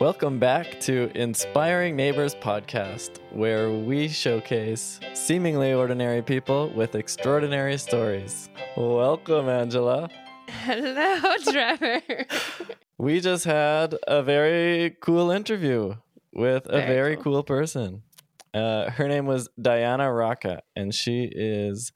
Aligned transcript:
Welcome 0.00 0.38
back 0.40 0.80
to 0.80 1.10
Inspiring 1.14 1.94
Neighbors 1.94 2.34
podcast, 2.34 3.18
where 3.30 3.70
we 3.70 4.08
showcase 4.08 4.98
seemingly 5.14 5.72
ordinary 5.72 6.20
people 6.20 6.68
with 6.70 6.94
extraordinary 6.96 7.78
stories. 7.78 8.48
Welcome, 8.76 9.48
Angela. 9.48 10.08
Hello, 10.48 11.20
Trevor. 11.44 12.00
We 12.98 13.20
just 13.20 13.44
had 13.44 13.94
a 14.08 14.22
very 14.22 14.96
cool 15.00 15.30
interview 15.30 15.94
with 16.32 16.66
a 16.66 16.72
very, 16.80 16.86
Very 16.86 17.16
cool. 17.16 17.42
person. 17.44 18.02
Uh, 18.52 18.90
her 18.90 19.06
name 19.08 19.26
was 19.26 19.48
Diana 19.60 20.12
Rocca, 20.12 20.62
and 20.74 20.92
she 20.94 21.24
is 21.32 21.92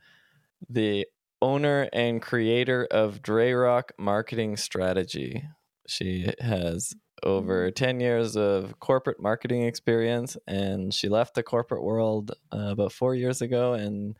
the 0.68 1.06
owner 1.42 1.88
and 1.92 2.22
creator 2.22 2.86
of 2.90 3.22
DREROC 3.22 3.90
Marketing 3.98 4.56
Strategy. 4.56 5.44
She 5.86 6.32
has 6.40 6.94
over 7.22 7.70
10 7.70 8.00
years 8.00 8.36
of 8.36 8.78
corporate 8.80 9.20
marketing 9.20 9.62
experience, 9.62 10.36
and 10.46 10.92
she 10.92 11.08
left 11.08 11.34
the 11.34 11.42
corporate 11.42 11.82
world 11.82 12.32
uh, 12.52 12.68
about 12.70 12.92
four 12.92 13.14
years 13.14 13.40
ago 13.42 13.72
and 13.74 14.16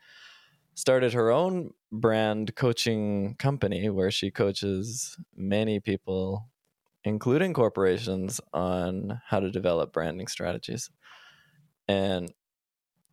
started 0.75 1.13
her 1.13 1.29
own 1.31 1.71
brand 1.91 2.55
coaching 2.55 3.35
company 3.37 3.89
where 3.89 4.11
she 4.11 4.31
coaches 4.31 5.17
many 5.35 5.79
people 5.79 6.45
including 7.05 7.53
corporations 7.53 8.41
on 8.53 9.21
how 9.27 9.39
to 9.39 9.49
develop 9.49 9.93
branding 9.93 10.27
strategies. 10.27 10.89
And 11.87 12.31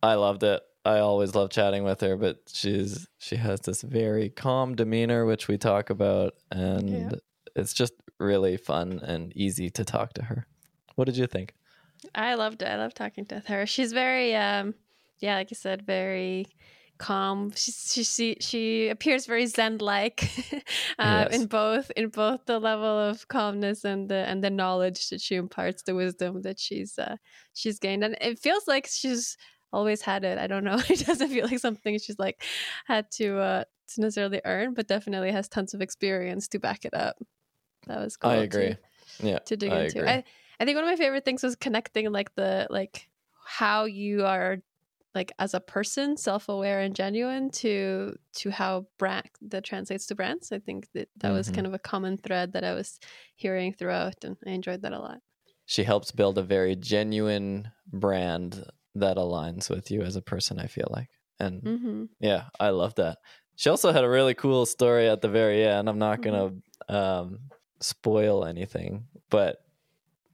i 0.03 0.15
loved 0.15 0.43
it. 0.43 0.61
I 0.85 0.99
always 0.99 1.35
love 1.35 1.51
chatting 1.51 1.83
with 1.85 2.01
her 2.03 2.17
but 2.17 2.39
she's 2.53 3.09
she 3.19 3.37
has 3.37 3.61
this 3.61 3.83
very 3.83 4.29
calm 4.29 4.75
demeanor 4.75 5.25
which 5.25 5.49
we 5.49 5.57
talk 5.59 5.91
about 5.91 6.35
and 6.51 6.91
Yeah. 6.91 7.11
it's 7.57 7.73
just 7.73 7.95
really 8.19 8.57
fun 8.57 8.99
and 9.03 9.33
easy 9.37 9.69
to 9.71 9.85
talk 9.85 10.13
to 10.15 10.23
her 10.23 10.47
what 10.95 11.05
did 11.05 11.17
you 11.17 11.27
think 11.27 11.55
I 12.15 12.35
loved 12.35 12.61
it. 12.63 12.69
I 12.69 12.77
love 12.77 12.93
talking 12.95 13.25
to 13.27 13.43
her. 13.47 13.65
She's 13.67 13.93
very, 13.93 14.35
um, 14.37 14.75
yeah, 15.19 15.37
like 15.37 15.51
you 15.51 15.57
said, 15.57 15.83
very 15.87 16.47
calm. 16.99 17.53
She 17.57 17.73
she 17.73 18.05
she, 18.05 18.37
she 18.41 18.89
appears 18.89 19.25
very 19.27 19.47
zen-like 19.47 20.23
uh, 20.99 21.27
Yes. 21.31 21.33
in 21.33 21.47
both 21.47 21.91
in 21.97 22.09
both 22.11 22.45
the 22.47 22.59
level 22.61 22.85
of 22.87 23.27
calmness 23.29 23.85
and 23.85 24.09
the 24.11 24.17
and 24.29 24.45
the 24.45 24.51
knowledge 24.51 25.09
that 25.09 25.21
she 25.23 25.37
imparts, 25.37 25.83
the 25.83 25.95
wisdom 25.95 26.43
that 26.43 26.61
she's 26.61 26.99
uh, 26.99 27.17
she's 27.55 27.79
gained, 27.79 28.05
and 28.05 28.17
it 28.21 28.39
feels 28.39 28.69
like 28.69 28.87
she's 28.87 29.37
always 29.73 30.03
had 30.03 30.23
it. 30.23 30.39
I 30.39 30.47
don't 30.47 30.65
know. 30.65 30.79
It 30.91 31.07
doesn't 31.07 31.29
feel 31.31 31.47
like 31.47 31.59
something 31.59 31.99
she's 31.99 32.19
like 32.19 32.43
had 32.87 33.11
to 33.13 33.39
uh, 33.39 33.65
to 33.95 34.01
necessarily 34.03 34.43
earn, 34.45 34.75
but 34.75 34.87
definitely 34.87 35.33
has 35.33 35.49
tons 35.49 35.73
of 35.75 35.81
experience 35.81 36.47
to 36.49 36.59
back 36.59 36.85
it 36.85 36.95
up. 36.95 37.17
That 37.87 38.01
was 38.01 38.17
cool. 38.17 38.31
i 38.31 38.37
to- 38.37 38.43
agree 38.43 38.77
yeah 39.23 39.39
to 39.47 39.57
dig 39.57 39.73
I 39.73 39.81
into. 39.83 39.99
agree. 39.99 40.09
I, 40.09 40.25
I 40.61 40.65
think 40.65 40.77
one 40.77 40.85
of 40.85 40.91
my 40.91 40.97
favorite 40.97 41.25
things 41.25 41.43
was 41.43 41.57
connecting 41.57 42.11
like 42.13 42.35
the 42.35 42.67
like 42.71 43.09
how 43.47 43.85
you 43.85 44.25
are 44.27 44.59
like 45.15 45.33
as 45.39 45.55
a 45.55 45.61
person 45.61 46.17
self-aware 46.17 46.81
and 46.81 46.95
genuine 46.95 47.51
to 47.51 48.17
to 48.35 48.51
how 48.51 48.87
brand 48.99 49.31
that 49.43 49.65
translates 49.65 50.07
to 50.07 50.15
brands. 50.15 50.53
I 50.53 50.59
think 50.59 50.89
that 50.95 51.09
that 51.19 51.31
was 51.33 51.49
Mhm. 51.49 51.55
kind 51.55 51.67
of 51.67 51.75
a 51.75 51.79
common 51.79 52.19
thread 52.19 52.53
that 52.53 52.65
I 52.65 52.75
was 52.75 52.99
hearing 53.37 53.73
throughout 53.73 54.25
and 54.25 54.37
I 54.47 54.51
enjoyed 54.51 54.83
that 54.83 54.93
a 54.93 54.99
lot. 54.99 55.21
she 55.65 55.83
helps 55.85 56.11
build 56.13 56.39
a 56.39 56.43
very 56.43 56.77
genuine 56.77 57.73
brand 57.87 58.65
that 58.95 59.17
aligns 59.17 59.69
with 59.69 59.91
you 59.91 60.01
as 60.03 60.15
a 60.17 60.23
person 60.23 60.59
i 60.59 60.67
feel 60.67 60.89
like 60.91 61.11
and 61.41 61.61
hmm 61.63 62.05
Yeah, 62.21 62.45
I 62.61 62.71
love 62.71 62.95
that. 62.97 63.19
She 63.57 63.69
also 63.71 63.93
had 63.93 64.05
a 64.05 64.09
really 64.09 64.35
cool 64.35 64.65
story 64.67 65.07
at 65.09 65.21
the 65.21 65.29
very 65.29 65.65
end. 65.67 65.89
I'm 65.89 65.99
not 65.99 66.23
gonna 66.23 66.49
um, 66.89 67.51
spoil 67.81 68.45
anything, 68.45 69.07
but 69.31 69.63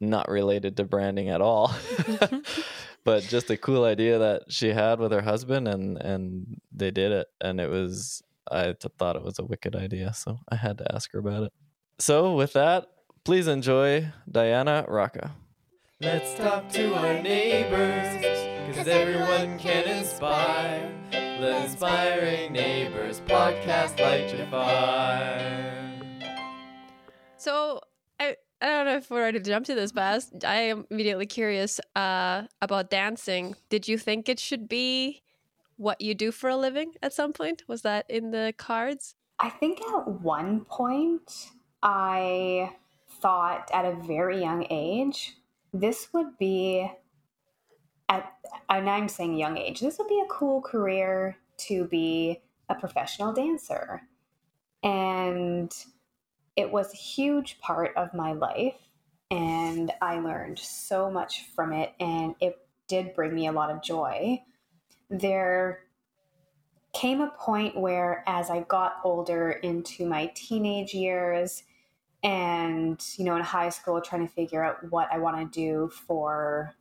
not 0.00 0.28
related 0.28 0.76
to 0.76 0.84
branding 0.84 1.28
at 1.28 1.40
all. 1.40 1.74
but 3.04 3.22
just 3.24 3.50
a 3.50 3.56
cool 3.56 3.84
idea 3.84 4.18
that 4.18 4.42
she 4.48 4.70
had 4.70 4.98
with 4.98 5.12
her 5.12 5.22
husband, 5.22 5.68
and 5.68 5.98
and 5.98 6.60
they 6.72 6.90
did 6.90 7.12
it, 7.12 7.28
and 7.40 7.60
it 7.60 7.70
was 7.70 8.22
I 8.50 8.74
thought 8.98 9.16
it 9.16 9.22
was 9.22 9.38
a 9.38 9.44
wicked 9.44 9.76
idea, 9.76 10.12
so 10.12 10.40
I 10.48 10.56
had 10.56 10.78
to 10.78 10.94
ask 10.94 11.12
her 11.12 11.18
about 11.18 11.44
it. 11.44 11.52
So 11.98 12.34
with 12.34 12.52
that, 12.54 12.86
please 13.24 13.46
enjoy 13.46 14.12
Diana 14.30 14.84
Rocca. 14.88 15.32
Let's 16.00 16.34
talk 16.34 16.68
to 16.70 16.94
our 16.94 17.22
neighbors, 17.22 18.76
cause 18.76 18.88
everyone 18.88 19.58
can 19.58 19.86
inspire. 19.86 20.90
The 21.10 21.64
Inspiring 21.64 22.52
Neighbors 22.52 23.20
podcast 23.20 23.98
light 23.98 24.32
your 24.32 24.46
fire. 24.46 25.91
So 27.42 27.80
I 28.20 28.36
I 28.60 28.66
don't 28.66 28.86
know 28.86 28.96
if 28.96 29.10
we're 29.10 29.22
ready 29.22 29.40
to 29.40 29.44
jump 29.44 29.66
to 29.66 29.74
this, 29.74 29.90
but 29.90 30.24
I 30.44 30.54
am 30.54 30.86
immediately 30.90 31.26
curious 31.26 31.80
uh, 31.96 32.42
about 32.60 32.88
dancing. 32.88 33.56
Did 33.68 33.88
you 33.88 33.98
think 33.98 34.28
it 34.28 34.38
should 34.38 34.68
be 34.68 35.22
what 35.76 36.00
you 36.00 36.14
do 36.14 36.30
for 36.30 36.48
a 36.48 36.56
living 36.56 36.92
at 37.02 37.12
some 37.12 37.32
point? 37.32 37.64
Was 37.66 37.82
that 37.82 38.08
in 38.08 38.30
the 38.30 38.54
cards? 38.56 39.16
I 39.40 39.50
think 39.50 39.80
at 39.80 40.06
one 40.06 40.64
point 40.66 41.50
I 41.82 42.70
thought 43.20 43.68
at 43.74 43.86
a 43.86 43.96
very 43.96 44.40
young 44.40 44.64
age 44.70 45.34
this 45.74 46.12
would 46.12 46.38
be 46.38 46.88
at 48.08 48.34
and 48.68 48.88
I'm 48.88 49.08
saying 49.08 49.36
young 49.36 49.58
age 49.58 49.80
this 49.80 49.98
would 49.98 50.08
be 50.08 50.22
a 50.24 50.30
cool 50.30 50.62
career 50.62 51.36
to 51.66 51.86
be 51.86 52.40
a 52.68 52.76
professional 52.76 53.32
dancer 53.32 54.02
and 54.84 55.72
it 56.56 56.70
was 56.70 56.92
a 56.92 56.96
huge 56.96 57.58
part 57.60 57.96
of 57.96 58.14
my 58.14 58.32
life 58.32 58.76
and 59.30 59.90
I 60.02 60.18
learned 60.18 60.58
so 60.58 61.10
much 61.10 61.46
from 61.54 61.72
it 61.72 61.92
and 61.98 62.34
it 62.40 62.58
did 62.88 63.14
bring 63.14 63.34
me 63.34 63.46
a 63.46 63.52
lot 63.52 63.70
of 63.70 63.82
joy. 63.82 64.42
There 65.08 65.80
came 66.92 67.20
a 67.20 67.30
point 67.38 67.76
where 67.76 68.22
as 68.26 68.50
i 68.50 68.60
got 68.60 68.96
older 69.04 69.52
into 69.52 70.06
my 70.06 70.30
teenage 70.34 70.92
years 70.92 71.62
and 72.22 73.02
you 73.16 73.24
know 73.24 73.36
in 73.36 73.42
high 73.42 73.70
school 73.70 74.00
trying 74.00 74.26
to 74.26 74.32
figure 74.32 74.62
out 74.62 74.76
what 74.90 75.08
i 75.10 75.18
want 75.18 75.36
to 75.36 75.58
do 75.60 75.88
for 76.06 76.74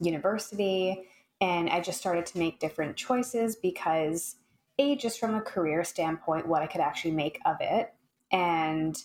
university 0.00 1.04
and 1.40 1.70
i 1.70 1.80
just 1.80 1.98
started 1.98 2.26
to 2.26 2.38
make 2.38 2.58
different 2.58 2.96
choices 2.96 3.56
because 3.56 4.36
a 4.78 4.96
just 4.96 5.20
from 5.20 5.36
a 5.36 5.40
career 5.40 5.84
standpoint 5.84 6.48
what 6.48 6.62
i 6.62 6.66
could 6.66 6.80
actually 6.80 7.12
make 7.12 7.38
of 7.46 7.56
it 7.60 7.94
and 8.32 9.02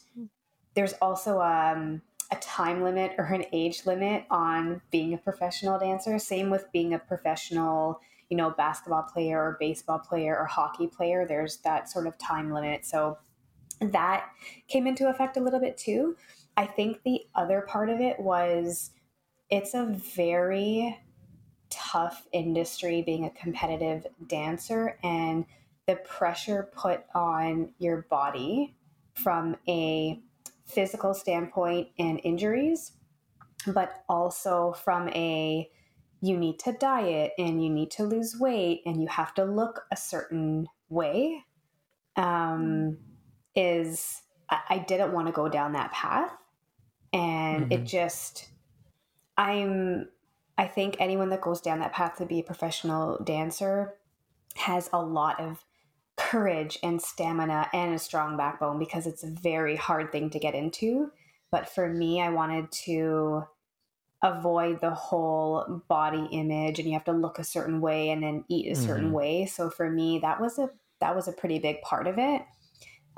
there's 0.75 0.93
also 1.01 1.41
um, 1.41 2.01
a 2.31 2.35
time 2.37 2.83
limit 2.83 3.13
or 3.17 3.25
an 3.25 3.45
age 3.51 3.85
limit 3.85 4.25
on 4.29 4.81
being 4.91 5.13
a 5.13 5.17
professional 5.17 5.79
dancer 5.79 6.19
same 6.19 6.49
with 6.49 6.71
being 6.71 6.93
a 6.93 6.99
professional 6.99 7.99
you 8.29 8.37
know, 8.37 8.51
basketball 8.51 9.03
player 9.03 9.39
or 9.39 9.57
baseball 9.59 9.99
player 9.99 10.37
or 10.37 10.45
hockey 10.45 10.87
player. 10.87 11.25
There's 11.27 11.57
that 11.57 11.89
sort 11.89 12.07
of 12.07 12.17
time 12.17 12.51
limit. 12.51 12.85
So 12.85 13.17
that 13.81 14.29
came 14.67 14.87
into 14.87 15.09
effect 15.09 15.35
a 15.37 15.39
little 15.39 15.59
bit 15.59 15.77
too. 15.77 16.15
I 16.55 16.65
think 16.65 17.01
the 17.03 17.21
other 17.35 17.61
part 17.61 17.89
of 17.89 17.99
it 17.99 18.19
was 18.19 18.91
it's 19.49 19.73
a 19.73 19.85
very 20.15 20.99
tough 21.69 22.27
industry 22.31 23.01
being 23.01 23.25
a 23.25 23.29
competitive 23.31 24.05
dancer 24.27 24.97
and 25.03 25.45
the 25.87 25.95
pressure 25.95 26.69
put 26.75 27.03
on 27.15 27.71
your 27.79 28.05
body 28.09 28.75
from 29.23 29.57
a 29.67 30.21
physical 30.65 31.13
standpoint 31.13 31.89
and 31.99 32.19
injuries, 32.23 32.93
but 33.67 34.03
also 34.09 34.73
from 34.73 35.09
a 35.09 35.69
you 36.21 36.37
need 36.37 36.59
to 36.59 36.73
diet 36.73 37.33
and 37.37 37.63
you 37.63 37.69
need 37.69 37.91
to 37.91 38.03
lose 38.03 38.37
weight 38.39 38.81
and 38.85 39.01
you 39.01 39.07
have 39.07 39.33
to 39.35 39.43
look 39.45 39.83
a 39.91 39.95
certain 39.97 40.67
way 40.89 41.43
um, 42.15 42.97
is 43.55 44.21
I, 44.49 44.59
I 44.69 44.77
didn't 44.79 45.13
want 45.13 45.27
to 45.27 45.33
go 45.33 45.47
down 45.49 45.73
that 45.73 45.91
path 45.91 46.31
and 47.13 47.71
it 47.71 47.85
Mhm. 47.85 47.87
just 47.87 48.49
i'm 49.37 50.09
i 50.57 50.67
think 50.67 50.97
anyone 50.99 51.29
that 51.29 51.41
goes 51.41 51.61
down 51.61 51.79
that 51.79 51.93
path 51.93 52.17
to 52.17 52.25
be 52.25 52.39
a 52.39 52.43
professional 52.43 53.19
dancer 53.23 53.95
has 54.55 54.89
a 54.93 55.01
lot 55.01 55.39
of 55.39 55.65
courage 56.19 56.77
and 56.83 57.01
stamina 57.01 57.69
and 57.73 57.95
a 57.95 57.99
strong 57.99 58.37
backbone 58.37 58.79
because 58.79 59.07
it's 59.07 59.23
a 59.23 59.31
very 59.31 59.77
hard 59.77 60.11
thing 60.11 60.29
to 60.31 60.39
get 60.39 60.55
into. 60.55 61.11
But 61.51 61.69
for 61.69 61.89
me 61.89 62.21
i 62.21 62.29
wanted 62.29 62.71
to 62.85 63.43
avoid 64.23 64.81
the 64.81 64.91
whole 64.93 65.83
body 65.87 66.27
image 66.31 66.79
and 66.79 66.87
you 66.87 66.93
have 66.93 67.05
to 67.05 67.13
look 67.13 67.39
a 67.39 67.43
certain 67.43 67.81
way 67.81 68.09
and 68.09 68.23
then 68.23 68.45
eat 68.49 68.71
a 68.71 68.75
certain 68.75 69.11
Mhm. 69.11 69.13
way. 69.13 69.45
So 69.45 69.69
for 69.69 69.89
me 69.89 70.19
that 70.19 70.41
was 70.41 70.59
a 70.59 70.71
that 71.01 71.15
was 71.15 71.27
a 71.29 71.33
pretty 71.33 71.59
big 71.59 71.81
part 71.81 72.07
of 72.07 72.17
it. 72.19 72.43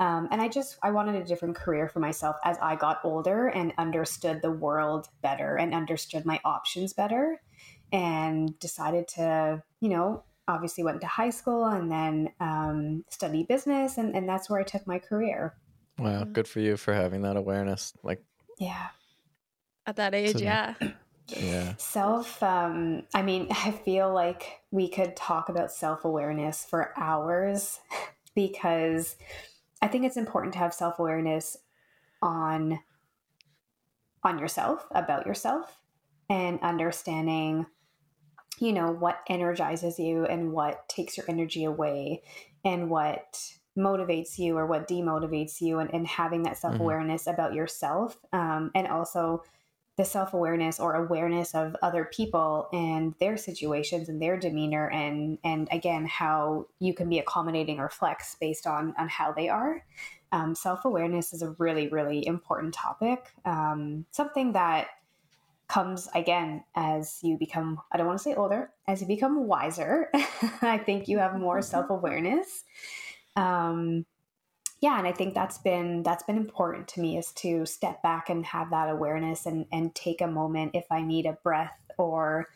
Um, 0.00 0.28
and 0.32 0.42
i 0.42 0.48
just 0.48 0.78
i 0.82 0.90
wanted 0.90 1.14
a 1.16 1.24
different 1.24 1.56
career 1.56 1.88
for 1.88 2.00
myself 2.00 2.36
as 2.44 2.58
i 2.60 2.74
got 2.76 3.00
older 3.04 3.48
and 3.48 3.72
understood 3.78 4.42
the 4.42 4.50
world 4.50 5.08
better 5.22 5.56
and 5.56 5.74
understood 5.74 6.24
my 6.26 6.40
options 6.44 6.92
better 6.92 7.40
and 7.92 8.58
decided 8.58 9.06
to 9.08 9.62
you 9.80 9.88
know 9.90 10.24
obviously 10.48 10.82
went 10.84 11.00
to 11.00 11.06
high 11.06 11.30
school 11.30 11.64
and 11.66 11.90
then 11.90 12.30
um, 12.40 13.04
studied 13.08 13.46
business 13.48 13.96
and, 13.98 14.14
and 14.16 14.28
that's 14.28 14.50
where 14.50 14.60
i 14.60 14.64
took 14.64 14.86
my 14.86 14.98
career 14.98 15.54
Wow, 15.98 16.24
Mhm. 16.24 16.32
good 16.32 16.48
for 16.48 16.60
you 16.60 16.76
for 16.78 16.94
having 16.94 17.22
that 17.22 17.36
awareness. 17.36 17.92
Like 18.02 18.22
yeah 18.58 18.88
at 19.86 19.96
that 19.96 20.14
age, 20.14 20.36
So- 20.36 20.42
yeah. 20.42 20.74
Yeah. 21.28 21.74
Self, 21.76 22.42
um, 22.42 23.04
I 23.14 23.22
mean, 23.22 23.46
I 23.50 23.70
feel 23.70 24.12
like 24.12 24.60
we 24.70 24.88
could 24.88 25.16
talk 25.16 25.48
about 25.48 25.70
self 25.72 26.04
awareness 26.04 26.64
for 26.64 26.92
hours 26.98 27.80
because 28.34 29.16
I 29.80 29.88
think 29.88 30.04
it's 30.04 30.16
important 30.16 30.52
to 30.54 30.58
have 30.58 30.74
self 30.74 30.98
awareness 30.98 31.56
on 32.20 32.80
on 34.24 34.38
yourself, 34.38 34.86
about 34.92 35.26
yourself, 35.26 35.78
and 36.28 36.60
understanding, 36.60 37.66
you 38.62 38.72
know, 38.72 38.92
what 38.92 39.18
energizes 39.28 39.98
you 39.98 40.24
and 40.24 40.52
what 40.52 40.88
takes 40.88 41.16
your 41.16 41.26
energy 41.28 41.64
away 41.64 42.22
and 42.64 42.88
what 42.88 43.54
motivates 43.76 44.38
you 44.38 44.56
or 44.56 44.66
what 44.66 44.86
demotivates 44.86 45.60
you 45.60 45.80
and, 45.80 45.92
and 45.92 46.06
having 46.06 46.44
that 46.44 46.56
self 46.56 46.78
awareness 46.78 47.26
about 47.26 47.54
yourself 47.54 48.16
um, 48.32 48.70
and 48.76 48.86
also 48.86 49.42
the 49.96 50.04
self 50.04 50.32
awareness 50.32 50.78
or 50.78 50.94
awareness 50.94 51.56
of 51.56 51.74
other 51.82 52.04
people 52.04 52.68
and 52.72 53.14
their 53.18 53.36
situations 53.36 54.08
and 54.08 54.22
their 54.22 54.38
demeanor 54.38 54.88
and 54.90 55.38
and 55.42 55.68
again 55.72 56.06
how 56.06 56.66
you 56.78 56.94
can 56.94 57.08
be 57.08 57.18
accommodating 57.18 57.80
or 57.80 57.88
flex 57.88 58.36
based 58.40 58.68
on 58.68 58.94
on 58.96 59.08
how 59.08 59.32
they 59.32 59.48
are. 59.48 59.84
Um, 60.30 60.54
self 60.54 60.84
awareness 60.84 61.32
is 61.32 61.42
a 61.42 61.50
really 61.58 61.88
really 61.88 62.24
important 62.24 62.74
topic. 62.74 63.32
Um, 63.44 64.06
something 64.12 64.52
that 64.52 64.86
comes 65.72 66.08
again 66.14 66.62
as 66.74 67.18
you 67.22 67.38
become 67.38 67.80
I 67.90 67.96
don't 67.96 68.06
want 68.06 68.18
to 68.18 68.22
say 68.22 68.34
older 68.34 68.70
as 68.86 69.00
you 69.00 69.06
become 69.06 69.46
wiser. 69.46 70.10
I 70.62 70.78
think 70.78 71.08
you 71.08 71.18
have 71.18 71.38
more 71.38 71.62
self 71.62 71.88
awareness. 71.88 72.64
Um, 73.36 74.04
yeah 74.82 74.98
and 74.98 75.06
i 75.06 75.12
think 75.12 75.32
that's 75.32 75.58
been 75.58 76.02
that's 76.02 76.24
been 76.24 76.36
important 76.36 76.86
to 76.88 77.00
me 77.00 77.16
is 77.16 77.32
to 77.32 77.64
step 77.64 78.02
back 78.02 78.28
and 78.28 78.44
have 78.44 78.68
that 78.70 78.90
awareness 78.90 79.46
and 79.46 79.64
and 79.72 79.94
take 79.94 80.20
a 80.20 80.26
moment 80.26 80.72
if 80.74 80.84
i 80.90 81.00
need 81.00 81.24
a 81.24 81.38
breath 81.44 81.90
or 81.96 82.48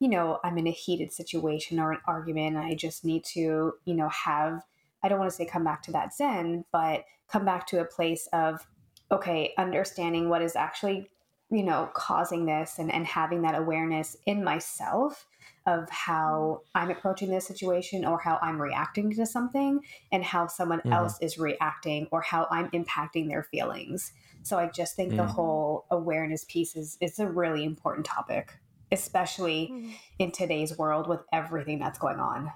you 0.00 0.08
know 0.08 0.40
i'm 0.42 0.58
in 0.58 0.66
a 0.66 0.72
heated 0.72 1.12
situation 1.12 1.78
or 1.78 1.92
an 1.92 2.00
argument 2.08 2.56
and 2.56 2.64
i 2.64 2.74
just 2.74 3.04
need 3.04 3.22
to 3.22 3.74
you 3.84 3.94
know 3.94 4.08
have 4.08 4.62
i 5.02 5.08
don't 5.08 5.18
want 5.18 5.30
to 5.30 5.36
say 5.36 5.46
come 5.46 5.62
back 5.62 5.82
to 5.82 5.92
that 5.92 6.14
zen 6.14 6.64
but 6.72 7.04
come 7.28 7.44
back 7.44 7.66
to 7.66 7.80
a 7.80 7.84
place 7.84 8.26
of 8.32 8.66
okay 9.12 9.52
understanding 9.58 10.28
what 10.28 10.42
is 10.42 10.56
actually 10.56 11.08
you 11.54 11.62
know 11.62 11.88
causing 11.94 12.46
this 12.46 12.78
and 12.78 12.90
and 12.92 13.06
having 13.06 13.42
that 13.42 13.54
awareness 13.54 14.16
in 14.26 14.42
myself 14.42 15.26
of 15.66 15.88
how 15.90 16.60
i'm 16.74 16.90
approaching 16.90 17.30
this 17.30 17.46
situation 17.46 18.04
or 18.04 18.18
how 18.18 18.38
i'm 18.42 18.60
reacting 18.60 19.10
to 19.14 19.24
something 19.26 19.80
and 20.12 20.24
how 20.24 20.46
someone 20.46 20.80
Mhm. 20.84 20.92
else 20.92 21.18
is 21.20 21.38
reacting 21.38 22.08
or 22.10 22.20
how 22.22 22.46
I'm 22.50 22.70
impacting 22.70 23.28
their 23.28 23.42
feelings. 23.44 24.12
So 24.42 24.58
I 24.58 24.66
just 24.68 24.94
think 24.96 25.10
the 25.16 25.22
Mm. 25.22 25.34
whole 25.36 25.86
awareness 25.90 26.44
piece 26.44 26.76
is 26.76 26.98
is 27.00 27.18
a 27.18 27.26
really 27.28 27.64
important 27.64 28.04
topic, 28.06 28.58
especially 28.92 29.68
Mm-hmm. 29.72 29.90
in 30.18 30.30
today's 30.32 30.76
world 30.78 31.06
with 31.08 31.20
everything 31.32 31.78
that's 31.78 31.98
going 31.98 32.20
on. 32.20 32.52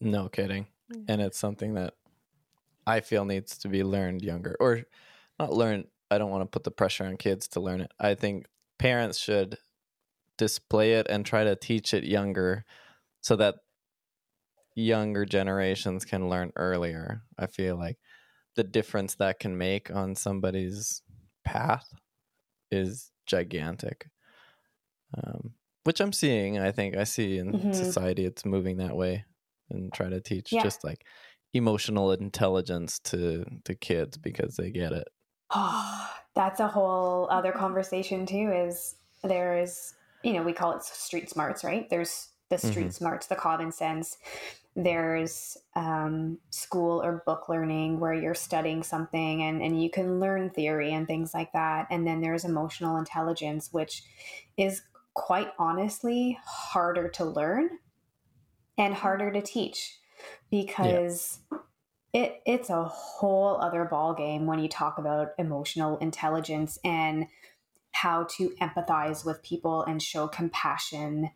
No 0.00 0.28
kidding. 0.28 0.66
Mm. 0.92 1.04
And 1.08 1.20
it's 1.20 1.38
something 1.38 1.74
that 1.74 1.94
I 2.86 3.00
feel 3.00 3.24
needs 3.24 3.58
to 3.58 3.68
be 3.68 3.82
learned 3.84 4.22
younger 4.22 4.56
or 4.60 4.84
not 5.38 5.52
learned. 5.52 5.86
I 6.10 6.18
don't 6.18 6.30
want 6.30 6.42
to 6.42 6.46
put 6.54 6.64
the 6.64 6.70
pressure 6.70 7.04
on 7.04 7.16
kids 7.16 7.48
to 7.48 7.60
learn 7.60 7.80
it. 7.80 7.92
I 7.98 8.14
think 8.14 8.46
parents 8.78 9.18
should 9.18 9.58
display 10.38 10.94
it 10.94 11.06
and 11.08 11.26
try 11.26 11.44
to 11.44 11.56
teach 11.56 11.94
it 11.94 12.04
younger 12.04 12.64
so 13.22 13.36
that 13.36 13.56
younger 14.74 15.24
generations 15.24 16.04
can 16.04 16.28
learn 16.28 16.52
earlier. 16.56 17.22
I 17.38 17.46
feel 17.46 17.76
like 17.76 17.98
the 18.56 18.64
difference 18.64 19.16
that 19.16 19.40
can 19.40 19.56
make 19.58 19.90
on 19.90 20.14
somebody's 20.14 21.02
path 21.44 21.88
is 22.70 23.12
gigantic. 23.26 24.08
Um, 25.16 25.54
which 25.84 26.00
I'm 26.00 26.12
seeing, 26.12 26.58
I 26.58 26.72
think 26.72 26.96
I 26.96 27.04
see 27.04 27.38
in 27.38 27.54
Mhm. 27.54 27.72
society 27.72 28.24
it's 28.24 28.44
moving 28.44 28.78
that 28.78 28.96
way 28.96 29.24
and 29.70 29.92
try 29.92 30.08
to 30.08 30.20
teach 30.20 30.50
Yeah. 30.50 30.60
just 30.60 30.82
like 30.84 31.06
emotional 31.52 32.12
intelligence 32.12 32.98
to 33.00 33.44
to 33.64 33.74
kids 33.74 34.18
because 34.18 34.56
they 34.56 34.70
get 34.70 34.92
it. 34.92 35.08
Oh, 35.50 36.10
that's 36.34 36.60
a 36.60 36.68
whole 36.68 37.28
other 37.30 37.50
mm-hmm. 37.50 37.60
conversation 37.60 38.26
too. 38.26 38.52
Is 38.52 38.96
there 39.22 39.58
is 39.58 39.94
you 40.22 40.32
know 40.32 40.42
we 40.42 40.52
call 40.52 40.72
it 40.72 40.82
street 40.82 41.30
smarts, 41.30 41.64
right? 41.64 41.88
There's 41.88 42.28
the 42.48 42.58
street 42.58 42.86
mm-hmm. 42.86 42.90
smarts, 42.90 43.26
the 43.26 43.34
common 43.34 43.72
sense. 43.72 44.18
There's 44.76 45.56
um, 45.74 46.38
school 46.50 47.02
or 47.02 47.22
book 47.26 47.48
learning 47.48 47.98
where 47.98 48.12
you're 48.12 48.34
studying 48.34 48.82
something 48.82 49.42
and, 49.42 49.62
and 49.62 49.82
you 49.82 49.90
can 49.90 50.20
learn 50.20 50.50
theory 50.50 50.92
and 50.92 51.06
things 51.06 51.32
like 51.32 51.52
that. 51.54 51.86
And 51.90 52.06
then 52.06 52.20
there's 52.20 52.44
emotional 52.44 52.98
intelligence, 52.98 53.72
which 53.72 54.02
is 54.56 54.82
quite 55.14 55.48
honestly 55.58 56.38
harder 56.44 57.08
to 57.08 57.24
learn 57.24 57.70
and 58.76 58.92
mm-hmm. 58.92 59.02
harder 59.02 59.32
to 59.32 59.40
teach 59.40 59.98
because 60.50 61.40
it 62.16 62.40
it's 62.46 62.70
a 62.70 62.84
whole 62.84 63.60
other 63.60 63.84
ball 63.84 64.14
game 64.14 64.46
when 64.46 64.58
you 64.58 64.68
talk 64.68 64.96
about 64.96 65.32
emotional 65.38 65.98
intelligence 65.98 66.78
and 66.82 67.26
how 67.92 68.24
to 68.24 68.50
empathize 68.60 69.24
with 69.24 69.42
people 69.42 69.82
and 69.82 70.02
show 70.02 70.26
compassion 70.26 71.30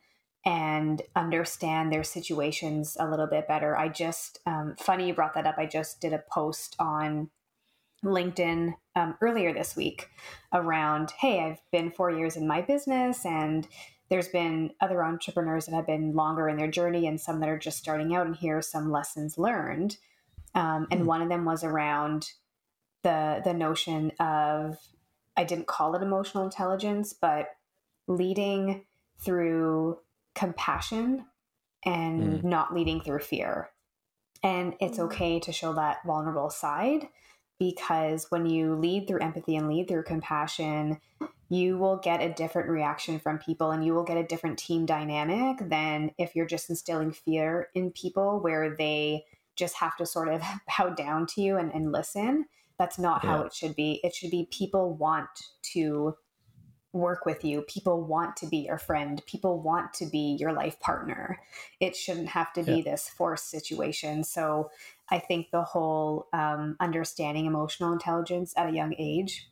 and 0.47 1.03
understand 1.15 1.93
their 1.93 2.03
situations 2.03 2.97
a 2.99 3.07
little 3.07 3.27
bit 3.27 3.47
better. 3.47 3.77
I 3.77 3.89
just 3.89 4.41
um, 4.47 4.75
funny 4.79 5.09
you 5.09 5.15
brought 5.15 5.35
that 5.35 5.47
up. 5.47 5.57
I 5.59 5.67
just 5.67 6.01
did 6.01 6.15
a 6.15 6.25
post 6.33 6.77
on 6.79 7.29
LinkedIn 8.03 8.73
um, 8.97 9.19
earlier 9.21 9.53
this 9.53 9.77
week 9.77 10.09
around, 10.55 11.13
hey, 11.19 11.41
I've 11.45 11.61
been 11.71 11.91
four 11.91 12.11
years 12.11 12.37
in 12.37 12.49
my 12.49 12.63
business 12.63 13.27
and 13.27 13.69
there's 14.09 14.29
been 14.29 14.71
other 14.81 15.05
entrepreneurs 15.05 15.67
that 15.67 15.75
have 15.75 15.87
been 15.87 16.15
longer 16.15 16.49
in 16.49 16.57
their 16.57 16.71
journey 16.71 17.07
and 17.07 17.21
some 17.21 17.41
that 17.41 17.51
are 17.51 17.59
just 17.59 17.77
starting 17.77 18.15
out 18.15 18.27
and 18.27 18.37
here 18.37 18.57
are 18.57 18.63
some 18.63 18.91
lessons 18.91 19.37
learned 19.37 19.99
um, 20.55 20.87
and 20.91 21.01
Hmm. 21.01 21.07
one 21.07 21.23
of 21.23 21.29
them 21.29 21.45
was 21.45 21.65
around 21.65 22.31
the 23.03 23.41
the 23.45 23.55
notion 23.55 24.13
of 24.21 24.77
i 25.37 25.45
didn't 25.45 25.67
call 25.67 25.95
it 25.95 26.03
emotional 26.03 26.45
intelligence 26.45 27.15
but 27.15 27.49
leading 28.07 28.85
through 29.19 29.99
compassion 30.35 31.25
and 31.85 32.45
not 32.45 32.75
leading 32.75 33.01
through 33.01 33.21
fear 33.21 33.71
and 34.43 34.75
it's 34.81 34.99
Mm. 34.99 35.05
okay 35.05 35.41
to 35.41 35.53
show 35.53 35.73
that 35.75 36.05
vulnerable 36.05 36.51
side 36.51 37.09
because 37.59 38.27
when 38.31 38.47
you 38.47 38.75
lead 38.75 39.07
through 39.07 39.21
empathy 39.21 39.57
and 39.57 39.69
lead 39.69 39.89
through 39.89 40.03
compassion 40.03 41.01
you 41.49 41.79
will 41.79 41.97
get 41.97 42.21
a 42.23 42.33
different 42.33 42.69
reaction 42.69 43.19
from 43.19 43.39
people 43.39 43.71
and 43.71 43.85
you 43.85 43.93
will 43.95 44.05
get 44.05 44.17
a 44.17 44.23
different 44.27 44.59
team 44.59 44.87
dynamic 44.87 45.59
than 45.69 46.13
if 46.19 46.37
you're 46.37 46.47
just 46.47 46.71
instilling 46.71 47.13
fear 47.13 47.69
in 47.75 47.91
people 47.91 48.41
where 48.41 48.77
they 48.77 49.25
just 49.61 49.77
have 49.77 49.97
to 49.99 50.07
sort 50.07 50.29
of 50.29 50.43
bow 50.79 50.91
down 50.91 51.27
to 51.27 51.41
you 51.41 51.57
and, 51.57 51.73
and 51.73 51.93
listen. 51.93 52.47
That's 52.79 52.99
not 52.99 53.25
how 53.25 53.43
it 53.43 53.55
should 53.55 53.77
be. 53.77 54.01
It 54.03 54.15
should 54.15 54.31
be 54.31 54.49
people 54.51 54.95
want 54.95 55.29
to 55.75 56.17
work 56.93 57.27
with 57.27 57.45
you. 57.45 57.63
People 57.69 58.03
want 58.03 58.37
to 58.37 58.47
be 58.47 58.57
your 58.59 58.79
friend. 58.79 59.23
People 59.27 59.61
want 59.61 59.93
to 59.95 60.07
be 60.07 60.37
your 60.41 60.53
life 60.53 60.81
partner. 60.81 61.39
It 61.79 61.95
shouldn't 61.95 62.29
have 62.29 62.53
to 62.55 62.63
be 62.63 62.77
Yeah. 62.77 62.93
this 62.93 63.09
forced 63.09 63.51
situation. 63.51 64.25
So 64.25 64.71
I 65.11 65.19
think 65.19 65.51
the 65.51 65.63
whole 65.63 66.29
um, 66.33 66.77
understanding 66.81 67.47
emotional 67.47 67.93
intelligence 67.93 68.55
at 68.57 68.69
a 68.71 68.73
young 68.73 68.95
age 68.99 69.49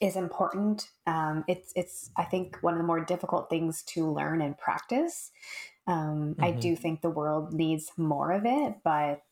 is 0.00 0.16
important. 0.16 0.90
Um, 1.06 1.44
it's 1.48 1.72
it's 1.76 2.10
I 2.16 2.24
think 2.24 2.58
one 2.60 2.74
of 2.74 2.78
the 2.78 2.86
more 2.86 3.04
difficult 3.04 3.50
things 3.50 3.82
to 3.94 4.10
learn 4.10 4.40
and 4.40 4.56
practice. 4.56 5.30
Um, 5.90 6.36
I 6.40 6.52
Mhm. 6.52 6.60
do 6.60 6.76
think 6.76 7.00
the 7.00 7.10
world 7.10 7.52
needs 7.52 7.90
more 7.96 8.30
of 8.32 8.46
it, 8.46 8.76
but 8.84 9.22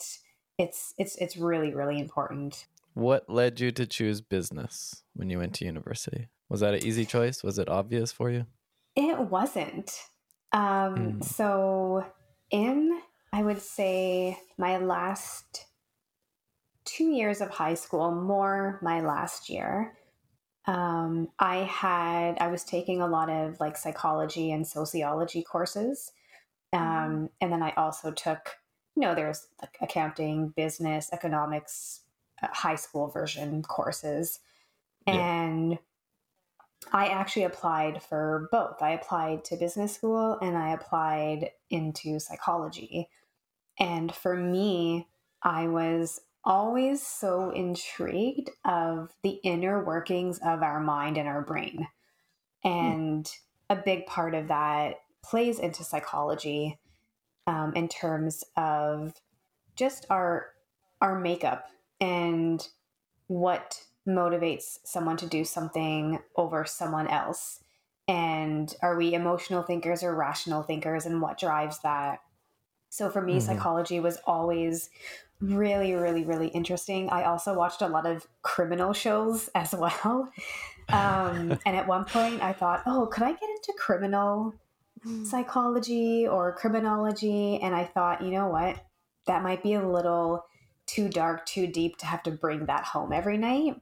it's 0.58 0.92
it's 0.98 1.14
it's 1.16 1.36
really 1.36 1.72
really 1.72 1.98
important. 2.00 2.66
What 2.94 3.30
led 3.30 3.60
you 3.60 3.70
to 3.72 3.86
choose 3.86 4.20
business 4.20 5.04
when 5.14 5.30
you 5.30 5.38
went 5.38 5.54
to 5.54 5.64
university? 5.64 6.28
Was 6.48 6.60
that 6.60 6.74
an 6.74 6.84
easy 6.84 7.04
choice? 7.06 7.44
Was 7.44 7.58
it 7.58 7.68
obvious 7.68 8.10
for 8.10 8.30
you? 8.30 8.46
It 8.96 9.18
wasn't. 9.18 9.90
Um, 10.52 10.94
Mm. 11.20 11.24
So 11.24 12.04
in 12.50 13.00
I 13.32 13.42
would 13.42 13.60
say 13.62 14.38
my 14.56 14.78
last 14.78 15.66
two 16.84 17.10
years 17.10 17.40
of 17.40 17.50
high 17.50 17.74
school, 17.74 18.10
more 18.12 18.78
my 18.82 19.00
last 19.00 19.48
year. 19.50 19.96
Um, 20.66 21.28
I 21.38 21.58
had 21.58 22.38
I 22.40 22.48
was 22.48 22.64
taking 22.64 23.00
a 23.00 23.06
lot 23.06 23.30
of 23.30 23.60
like 23.60 23.76
psychology 23.76 24.50
and 24.50 24.66
sociology 24.66 25.42
courses, 25.42 26.10
um, 26.72 27.30
and 27.40 27.52
then 27.52 27.62
I 27.62 27.72
also 27.76 28.10
took 28.10 28.56
you 28.96 29.02
know 29.02 29.14
there's 29.14 29.46
like 29.62 29.76
accounting, 29.80 30.48
business, 30.50 31.10
economics, 31.12 32.00
uh, 32.42 32.48
high 32.52 32.76
school 32.76 33.08
version 33.08 33.62
courses, 33.62 34.40
Yeah. 35.06 35.14
and 35.14 35.78
I 36.92 37.08
actually 37.08 37.44
applied 37.44 38.02
for 38.02 38.48
both. 38.52 38.80
I 38.82 38.90
applied 38.90 39.44
to 39.46 39.56
business 39.56 39.94
school 39.94 40.38
and 40.40 40.56
I 40.56 40.70
applied 40.72 41.50
into 41.70 42.18
psychology. 42.18 43.08
And 43.78 44.14
for 44.14 44.36
me, 44.36 45.08
I 45.42 45.68
was 45.68 46.20
always 46.44 47.04
so 47.04 47.50
intrigued 47.50 48.50
of 48.64 49.14
the 49.22 49.40
inner 49.44 49.84
workings 49.84 50.38
of 50.38 50.62
our 50.62 50.80
mind 50.80 51.18
and 51.18 51.28
our 51.28 51.42
brain. 51.42 51.86
And 52.64 53.30
a 53.68 53.76
big 53.76 54.06
part 54.06 54.34
of 54.34 54.48
that 54.48 54.96
plays 55.22 55.58
into 55.58 55.84
psychology 55.84 56.78
um, 57.46 57.72
in 57.74 57.88
terms 57.88 58.44
of 58.56 59.14
just 59.76 60.06
our 60.10 60.48
our 61.00 61.18
makeup 61.18 61.66
and 62.00 62.68
what 63.28 63.84
motivates 64.06 64.78
someone 64.84 65.16
to 65.16 65.26
do 65.26 65.44
something 65.44 66.18
over 66.36 66.64
someone 66.64 67.06
else. 67.06 67.62
And 68.08 68.74
are 68.82 68.96
we 68.96 69.14
emotional 69.14 69.62
thinkers 69.62 70.02
or 70.02 70.14
rational 70.14 70.62
thinkers 70.62 71.06
and 71.06 71.20
what 71.20 71.38
drives 71.38 71.78
that? 71.82 72.20
So 72.88 73.10
for 73.10 73.20
me 73.22 73.36
Mhm. 73.36 73.42
psychology 73.42 74.00
was 74.00 74.18
always 74.24 74.90
really 75.40 75.94
really 75.94 76.24
really 76.24 76.48
interesting. 76.48 77.08
I 77.10 77.24
also 77.24 77.54
watched 77.54 77.82
a 77.82 77.86
lot 77.88 78.06
of 78.06 78.26
criminal 78.42 78.92
shows 78.92 79.48
as 79.54 79.72
well. 79.78 80.30
Um, 80.88 81.58
and 81.66 81.76
at 81.76 81.86
one 81.86 82.06
point 82.06 82.42
i 82.42 82.52
thought 82.52 82.82
oh 82.86 83.06
could 83.06 83.22
i 83.22 83.32
get 83.32 83.48
into 83.48 83.74
criminal 83.78 84.54
psychology 85.24 86.26
or 86.26 86.52
criminology 86.54 87.58
and 87.60 87.74
i 87.74 87.84
thought 87.84 88.22
you 88.22 88.30
know 88.30 88.48
what? 88.48 88.76
That 89.26 89.42
might 89.42 89.62
be 89.62 89.74
a 89.74 89.86
little 89.86 90.44
too 90.86 91.08
dark 91.08 91.44
too 91.46 91.66
deep 91.66 91.98
to 91.98 92.06
have 92.06 92.22
to 92.24 92.30
bring 92.30 92.66
that 92.66 92.84
home 92.84 93.12
every 93.12 93.36
night. 93.38 93.74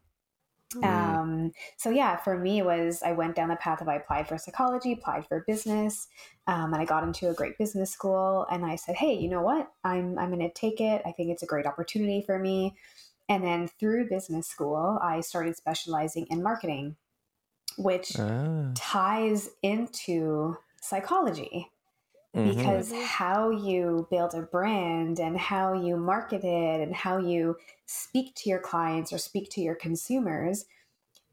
Mm. 0.74 0.84
um, 0.84 1.52
so 1.76 1.90
yeah 1.90 2.16
for 2.16 2.36
me 2.36 2.58
it 2.58 2.64
was 2.64 3.00
i 3.04 3.12
went 3.12 3.36
down 3.36 3.48
the 3.48 3.56
path 3.56 3.80
of 3.80 3.88
i 3.88 3.94
applied 3.94 4.26
for 4.26 4.36
psychology 4.36 4.92
applied 4.92 5.24
for 5.28 5.44
business 5.46 6.08
um, 6.48 6.72
and 6.72 6.82
i 6.82 6.84
got 6.84 7.04
into 7.04 7.30
a 7.30 7.34
great 7.34 7.56
business 7.56 7.92
school 7.92 8.44
and 8.50 8.66
i 8.66 8.74
said 8.74 8.96
hey 8.96 9.14
you 9.14 9.28
know 9.28 9.42
what? 9.42 9.70
I'm 9.84 10.18
i'm 10.18 10.28
going 10.30 10.40
to 10.40 10.52
take 10.52 10.80
it. 10.80 11.02
I 11.06 11.12
think 11.12 11.30
it's 11.30 11.44
a 11.44 11.46
great 11.46 11.66
opportunity 11.66 12.22
for 12.26 12.36
me. 12.38 12.74
And 13.28 13.44
then 13.44 13.68
through 13.78 14.08
business 14.08 14.48
school 14.48 14.98
i 15.02 15.20
started 15.20 15.56
specializing 15.56 16.26
in 16.30 16.42
marketing 16.42 16.96
which 17.78 18.18
Ah. 18.18 18.72
ties 18.74 19.50
into 19.62 20.56
psychology 20.86 21.70
Mhm. 22.34 22.52
because 22.52 22.92
Mhm. 22.92 23.02
how 23.06 23.50
you 23.50 24.06
build 24.10 24.34
a 24.34 24.42
brand 24.42 25.18
and 25.18 25.36
how 25.38 25.72
you 25.72 25.96
market 25.96 26.44
it 26.44 26.80
and 26.80 26.94
how 26.94 27.18
you 27.18 27.56
speak 27.86 28.34
to 28.36 28.48
your 28.48 28.60
clients 28.60 29.12
or 29.12 29.18
speak 29.18 29.50
to 29.50 29.60
your 29.60 29.74
consumers 29.74 30.66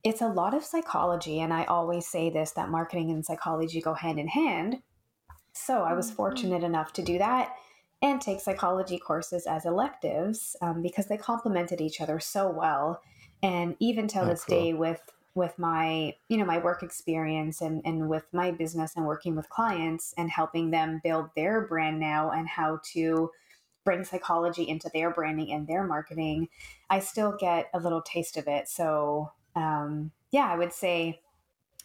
it's 0.03 0.21
a 0.21 0.27
lot 0.27 0.53
of 0.53 0.63
psychology 0.63 1.39
and 1.39 1.53
i 1.53 1.63
always 1.65 2.07
say 2.07 2.29
this 2.29 2.51
that 2.51 2.69
marketing 2.69 3.11
and 3.11 3.25
psychology 3.25 3.81
go 3.81 3.93
hand 3.93 4.19
in 4.19 4.27
hand 4.27 4.81
so 5.53 5.83
i 5.83 5.93
was 5.93 6.09
Mhm. 6.09 6.15
fortunate 6.15 6.63
enough 6.63 6.93
to 6.93 7.01
do 7.03 7.17
that 7.17 7.55
and 8.01 8.21
take 8.21 8.41
psychology 8.41 8.99
courses 8.99 9.45
as 9.47 9.65
electives 9.65 10.55
um, 10.61 10.81
because 10.81 11.07
they 11.07 11.17
complemented 11.17 11.79
each 11.81 12.01
other 12.01 12.19
so 12.19 12.49
well 12.49 13.01
and 13.41 13.75
even 13.79 14.07
till 14.07 14.25
Oh, 14.25 14.27
this 14.27 14.45
cool. 14.45 14.69
day 14.69 14.73
with 14.73 15.01
with 15.35 15.57
my 15.57 16.13
you 16.27 16.37
know 16.37 16.45
my 16.45 16.57
work 16.57 16.83
experience 16.83 17.61
and 17.61 17.81
and 17.85 18.07
with 18.09 18.25
my 18.33 18.51
business 18.51 18.93
and 18.95 19.05
working 19.05 19.35
with 19.35 19.49
clients 19.49 20.13
and 20.17 20.29
helping 20.29 20.71
them 20.71 21.01
build 21.03 21.29
their 21.35 21.61
brand 21.67 21.99
now 21.99 22.29
and 22.31 22.47
how 22.47 22.79
to 22.83 23.29
bring 23.83 24.03
psychology 24.03 24.67
into 24.67 24.89
their 24.93 25.11
branding 25.11 25.51
and 25.51 25.67
their 25.67 25.83
marketing 25.83 26.47
i 26.89 26.99
still 26.99 27.35
get 27.39 27.69
a 27.73 27.79
little 27.79 28.01
taste 28.01 28.37
of 28.37 28.47
it 28.47 28.67
so 28.69 29.31
um, 29.55 30.11
yeah 30.31 30.45
i 30.45 30.57
would 30.57 30.73
say 30.73 31.19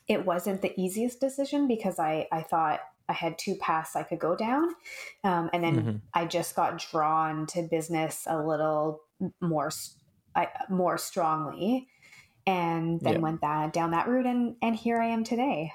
it 0.08 0.24
wasn't 0.24 0.62
the 0.62 0.78
easiest 0.80 1.20
decision 1.20 1.66
because 1.66 1.98
i 1.98 2.26
i 2.32 2.42
thought 2.42 2.80
i 3.08 3.12
had 3.12 3.38
two 3.38 3.54
paths 3.56 3.96
i 3.96 4.02
could 4.02 4.18
go 4.18 4.36
down 4.36 4.74
um, 5.24 5.48
and 5.52 5.64
then 5.64 5.82
Mhm. 5.82 6.00
i 6.14 6.24
just 6.26 6.54
got 6.54 6.78
drawn 6.78 7.46
to 7.46 7.62
business 7.62 8.26
a 8.26 8.38
little 8.42 9.00
more 9.40 9.70
I, 10.36 10.48
more 10.68 10.98
strongly 10.98 11.88
and 12.48 13.00
then 13.02 13.14
Yeah. 13.14 13.18
went 13.20 13.40
that 13.42 13.72
down 13.72 13.90
that 13.92 14.08
route 14.08 14.26
and 14.26 14.56
and 14.62 14.74
here 14.74 14.98
i 15.00 15.06
am 15.06 15.22
today 15.24 15.70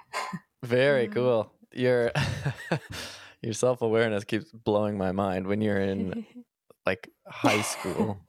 Very 0.64 1.08
Mhm. 1.08 1.14
cool. 1.14 1.52
Your 1.74 2.12
your 3.42 3.54
self 3.54 3.82
awareness 3.82 4.24
keeps 4.24 4.50
blowing 4.52 4.98
my 4.98 5.12
mind. 5.12 5.46
When 5.48 5.60
you're 5.62 5.82
in 5.82 6.14
like 6.86 7.10
high 7.28 7.62
school, 7.62 8.20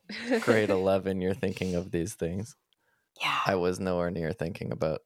grade 0.40 0.70
eleven, 0.80 1.20
you're 1.20 1.34
thinking 1.44 1.74
of 1.76 1.90
these 1.92 2.14
things. 2.14 2.56
yeah 3.22 3.38
I 3.46 3.54
was 3.54 3.78
nowhere 3.78 4.10
near 4.10 4.32
thinking 4.32 4.72
about 4.72 5.02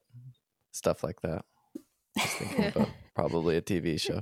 stuff 0.71 1.03
like 1.03 1.21
that. 1.21 1.45
Just 2.17 2.37
thinking 2.37 2.65
about 2.65 2.89
probably 3.15 3.57
a 3.57 3.61
TV 3.61 3.99
show. 3.99 4.21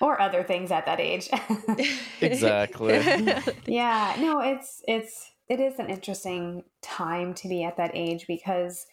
or 0.00 0.20
other 0.20 0.42
things 0.42 0.70
at 0.72 0.86
that 0.86 0.98
age 1.00 1.28
Exactly. 2.20 2.98
yeah 3.66 4.16
no 4.18 4.40
it's 4.40 4.82
it's 4.88 5.30
it 5.50 5.58
is 5.58 5.80
an 5.80 5.90
interesting 5.90 6.62
time 6.80 7.34
to 7.34 7.48
be 7.48 7.64
at 7.64 7.76
that 7.76 7.90
age 7.92 8.26
because 8.28 8.86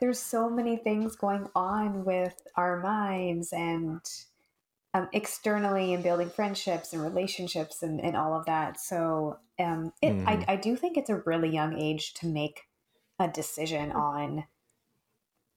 there's 0.00 0.18
so 0.18 0.50
many 0.50 0.76
things 0.76 1.14
going 1.14 1.46
on 1.54 2.04
with 2.04 2.34
our 2.56 2.80
minds 2.80 3.52
and 3.52 4.00
um, 4.92 5.08
externally 5.12 5.94
and 5.94 6.02
building 6.02 6.28
friendships 6.28 6.92
and 6.92 7.00
relationships 7.00 7.84
and, 7.84 8.00
and 8.00 8.16
all 8.16 8.34
of 8.34 8.44
that. 8.46 8.80
So 8.80 9.38
um, 9.60 9.92
it, 10.02 10.16
Mhm. 10.16 10.26
I, 10.48 10.54
I 10.54 10.56
do 10.56 10.74
think 10.74 10.96
it's 10.96 11.10
a 11.10 11.22
really 11.24 11.48
young 11.48 11.78
age 11.78 12.12
to 12.14 12.26
make 12.26 12.62
a 13.20 13.28
decision 13.28 13.92
on 13.92 14.44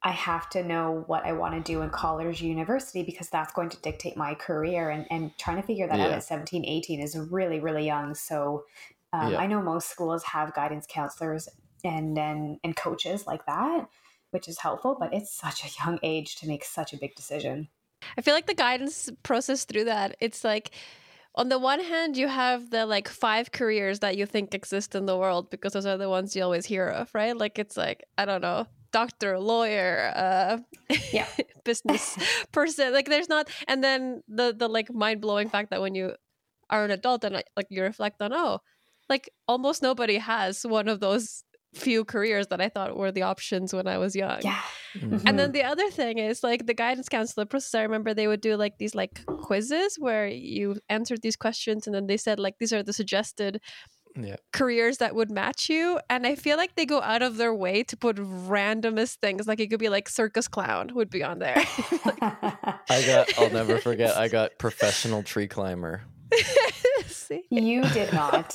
i 0.05 0.12
have 0.12 0.50
to 0.50 0.62
know 0.62 1.05
what 1.07 1.25
i 1.25 1.31
want 1.31 1.55
to 1.55 1.62
do 1.72 1.81
in 1.81 1.89
college 1.89 2.41
or 2.41 2.45
university 2.45 3.03
because 3.03 3.29
that's 3.29 3.53
going 3.53 3.69
to 3.69 3.79
dictate 3.79 4.17
my 4.17 4.33
career 4.33 4.89
and, 4.89 5.07
and 5.10 5.31
trying 5.38 5.55
to 5.55 5.63
figure 5.63 5.88
that 5.88 6.01
out 6.01 6.12
at 6.12 6.24
17 6.24 6.65
18 6.65 7.00
is 7.00 7.17
really 7.17 7.62
really 7.62 7.86
young. 7.86 8.13
So 8.13 8.65
um, 9.13 9.32
Yeah. 9.32 9.39
i 9.39 9.48
know 9.48 9.62
most 9.62 9.89
schools 9.89 10.24
have 10.24 10.53
guidance 10.53 10.86
counselors 10.89 11.48
and 11.84 12.17
and, 12.17 12.60
and 12.63 12.75
coaches 12.75 13.25
like 13.27 13.46
that 13.46 13.88
which 14.32 14.48
is 14.48 14.60
helpful 14.60 14.98
but 15.00 15.13
it's 15.13 15.34
such 15.34 15.63
a 15.63 15.70
young 15.84 16.00
age 16.03 16.36
to 16.38 16.48
make 16.48 16.63
such 16.65 16.93
a 16.93 16.98
big 16.98 17.15
decision 17.15 17.67
I 18.17 18.22
feel 18.22 18.34
like 18.34 18.48
the 18.48 18.53
guidance 18.53 19.10
process 19.24 19.65
through 19.65 19.86
that, 19.86 20.15
it's 20.20 20.43
like 20.43 20.72
on 21.36 21.50
the 21.50 21.58
one 21.58 21.79
hand, 21.79 22.15
you 22.17 22.27
have 22.27 22.70
the 22.70 22.86
like 22.86 23.08
five 23.08 23.51
careers 23.51 24.00
that 24.00 24.17
you 24.17 24.25
think 24.25 24.53
exist 24.53 24.93
in 24.93 25.05
the 25.05 25.17
world 25.17 25.50
because 25.50 25.74
those 25.74 25.86
are 25.86 25.98
the 25.98 26.10
ones 26.10 26.36
you 26.36 26.43
always 26.43 26.65
hear 26.65 26.88
of, 26.88 27.10
right? 27.15 27.36
Like 27.36 27.58
it's 27.58 27.75
like, 27.77 28.03
I 28.17 28.25
don't 28.25 28.41
know, 28.41 28.67
doctor, 28.91 29.39
lawyer, 29.39 30.12
uh 30.15 30.58
Yeah. 31.12 31.27
business 31.65 32.17
person. 32.51 32.93
Like 32.93 33.08
there's 33.08 33.29
not 33.29 33.50
and 33.67 33.84
then 33.84 34.22
the 34.27 34.53
the 34.55 34.67
like 34.67 34.93
mind 34.93 35.22
blowing 35.22 35.50
fact 35.50 35.70
that 35.72 35.82
when 35.82 35.96
you 35.96 36.15
are 36.70 36.86
an 36.86 36.91
adult 36.91 37.24
and 37.24 37.34
like 37.36 37.48
like, 37.55 37.67
you 37.70 37.84
reflect 37.84 38.22
on, 38.22 38.34
oh, 38.34 38.60
like 39.10 39.29
almost 39.48 39.81
nobody 39.81 40.17
has 40.17 40.65
one 40.65 40.88
of 40.88 41.00
those 41.00 41.43
few 41.74 42.05
careers 42.05 42.48
that 42.48 42.62
I 42.62 42.69
thought 42.69 42.95
were 42.95 43.12
the 43.12 43.24
options 43.24 43.74
when 43.74 43.88
I 43.88 43.98
was 43.98 44.15
young. 44.15 44.39
yeah 44.43 44.62
Mhm. 44.95 45.24
And 45.25 45.39
then 45.39 45.51
the 45.53 45.63
other 45.63 45.89
thing 45.89 46.19
is 46.19 46.43
like 46.43 46.67
the 46.67 46.75
guidance 46.75 47.10
counselor 47.10 47.48
process. 47.48 47.74
I 47.74 47.81
remember 47.81 48.13
they 48.13 48.27
would 48.27 48.41
do 48.41 48.55
like 48.55 48.77
these 48.77 48.93
like 48.93 49.25
quizzes 49.25 49.95
where 49.98 50.27
you 50.27 50.77
answered 50.88 51.24
these 51.24 51.36
questions 51.36 51.88
and 51.88 51.95
then 51.95 52.05
they 52.05 52.17
said 52.17 52.38
like 52.39 52.60
these 52.60 52.72
are 52.72 52.83
the 52.83 52.93
suggested 52.93 53.60
Yeah. 54.15 54.36
careers 54.51 55.00
that 55.00 55.15
would 55.15 55.31
match 55.31 55.67
you. 55.69 56.00
And 56.12 56.27
I 56.27 56.36
feel 56.36 56.57
like 56.57 56.75
they 56.75 56.86
go 56.86 57.01
out 57.01 57.24
of 57.24 57.38
their 57.38 57.55
way 57.55 57.81
to 57.86 57.98
put 57.98 58.17
randomest 58.17 59.15
things. 59.15 59.48
Like 59.48 59.60
it 59.60 59.72
could 59.72 59.79
be 59.79 59.89
like 59.89 60.07
circus 60.10 60.48
clown 60.48 60.91
would 60.93 61.10
be 61.10 61.24
on 61.24 61.39
there. 61.39 61.57
I 62.89 63.03
got. 63.07 63.39
I'll 63.39 63.50
never 63.50 63.79
forget. 63.79 64.15
I 64.15 64.27
got 64.27 64.60
professional 64.60 65.24
tree 65.24 65.48
climber. 65.48 66.03
See? 67.07 67.43
you 67.50 67.81
did 67.89 68.13
not 68.13 68.53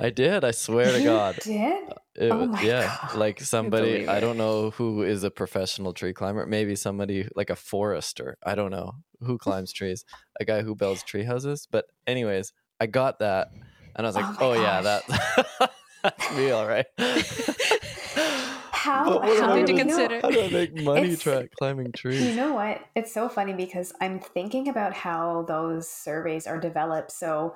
I 0.00 0.10
did. 0.10 0.44
I 0.44 0.50
swear 0.52 0.92
to 0.92 0.98
You 0.98 1.04
God. 1.04 1.38
did 1.42 1.88
uh, 1.90 1.94
It, 2.14 2.32
Oh 2.32 2.46
my 2.46 2.62
yeah, 2.64 2.96
God. 3.02 3.14
like 3.16 3.40
somebody. 3.40 3.92
believe 3.94 4.08
I 4.08 4.20
don't 4.20 4.36
know 4.36 4.70
who 4.70 5.02
is 5.02 5.24
a 5.24 5.30
professional 5.30 5.92
tree 5.92 6.12
climber. 6.12 6.46
Maybe 6.46 6.76
somebody 6.76 7.28
like 7.34 7.50
a 7.50 7.56
forester. 7.56 8.36
I 8.44 8.54
don't 8.54 8.70
know 8.70 8.92
who 9.20 9.38
climbs 9.38 9.72
trees. 9.72 10.04
A 10.40 10.44
guy 10.44 10.62
who 10.62 10.74
builds 10.74 11.02
tree 11.02 11.24
houses. 11.24 11.66
But 11.70 11.86
anyways, 12.06 12.52
I 12.80 12.86
got 12.86 13.18
that, 13.18 13.48
and 13.96 14.06
I 14.06 14.08
was 14.08 14.16
like, 14.16 14.24
Oh 14.40 14.50
"Oh, 14.50 14.54
yeah, 14.54 14.80
that 14.82 15.70
that's 16.02 16.32
me, 16.36 16.50
all 16.50 16.66
right." 16.66 16.86
How- 18.72 19.20
how 19.20 19.52
I 19.52 19.56
did 19.62 19.68
you 19.68 19.76
consider? 19.76 20.20
How 20.22 20.30
do 20.30 20.42
I 20.42 20.48
make 20.48 20.74
money 20.74 21.16
track 21.16 21.46
climbing 21.58 21.92
You 22.04 22.34
know 22.34 22.54
what? 22.54 22.80
It's 22.94 23.12
so 23.12 23.28
funny 23.28 23.52
because 23.52 23.92
I'm 24.00 24.18
thinking 24.18 24.68
about 24.68 24.94
how 24.94 25.42
those 25.42 25.88
surveys 25.88 26.46
are 26.46 26.58
developed. 26.58 27.12
So 27.12 27.54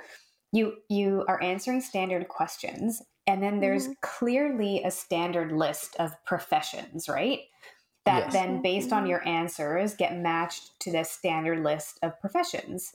you 0.53 0.79
you 0.89 1.25
are 1.29 1.43
answering 1.43 1.81
standard 1.81 2.29
questions 2.29 3.03
and 3.27 3.43
then 3.43 3.61
there's 3.61 3.89
Mhm. 3.89 3.95
clearly 4.03 4.83
a 4.85 4.91
standard 4.91 5.53
list 5.53 5.97
of 5.99 6.13
professions, 6.25 7.09
right? 7.09 7.41
That 8.07 8.33
Yes. 8.33 8.33
then 8.33 8.63
based 8.63 8.93
on 8.93 9.07
Mhm. 9.07 9.07
your 9.07 9.27
answers 9.29 9.95
get 9.95 10.17
matched 10.17 10.81
to 10.81 10.93
the 10.93 11.05
standard 11.05 11.61
list 11.65 11.99
of 12.03 12.21
professions. 12.21 12.95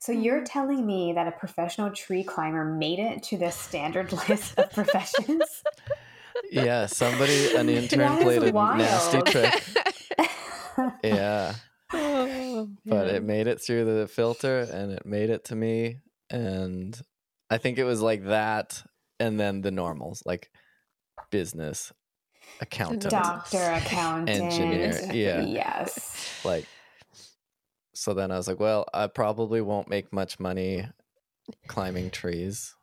So 0.00 0.12
you're 0.12 0.42
Mhm. 0.42 0.44
telling 0.44 0.86
me 0.86 1.12
that 1.14 1.28
a 1.28 1.32
professional 1.32 1.90
tree 1.92 2.24
climber 2.24 2.64
made 2.64 2.98
it 3.00 3.22
to 3.24 3.38
the 3.38 3.50
standard 3.50 4.12
list 4.28 4.58
of 4.58 4.72
professions? 4.72 5.64
Yeah, 6.50 6.86
somebody, 6.86 7.50
an 7.50 7.68
intern 7.68 8.18
played 8.18 8.42
a 8.42 8.52
nasty 8.52 9.22
trick. 9.22 9.64
Yeah, 11.02 11.60
Oh, 11.92 12.68
but 12.88 13.08
it 13.08 13.22
made 13.22 13.46
it 13.46 13.60
through 13.60 13.84
the 13.84 14.08
filter 14.08 14.60
and 14.60 14.92
it 14.92 15.04
made 15.06 15.30
it 15.30 15.44
to 15.46 15.56
me 15.56 16.00
and 16.30 17.00
i 17.50 17.56
think 17.58 17.78
it 17.78 17.84
was 17.84 18.00
like 18.02 18.24
that 18.24 18.82
and 19.20 19.38
then 19.40 19.60
the 19.62 19.70
normals 19.70 20.22
like 20.26 20.50
business 21.30 21.92
accountant, 22.60 23.10
doctor, 23.10 23.58
accountant, 23.74 24.28
Engineer, 24.28 25.00
yeah. 25.12 25.40
Yes. 25.42 26.40
like. 26.44 26.64
So 27.94 28.14
then 28.14 28.30
I 28.30 28.36
was 28.36 28.46
like, 28.46 28.60
well, 28.60 28.86
I 28.94 29.08
probably 29.08 29.60
won't 29.60 29.88
make 29.90 30.12
much 30.12 30.38
money 30.38 30.86
climbing 31.66 32.10
trees. 32.10 32.74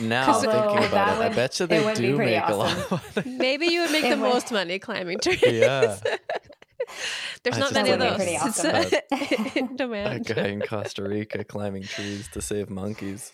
Now 0.00 0.32
Although 0.32 0.50
thinking 0.50 0.78
about 0.88 0.90
that 0.90 1.18
it, 1.20 1.32
I 1.32 1.34
bet 1.34 1.58
you 1.60 1.64
it 1.64 1.68
they 1.68 1.84
would 1.84 1.98
be 1.98 2.06
do 2.06 2.16
pretty 2.16 2.30
make 2.32 2.48
a 2.48 2.54
lot 2.54 2.76
awesome. 2.76 3.00
of 3.16 3.26
money. 3.26 3.36
Maybe 3.36 3.66
you 3.66 3.80
would 3.82 3.90
make 3.92 4.04
It 4.04 4.10
the 4.16 4.22
would- 4.22 4.32
most 4.32 4.50
money 4.52 4.78
climbing 4.78 5.18
trees. 5.20 5.42
Yeah. 5.44 5.98
There's 7.42 7.56
I 7.56 7.60
not 7.60 7.72
many 7.74 7.90
of 7.90 7.98
those. 7.98 8.20
it 8.20 8.40
was 8.42 8.64
It's, 8.64 8.90
pretty 9.10 9.56
uh, 9.56 9.60
in 9.66 9.74
A 9.74 9.76
demand. 9.76 10.26
guy 10.26 10.46
in 10.48 10.60
Costa 10.62 11.02
Rica 11.02 11.44
climbing 11.44 11.82
trees 11.84 12.28
to 12.32 12.40
save 12.40 12.70
monkeys. 12.70 13.32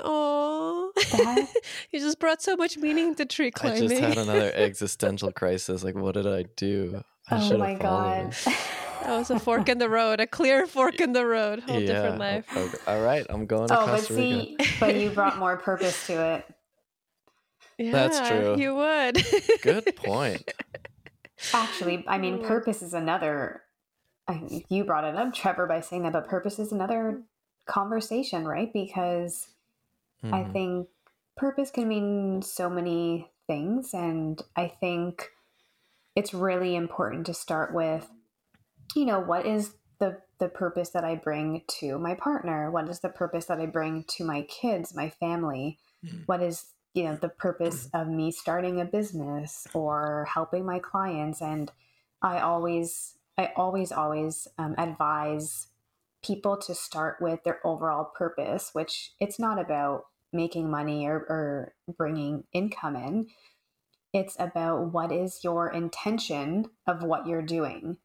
Oh, 0.00 0.92
you 1.92 2.00
just 2.00 2.18
brought 2.18 2.42
so 2.42 2.56
much 2.56 2.76
meaning 2.76 3.14
to 3.14 3.24
tree 3.24 3.50
climbing. 3.50 3.84
I 3.84 3.86
climbing. 3.86 4.02
just 4.02 4.18
had 4.18 4.28
another 4.28 4.52
existential 4.54 5.32
crisis. 5.32 5.82
Like, 5.84 5.94
what 5.94 6.14
did 6.14 6.26
I 6.26 6.44
do? 6.56 7.02
I 7.30 7.36
oh 7.50 7.56
my 7.56 7.74
god. 7.74 8.32
that 9.02 9.16
was 9.18 9.30
a 9.30 9.38
fork 9.38 9.68
in 9.68 9.78
the 9.78 9.88
road, 9.88 10.20
a 10.20 10.26
clear 10.26 10.66
fork 10.66 11.00
in 11.00 11.12
the 11.12 11.24
road. 11.24 11.60
Whole 11.60 11.80
different 11.80 12.18
life. 12.18 12.44
okay. 12.54 12.76
All 12.86 13.00
right, 13.00 13.24
I'm 13.30 13.46
going 13.46 13.68
to 13.68 13.78
oh, 13.80 13.86
but 13.86 13.96
Costa 13.96 14.14
Rica. 14.14 14.64
see, 14.64 14.76
but 14.80 14.96
you 14.96 15.10
brought 15.10 15.38
more 15.38 15.56
purpose 15.56 16.06
to 16.08 16.12
it. 16.34 16.44
Yeah, 17.78 17.92
That's 17.92 18.28
true. 18.28 18.56
You 18.58 18.74
would. 18.74 19.24
Good 19.62 19.96
point. 19.96 20.52
Actually, 21.54 22.04
I 22.06 22.18
mean, 22.18 22.40
Oh. 22.42 22.46
purpose 22.46 22.82
is 22.82 22.94
another. 22.94 23.62
I, 24.28 24.64
you 24.68 24.84
brought 24.84 25.04
it 25.04 25.16
up, 25.16 25.34
Trevor, 25.34 25.66
by 25.66 25.80
saying 25.80 26.04
that, 26.04 26.12
but 26.12 26.28
purpose 26.28 26.58
is 26.58 26.72
another 26.72 27.22
conversation, 27.66 28.46
right? 28.46 28.72
Because 28.72 29.48
I 30.32 30.44
Mhm. 30.44 30.52
think 30.52 30.88
purpose 31.36 31.70
can 31.70 31.88
mean 31.88 32.42
so 32.42 32.70
many 32.70 33.32
things. 33.46 33.94
And 33.94 34.40
I 34.56 34.68
think 34.68 35.30
it's 36.14 36.34
really 36.34 36.76
important 36.76 37.26
to 37.26 37.34
start 37.34 37.74
with, 37.74 38.10
you 38.94 39.06
know, 39.06 39.20
what 39.20 39.46
is 39.46 39.76
the, 39.98 40.22
the 40.38 40.48
purpose 40.48 40.90
that 40.90 41.04
I 41.04 41.16
bring 41.16 41.62
to 41.80 41.98
my 41.98 42.14
partner? 42.14 42.70
What 42.70 42.88
is 42.88 43.00
the 43.00 43.08
purpose 43.08 43.46
that 43.46 43.60
I 43.60 43.66
bring 43.66 44.04
to 44.16 44.24
my 44.24 44.42
kids, 44.42 44.94
my 44.94 45.10
family? 45.10 45.78
Mhm. 46.04 46.24
What 46.26 46.42
is, 46.42 46.71
you 46.94 47.04
know, 47.04 47.16
the 47.16 47.28
purpose 47.30 47.88
of 47.94 48.08
me 48.08 48.32
starting 48.32 48.80
a 48.80 48.84
business 48.84 49.66
or 49.74 50.28
helping 50.32 50.66
my 50.66 50.78
clients? 50.78 51.42
And 51.42 51.70
I 52.22 52.40
always, 52.40 53.16
I 53.38 53.52
always, 53.56 53.92
always 53.92 54.48
um, 54.58 54.74
advise 54.78 55.68
people 56.24 56.56
to 56.56 56.74
start 56.74 57.18
with 57.20 57.44
their 57.44 57.60
overall 57.66 58.04
purpose, 58.16 58.70
which 58.74 59.12
it's 59.20 59.38
not 59.38 59.58
about 59.60 60.06
making 60.32 60.70
money 60.70 61.06
or, 61.06 61.16
or 61.16 61.74
bringing 61.98 62.44
income 62.52 62.96
in. 62.96 63.28
It's 64.12 64.36
about 64.38 64.92
what 64.92 65.12
is 65.12 65.44
your 65.44 65.70
intention 65.72 66.70
of 66.86 67.02
what 67.02 67.26
you're 67.26 67.42
doing 67.42 67.98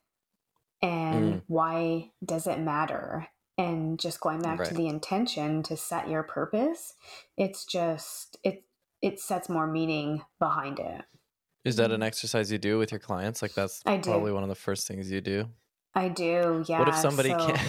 and 0.82 1.36
Mm. 1.36 1.44
why 1.48 2.12
does 2.25 2.48
it 2.48 2.60
matter? 2.62 3.29
And 3.58 4.00
just 4.00 4.22
going 4.22 4.41
back 4.41 4.63
to 4.65 4.75
the 4.75 4.88
intention 4.88 5.63
to 5.65 5.77
set 5.77 6.10
your 6.10 6.24
purpose, 6.24 6.96
it's 7.38 7.65
just 7.65 8.38
it 8.46 8.65
it 9.01 9.19
sets 9.19 9.49
more 9.49 9.67
meaning 9.67 10.23
behind 10.39 10.79
it. 10.79 11.03
Is 11.63 11.75
that 11.77 11.91
an 11.91 12.01
mm. 12.01 12.05
exercise 12.05 12.51
you 12.51 12.57
do 12.57 12.77
with 12.77 12.91
your 12.91 12.99
clients? 12.99 13.41
Like, 13.41 13.53
that's 13.53 13.81
I 13.85 13.97
do. 13.97 14.09
probably 14.09 14.31
one 14.31 14.43
of 14.43 14.49
the 14.49 14.55
first 14.55 14.87
things 14.87 15.11
you 15.11 15.21
do. 15.21 15.49
I 15.93 16.09
do, 16.09 16.63
yeah. 16.67 16.79
what 16.79 16.87
if 16.89 16.95
somebody 16.95 17.29
so- 17.29 17.47
can't? 17.47 17.61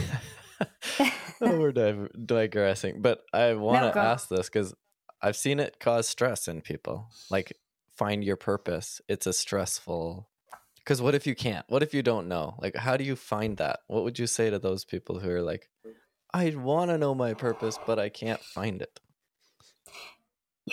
oh, 1.40 1.58
we're 1.58 1.72
div- 1.72 2.10
digressing, 2.26 3.00
but 3.00 3.22
I 3.32 3.54
want 3.54 3.84
to 3.86 3.92
go. 3.92 4.00
ask 4.00 4.28
this 4.28 4.48
because 4.48 4.74
I've 5.22 5.36
seen 5.36 5.60
it 5.60 5.78
cause 5.80 6.08
stress 6.08 6.48
in 6.48 6.60
people. 6.60 7.08
Like, 7.30 7.52
find 7.96 8.22
your 8.22 8.36
purpose. 8.36 9.00
It's 9.08 9.26
a 9.26 9.32
stressful. 9.32 10.28
Because 10.76 11.02
what 11.02 11.14
if 11.14 11.26
you 11.26 11.34
can't? 11.34 11.66
What 11.68 11.82
if 11.82 11.92
you 11.92 12.02
don't 12.02 12.28
know? 12.28 12.54
Like, 12.60 12.76
how 12.76 12.96
do 12.96 13.04
you 13.04 13.16
find 13.16 13.56
that? 13.58 13.80
What 13.88 14.04
would 14.04 14.18
you 14.18 14.26
say 14.26 14.48
to 14.50 14.58
those 14.58 14.84
people 14.84 15.18
who 15.20 15.30
are 15.30 15.42
like, 15.42 15.68
I 16.32 16.50
want 16.50 16.90
to 16.90 16.98
know 16.98 17.14
my 17.14 17.34
purpose, 17.34 17.78
but 17.86 17.98
I 17.98 18.08
can't 18.08 18.40
find 18.40 18.80
it? 18.80 19.00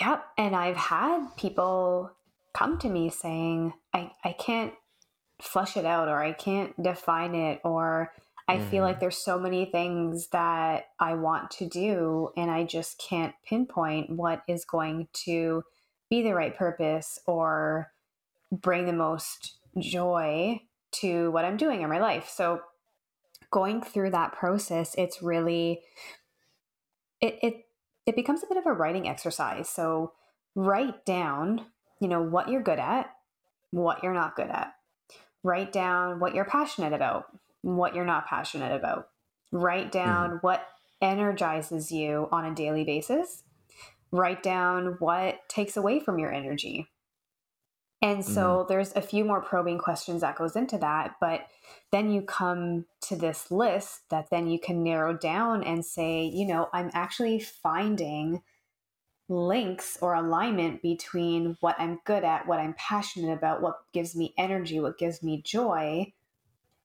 Yep. 0.00 0.24
And 0.38 0.56
I've 0.56 0.76
had 0.76 1.28
people 1.36 2.12
come 2.54 2.78
to 2.78 2.88
me 2.88 3.10
saying, 3.10 3.74
I, 3.94 4.12
I 4.24 4.32
can't 4.32 4.74
flush 5.40 5.76
it 5.76 5.84
out 5.84 6.08
or 6.08 6.22
I 6.22 6.32
can't 6.32 6.80
define 6.82 7.34
it 7.34 7.60
or 7.64 8.12
I 8.48 8.58
feel 8.58 8.82
Mhm. 8.82 8.86
like 8.86 9.00
there's 9.00 9.18
so 9.18 9.38
many 9.38 9.66
things 9.66 10.28
that 10.28 10.86
I 11.00 11.14
want 11.14 11.50
to 11.52 11.68
do 11.68 12.30
and 12.36 12.50
I 12.50 12.64
just 12.64 12.98
can't 12.98 13.34
pinpoint 13.44 14.10
what 14.10 14.42
is 14.48 14.64
going 14.64 15.08
to 15.24 15.64
be 16.10 16.22
the 16.22 16.34
right 16.34 16.56
purpose 16.56 17.18
or 17.26 17.92
bring 18.52 18.86
the 18.86 18.92
most 18.92 19.58
joy 19.78 20.62
to 20.92 21.30
what 21.32 21.44
I'm 21.44 21.56
doing 21.56 21.82
in 21.82 21.90
my 21.90 22.00
life. 22.00 22.28
So 22.28 22.62
going 23.50 23.82
through 23.82 24.10
that 24.12 24.32
process, 24.32 24.94
it's 24.96 25.22
really 25.22 25.82
it 27.20 27.38
it 27.42 27.65
it 28.06 28.16
becomes 28.16 28.42
a 28.42 28.46
bit 28.46 28.56
of 28.56 28.66
a 28.66 28.72
writing 28.72 29.08
exercise. 29.08 29.68
So 29.68 30.12
write 30.54 31.04
down, 31.04 31.66
you 32.00 32.08
know, 32.08 32.22
what 32.22 32.48
you're 32.48 32.62
good 32.62 32.78
at, 32.78 33.10
what 33.70 34.02
you're 34.02 34.14
not 34.14 34.36
good 34.36 34.48
at. 34.48 34.74
Write 35.42 35.72
down 35.72 36.20
what 36.20 36.34
you're 36.34 36.44
passionate 36.44 36.92
about, 36.92 37.26
what 37.62 37.94
you're 37.94 38.04
not 38.04 38.26
passionate 38.26 38.74
about. 38.74 39.08
Write 39.52 39.92
down 39.92 40.30
mm-hmm. 40.30 40.36
what 40.38 40.66
energizes 41.02 41.92
you 41.92 42.28
on 42.32 42.44
a 42.44 42.54
daily 42.54 42.84
basis. 42.84 43.42
Write 44.12 44.42
down 44.42 44.96
what 44.98 45.48
takes 45.48 45.76
away 45.76 46.00
from 46.00 46.18
your 46.18 46.32
energy. 46.32 46.88
And 48.06 48.24
so 48.24 48.58
mm-hmm. 48.60 48.68
there's 48.68 48.92
a 48.94 49.00
few 49.00 49.24
more 49.24 49.42
probing 49.42 49.78
questions 49.78 50.20
that 50.20 50.36
goes 50.36 50.54
into 50.54 50.78
that, 50.78 51.16
but 51.20 51.48
then 51.90 52.12
you 52.12 52.22
come 52.22 52.84
to 53.08 53.16
this 53.16 53.50
list 53.50 54.02
that 54.10 54.30
then 54.30 54.46
you 54.46 54.60
can 54.60 54.84
narrow 54.84 55.18
down 55.18 55.64
and 55.64 55.84
say, 55.84 56.24
you 56.24 56.46
know, 56.46 56.68
I'm 56.72 56.88
actually 56.94 57.40
finding 57.40 58.42
links 59.28 59.98
or 60.00 60.14
alignment 60.14 60.82
between 60.82 61.56
what 61.58 61.74
I'm 61.80 61.98
good 62.04 62.22
at, 62.22 62.46
what 62.46 62.60
I'm 62.60 62.76
passionate 62.78 63.32
about, 63.32 63.60
what 63.60 63.78
gives 63.92 64.14
me 64.14 64.34
energy, 64.38 64.78
what 64.78 64.98
gives 64.98 65.20
me 65.20 65.42
joy. 65.44 66.12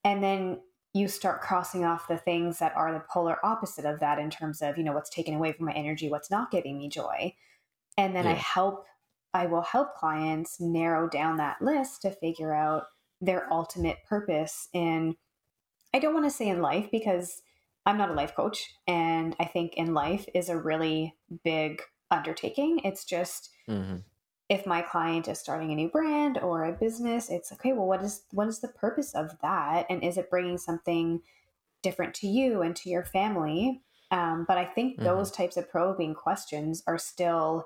And 0.04 0.24
then 0.24 0.60
you 0.92 1.08
start 1.08 1.42
crossing 1.42 1.86
off 1.86 2.08
the 2.08 2.18
things 2.18 2.58
that 2.58 2.76
are 2.76 2.92
the 2.92 3.04
polar 3.14 3.38
opposite 3.46 3.86
of 3.86 4.00
that 4.00 4.18
in 4.18 4.32
terms 4.32 4.60
of, 4.64 4.76
you 4.76 4.84
know, 4.84 4.94
what's 4.94 5.12
taken 5.12 5.36
away 5.36 5.52
from 5.52 5.68
my 5.68 5.74
energy, 5.74 6.10
what's 6.10 6.32
not 6.32 6.50
giving 6.50 6.80
me 6.80 6.90
joy. 6.90 7.36
And 7.96 8.16
then 8.16 8.26
I 8.26 8.34
help, 8.34 8.88
I 9.34 9.46
will 9.46 9.62
help 9.62 9.96
clients 9.96 10.60
narrow 10.60 11.08
down 11.08 11.38
that 11.38 11.62
list 11.62 12.02
to 12.04 12.12
figure 12.12 12.54
out 12.54 12.84
their 13.22 13.52
ultimate 13.52 13.98
purpose 14.08 14.68
in, 14.74 15.16
I 15.94 16.00
don't 16.00 16.14
want 16.14 16.26
to 16.26 16.32
say 16.32 16.48
in 16.50 16.62
life 16.62 16.90
because 16.92 17.42
I'm 17.86 17.98
not 17.98 18.10
a 18.10 18.14
life 18.14 18.36
coach. 18.36 18.74
And 18.88 19.36
I 19.40 19.46
think 19.46 19.76
in 19.76 19.94
life 19.94 20.26
is 20.34 20.50
a 20.50 20.58
really 20.58 21.16
big 21.44 21.82
undertaking. 22.10 22.80
It's 22.84 23.06
just, 23.06 23.50
hmm 23.68 23.98
if 24.50 24.66
my 24.66 24.82
client 24.82 25.30
is 25.30 25.40
starting 25.40 25.72
a 25.72 25.76
new 25.76 25.88
brand 25.88 26.38
or 26.38 26.66
a 26.66 26.74
business 26.74 27.30
it's 27.30 27.54
okay 27.54 27.72
well 27.72 27.88
what 27.88 28.02
is 28.02 28.24
what 28.32 28.50
is 28.50 28.60
the 28.60 28.68
purpose 28.68 29.14
of 29.16 29.32
that 29.42 29.86
and 29.90 30.04
is 30.04 30.18
it 30.18 30.30
bringing 30.30 30.58
something 30.58 31.22
different 31.82 32.14
to 32.14 32.28
you 32.28 32.62
and 32.62 32.76
to 32.76 32.90
your 32.90 33.06
family 33.06 33.82
um, 34.12 34.44
but 34.48 34.58
i 34.58 34.66
think 34.66 35.00
Mhm. 35.00 35.04
those 35.06 35.32
types 35.32 35.56
of 35.56 35.70
probing 35.70 36.14
questions 36.14 36.84
are 36.86 36.98
still 36.98 37.66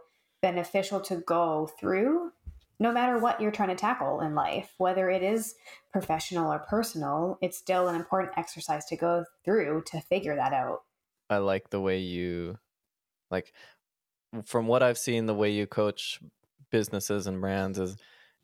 beneficial 0.53 0.99
to 0.99 1.17
go 1.17 1.69
through 1.79 2.31
no 2.77 2.91
matter 2.91 3.17
what 3.17 3.39
you're 3.39 3.51
trying 3.51 3.69
to 3.69 3.75
tackle 3.75 4.19
in 4.21 4.35
life 4.35 4.73
whether 4.77 5.09
it 5.09 5.23
is 5.23 5.55
professional 5.91 6.51
or 6.51 6.59
personal 6.59 7.37
it's 7.41 7.57
still 7.57 7.87
an 7.87 7.95
important 7.95 8.31
exercise 8.37 8.85
to 8.85 8.95
go 8.95 9.23
through 9.43 9.81
to 9.85 9.99
figure 10.01 10.35
that 10.35 10.53
out 10.53 10.81
I 11.29 11.37
like 11.37 11.69
the 11.69 11.81
way 11.81 11.99
you, 11.99 12.57
like, 13.31 13.53
from 14.43 14.67
what 14.67 14.83
I've 14.83 14.97
seen, 14.97 15.25
the 15.25 15.33
way 15.33 15.51
you 15.51 15.65
coach 15.65 16.19
businesses 16.71 17.27
and 17.27 17.41
brands 17.41 17.79
is 17.79 17.97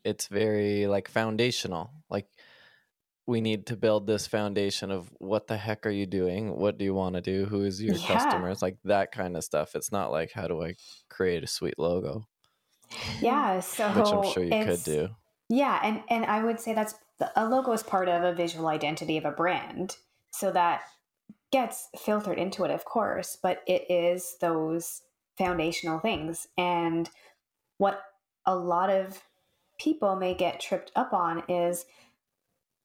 it's 0.04 0.26
very 0.26 0.86
like 0.86 1.08
foundational. 1.08 1.90
Like, 2.10 2.26
we 3.26 3.40
need 3.40 3.66
to 3.66 3.76
build 3.76 4.06
this 4.06 4.26
foundation 4.26 4.90
of 4.90 5.12
what 5.18 5.46
the 5.46 5.56
heck 5.56 5.86
are 5.86 5.90
you 5.90 6.06
doing? 6.06 6.56
What 6.56 6.78
do 6.78 6.84
you 6.84 6.94
want 6.94 7.14
to 7.16 7.20
do? 7.20 7.46
Who 7.46 7.62
is 7.64 7.82
your 7.82 7.94
Yeah. 7.94 7.98
customers? 7.98 8.62
Like 8.62 8.78
that 8.84 9.12
kind 9.12 9.36
of 9.36 9.44
stuff. 9.44 9.74
It's 9.74 9.92
not 9.92 10.10
like 10.12 10.32
how 10.32 10.48
do 10.48 10.62
I 10.62 10.74
create 11.10 11.44
a 11.44 11.48
sweet 11.48 11.78
logo, 11.78 12.28
yeah 13.20 13.60
so 13.60 13.88
which 13.88 14.12
I'm 14.12 14.22
sure 14.22 14.44
you 14.44 14.56
could 14.56 14.82
do. 14.82 15.10
Yeah, 15.48 15.80
and 15.82 16.02
and 16.10 16.24
I 16.26 16.44
would 16.44 16.60
say 16.60 16.74
that's 16.74 16.94
a 17.36 17.48
logo 17.48 17.72
is 17.72 17.82
part 17.82 18.08
of 18.08 18.24
a 18.24 18.34
visual 18.34 18.68
identity 18.68 19.18
of 19.18 19.24
a 19.24 19.32
brand. 19.32 19.96
So 20.32 20.50
that 20.52 20.82
gets 21.52 21.88
filtered 21.98 22.38
into 22.38 22.64
it, 22.64 22.70
of 22.70 22.84
course, 22.84 23.38
but 23.42 23.62
it 23.66 23.90
is 23.90 24.36
those 24.40 25.02
foundational 25.38 26.00
things. 26.00 26.48
And 26.58 27.10
what 27.78 28.02
a 28.46 28.56
lot 28.56 28.90
of 28.90 29.22
people 29.78 30.16
may 30.16 30.34
get 30.34 30.60
tripped 30.60 30.92
up 30.96 31.12
on 31.12 31.44
is 31.48 31.84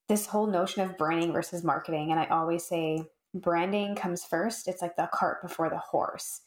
this 0.08 0.26
whole 0.26 0.48
notion 0.48 0.82
of 0.84 0.98
branding 0.98 1.34
versus 1.34 1.64
marketing. 1.64 2.12
And 2.12 2.20
I 2.20 2.26
always 2.28 2.66
say 2.66 3.04
branding 3.34 3.96
comes 3.96 4.24
first. 4.24 4.68
It's 4.68 4.82
like 4.82 4.96
the 4.96 5.10
cart 5.14 5.42
before 5.42 5.70
the 5.70 5.78
horse. 5.78 6.42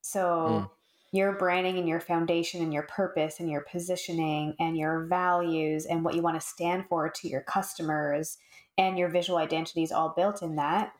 So 0.00 0.20
mm. 0.20 0.70
your 1.12 1.32
branding 1.32 1.78
and 1.78 1.88
your 1.88 2.00
foundation 2.00 2.62
and 2.62 2.72
your 2.72 2.84
purpose 2.84 3.40
and 3.40 3.50
your 3.50 3.62
positioning 3.62 4.54
and 4.58 4.76
your 4.76 5.06
values 5.06 5.86
and 5.86 6.04
what 6.04 6.14
you 6.14 6.22
want 6.22 6.40
to 6.40 6.46
stand 6.46 6.86
for 6.88 7.10
to 7.10 7.28
your 7.28 7.42
customers 7.42 8.38
and 8.78 8.98
your 8.98 9.08
visual 9.08 9.38
identity 9.38 9.82
is 9.82 9.92
all 9.92 10.14
built 10.16 10.42
in 10.42 10.56
that, 10.56 10.92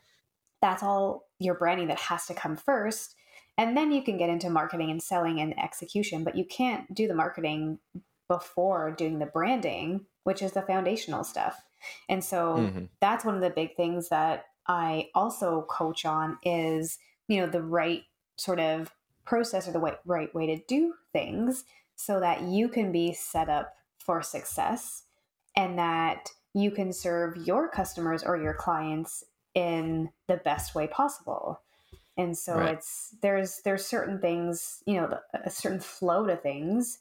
that's 0.60 0.82
all 0.82 1.26
your 1.38 1.54
branding 1.54 1.88
that 1.88 1.98
has 1.98 2.26
to 2.26 2.34
come 2.34 2.56
first. 2.56 3.14
And 3.56 3.76
then 3.76 3.90
you 3.90 4.02
can 4.02 4.16
get 4.16 4.28
into 4.28 4.50
marketing 4.50 4.90
and 4.90 5.02
selling 5.02 5.40
and 5.40 5.58
execution, 5.58 6.24
but 6.24 6.36
you 6.36 6.44
can't 6.44 6.94
do 6.94 7.08
the 7.08 7.14
marketing 7.14 7.78
before 8.30 8.92
doing 8.92 9.18
the 9.18 9.26
branding, 9.26 10.06
which 10.22 10.40
is 10.40 10.52
the 10.52 10.62
foundational 10.62 11.24
stuff. 11.24 11.60
And 12.08 12.22
so 12.22 12.58
mm-hmm. 12.58 12.84
that's 13.00 13.24
one 13.24 13.34
of 13.34 13.40
the 13.40 13.50
big 13.50 13.74
things 13.74 14.08
that 14.10 14.44
I 14.68 15.08
also 15.16 15.62
coach 15.68 16.04
on 16.04 16.38
is, 16.44 17.00
you 17.26 17.40
know, 17.40 17.48
the 17.48 17.62
right 17.62 18.04
sort 18.36 18.60
of 18.60 18.92
process 19.24 19.66
or 19.66 19.72
the 19.72 19.80
right, 19.80 19.98
right 20.06 20.32
way 20.32 20.46
to 20.46 20.62
do 20.68 20.94
things 21.12 21.64
so 21.96 22.20
that 22.20 22.42
you 22.42 22.68
can 22.68 22.92
be 22.92 23.12
set 23.12 23.48
up 23.48 23.74
for 23.98 24.22
success 24.22 25.02
and 25.56 25.76
that 25.76 26.30
you 26.54 26.70
can 26.70 26.92
serve 26.92 27.36
your 27.36 27.68
customers 27.68 28.22
or 28.22 28.36
your 28.36 28.54
clients 28.54 29.24
in 29.56 30.08
the 30.28 30.36
best 30.36 30.76
way 30.76 30.86
possible 30.86 31.60
and 32.16 32.36
so 32.38 32.54
right. 32.54 32.74
it's 32.74 33.14
there's 33.22 33.60
there's 33.64 33.84
certain 33.84 34.20
things 34.20 34.82
you 34.86 34.94
know 34.94 35.18
a 35.44 35.50
certain 35.50 35.80
flow 35.80 36.26
to 36.26 36.36
things 36.36 36.98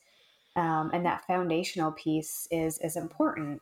um, 0.56 0.92
and 0.94 1.06
that 1.06 1.26
foundational 1.26 1.92
piece 1.92 2.48
is 2.52 2.80
is 2.80 2.96
important 2.96 3.62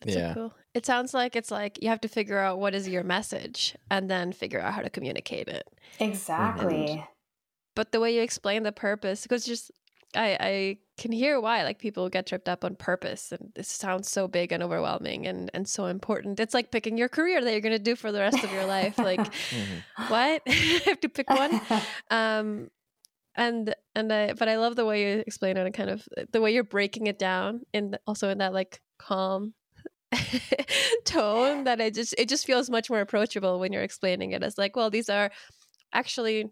that's 0.00 0.16
yeah. 0.16 0.34
So 0.34 0.34
cool. 0.34 0.54
It 0.74 0.86
sounds 0.86 1.12
like 1.12 1.34
it's 1.34 1.50
like 1.50 1.82
you 1.82 1.88
have 1.88 2.00
to 2.02 2.08
figure 2.08 2.38
out 2.38 2.58
what 2.58 2.74
is 2.74 2.88
your 2.88 3.02
message 3.02 3.76
and 3.90 4.10
then 4.10 4.32
figure 4.32 4.60
out 4.60 4.74
how 4.74 4.82
to 4.82 4.90
communicate 4.90 5.48
it. 5.48 5.68
Exactly. 5.98 6.92
And, 6.92 7.02
but 7.74 7.92
the 7.92 8.00
way 8.00 8.14
you 8.14 8.22
explain 8.22 8.62
the 8.62 8.72
purpose, 8.72 9.22
because 9.22 9.44
just 9.44 9.72
I 10.14 10.36
I 10.40 10.78
can 10.98 11.10
hear 11.10 11.40
why 11.40 11.64
like 11.64 11.78
people 11.78 12.08
get 12.08 12.26
tripped 12.26 12.48
up 12.48 12.64
on 12.64 12.76
purpose 12.76 13.32
and 13.32 13.50
this 13.54 13.68
sounds 13.68 14.10
so 14.10 14.28
big 14.28 14.52
and 14.52 14.62
overwhelming 14.62 15.26
and 15.26 15.50
and 15.52 15.66
so 15.66 15.86
important. 15.86 16.38
It's 16.38 16.54
like 16.54 16.70
picking 16.70 16.96
your 16.96 17.08
career 17.08 17.42
that 17.42 17.50
you're 17.50 17.60
going 17.60 17.72
to 17.72 17.78
do 17.78 17.96
for 17.96 18.12
the 18.12 18.20
rest 18.20 18.42
of 18.42 18.52
your 18.52 18.66
life. 18.66 18.98
Like 18.98 19.20
mm-hmm. 19.50 20.02
what? 20.12 20.42
I 20.48 20.82
have 20.86 21.00
to 21.00 21.08
pick 21.08 21.28
one. 21.28 21.60
Um 22.10 22.70
and 23.38 23.74
and 23.94 24.12
I 24.12 24.34
but 24.34 24.48
I 24.48 24.56
love 24.56 24.76
the 24.76 24.84
way 24.84 25.02
you 25.02 25.22
explain 25.26 25.56
it 25.56 25.64
and 25.64 25.72
kind 25.72 25.88
of 25.88 26.06
uh, 26.18 26.24
the 26.32 26.40
way 26.42 26.52
you're 26.52 26.64
breaking 26.64 27.06
it 27.06 27.18
down 27.18 27.62
and 27.72 27.98
also 28.06 28.28
in 28.28 28.38
that 28.38 28.52
like 28.52 28.82
calm 28.98 29.54
tone 31.04 31.64
that 31.64 31.80
it 31.80 31.94
just 31.94 32.14
it 32.18 32.28
just 32.28 32.44
feels 32.44 32.68
much 32.68 32.90
more 32.90 33.00
approachable 33.00 33.58
when 33.58 33.72
you're 33.72 33.82
explaining 33.82 34.32
it. 34.32 34.42
As 34.42 34.58
like 34.58 34.76
well 34.76 34.90
these 34.90 35.08
are 35.08 35.30
actually 35.92 36.46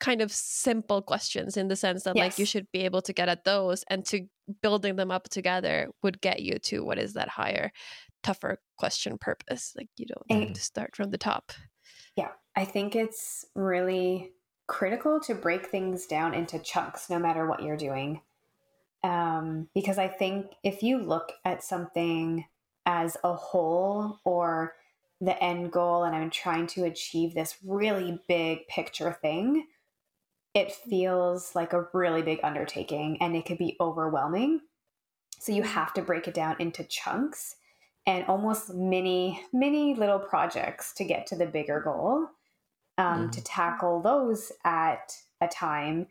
kind 0.00 0.20
of 0.20 0.32
simple 0.32 1.02
questions 1.02 1.56
in 1.56 1.68
the 1.68 1.76
sense 1.76 2.04
that 2.04 2.16
yes. 2.16 2.24
like 2.24 2.38
you 2.38 2.46
should 2.46 2.66
be 2.72 2.80
able 2.80 3.02
to 3.02 3.12
get 3.12 3.28
at 3.28 3.44
those 3.44 3.84
and 3.88 4.04
to 4.04 4.26
building 4.60 4.96
them 4.96 5.10
up 5.10 5.28
together 5.28 5.88
would 6.02 6.20
get 6.20 6.40
you 6.40 6.58
to 6.58 6.80
what 6.84 6.98
is 6.98 7.12
that 7.12 7.28
higher 7.28 7.70
tougher 8.22 8.58
question 8.78 9.16
purpose. 9.18 9.72
Like 9.76 9.88
you 9.96 10.06
don't 10.06 10.26
and, 10.30 10.48
have 10.48 10.56
to 10.56 10.62
start 10.62 10.96
from 10.96 11.10
the 11.10 11.18
top. 11.18 11.52
Yeah 12.16 12.28
i 12.56 12.64
think 12.64 12.94
it's 12.94 13.44
really 13.54 14.32
critical 14.72 15.20
to 15.20 15.34
break 15.34 15.66
things 15.66 16.06
down 16.06 16.32
into 16.32 16.58
chunks 16.58 17.10
no 17.10 17.18
matter 17.18 17.46
what 17.46 17.62
you're 17.62 17.76
doing. 17.76 18.22
Um, 19.04 19.68
because 19.74 19.98
I 19.98 20.08
think 20.08 20.46
if 20.64 20.82
you 20.82 20.96
look 20.96 21.32
at 21.44 21.62
something 21.62 22.46
as 22.86 23.18
a 23.22 23.34
whole 23.34 24.18
or 24.24 24.72
the 25.20 25.40
end 25.44 25.72
goal, 25.72 26.04
and 26.04 26.16
I'm 26.16 26.30
trying 26.30 26.66
to 26.68 26.84
achieve 26.84 27.34
this 27.34 27.58
really 27.62 28.18
big 28.28 28.66
picture 28.66 29.12
thing, 29.20 29.66
it 30.54 30.72
feels 30.72 31.54
like 31.54 31.74
a 31.74 31.86
really 31.92 32.22
big 32.22 32.40
undertaking 32.42 33.18
and 33.20 33.36
it 33.36 33.44
could 33.44 33.58
be 33.58 33.76
overwhelming. 33.78 34.62
So 35.38 35.52
you 35.52 35.64
have 35.64 35.92
to 35.94 36.02
break 36.02 36.28
it 36.28 36.34
down 36.34 36.56
into 36.60 36.82
chunks 36.84 37.56
and 38.06 38.24
almost 38.24 38.72
mini, 38.72 39.44
mini 39.52 39.94
little 39.94 40.18
projects 40.18 40.94
to 40.94 41.04
get 41.04 41.26
to 41.26 41.36
the 41.36 41.46
bigger 41.46 41.80
goal, 41.80 42.28
um, 42.98 43.28
mm. 43.28 43.32
to 43.32 43.42
tackle 43.42 44.00
those 44.00 44.52
at 44.64 45.12
a 45.40 45.48
time 45.48 46.06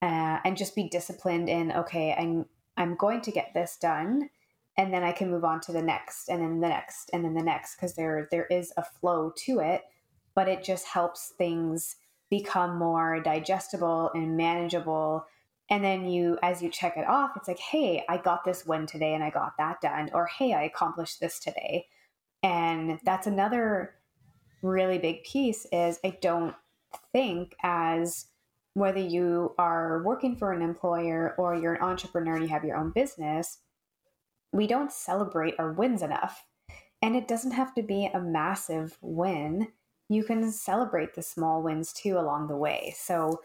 uh, 0.00 0.38
and 0.44 0.56
just 0.56 0.74
be 0.74 0.88
disciplined 0.88 1.48
in 1.48 1.72
okay 1.72 2.14
i'm 2.18 2.46
i'm 2.76 2.96
going 2.96 3.20
to 3.20 3.30
get 3.30 3.52
this 3.54 3.76
done 3.80 4.28
and 4.76 4.92
then 4.92 5.02
i 5.02 5.12
can 5.12 5.30
move 5.30 5.44
on 5.44 5.60
to 5.60 5.72
the 5.72 5.82
next 5.82 6.28
and 6.28 6.42
then 6.42 6.60
the 6.60 6.68
next 6.68 7.10
and 7.12 7.24
then 7.24 7.34
the 7.34 7.42
next 7.42 7.76
because 7.76 7.94
there 7.94 8.28
there 8.30 8.46
is 8.46 8.72
a 8.76 8.82
flow 8.82 9.32
to 9.36 9.60
it 9.60 9.82
but 10.34 10.48
it 10.48 10.64
just 10.64 10.86
helps 10.86 11.32
things 11.36 11.96
become 12.30 12.78
more 12.78 13.20
digestible 13.20 14.10
and 14.14 14.36
manageable 14.36 15.26
and 15.70 15.84
then 15.84 16.06
you 16.06 16.38
as 16.42 16.62
you 16.62 16.68
check 16.70 16.96
it 16.96 17.06
off 17.06 17.32
it's 17.36 17.48
like 17.48 17.58
hey 17.58 18.04
i 18.08 18.16
got 18.16 18.44
this 18.44 18.66
win 18.66 18.86
today 18.86 19.14
and 19.14 19.22
i 19.22 19.30
got 19.30 19.52
that 19.58 19.80
done 19.80 20.10
or 20.14 20.26
hey 20.26 20.52
i 20.54 20.62
accomplished 20.62 21.20
this 21.20 21.38
today 21.38 21.86
and 22.42 22.98
that's 23.04 23.26
another 23.26 23.94
really 24.62 24.98
big 24.98 25.22
piece 25.24 25.66
is 25.72 25.98
i 26.04 26.16
don't 26.20 26.54
think 27.12 27.54
as 27.62 28.26
whether 28.74 29.00
you 29.00 29.54
are 29.58 30.02
working 30.02 30.36
for 30.36 30.52
an 30.52 30.62
employer 30.62 31.34
or 31.38 31.54
you're 31.54 31.74
an 31.74 31.82
entrepreneur 31.82 32.36
and 32.36 32.44
you 32.44 32.48
have 32.48 32.64
your 32.64 32.76
own 32.76 32.90
business, 32.90 33.58
we 34.52 34.66
don't 34.66 34.92
celebrate 34.92 35.54
our 35.58 35.72
wins 35.72 36.02
enough. 36.02 36.46
And 37.02 37.16
it 37.16 37.28
doesn't 37.28 37.52
have 37.52 37.74
to 37.74 37.82
be 37.82 38.06
a 38.06 38.20
massive 38.20 38.96
win. 39.02 39.68
You 40.08 40.24
can 40.24 40.50
celebrate 40.50 41.14
the 41.14 41.22
small 41.22 41.62
wins 41.62 41.92
too 41.92 42.18
along 42.18 42.48
the 42.48 42.56
way. 42.56 42.94
So 42.96 43.40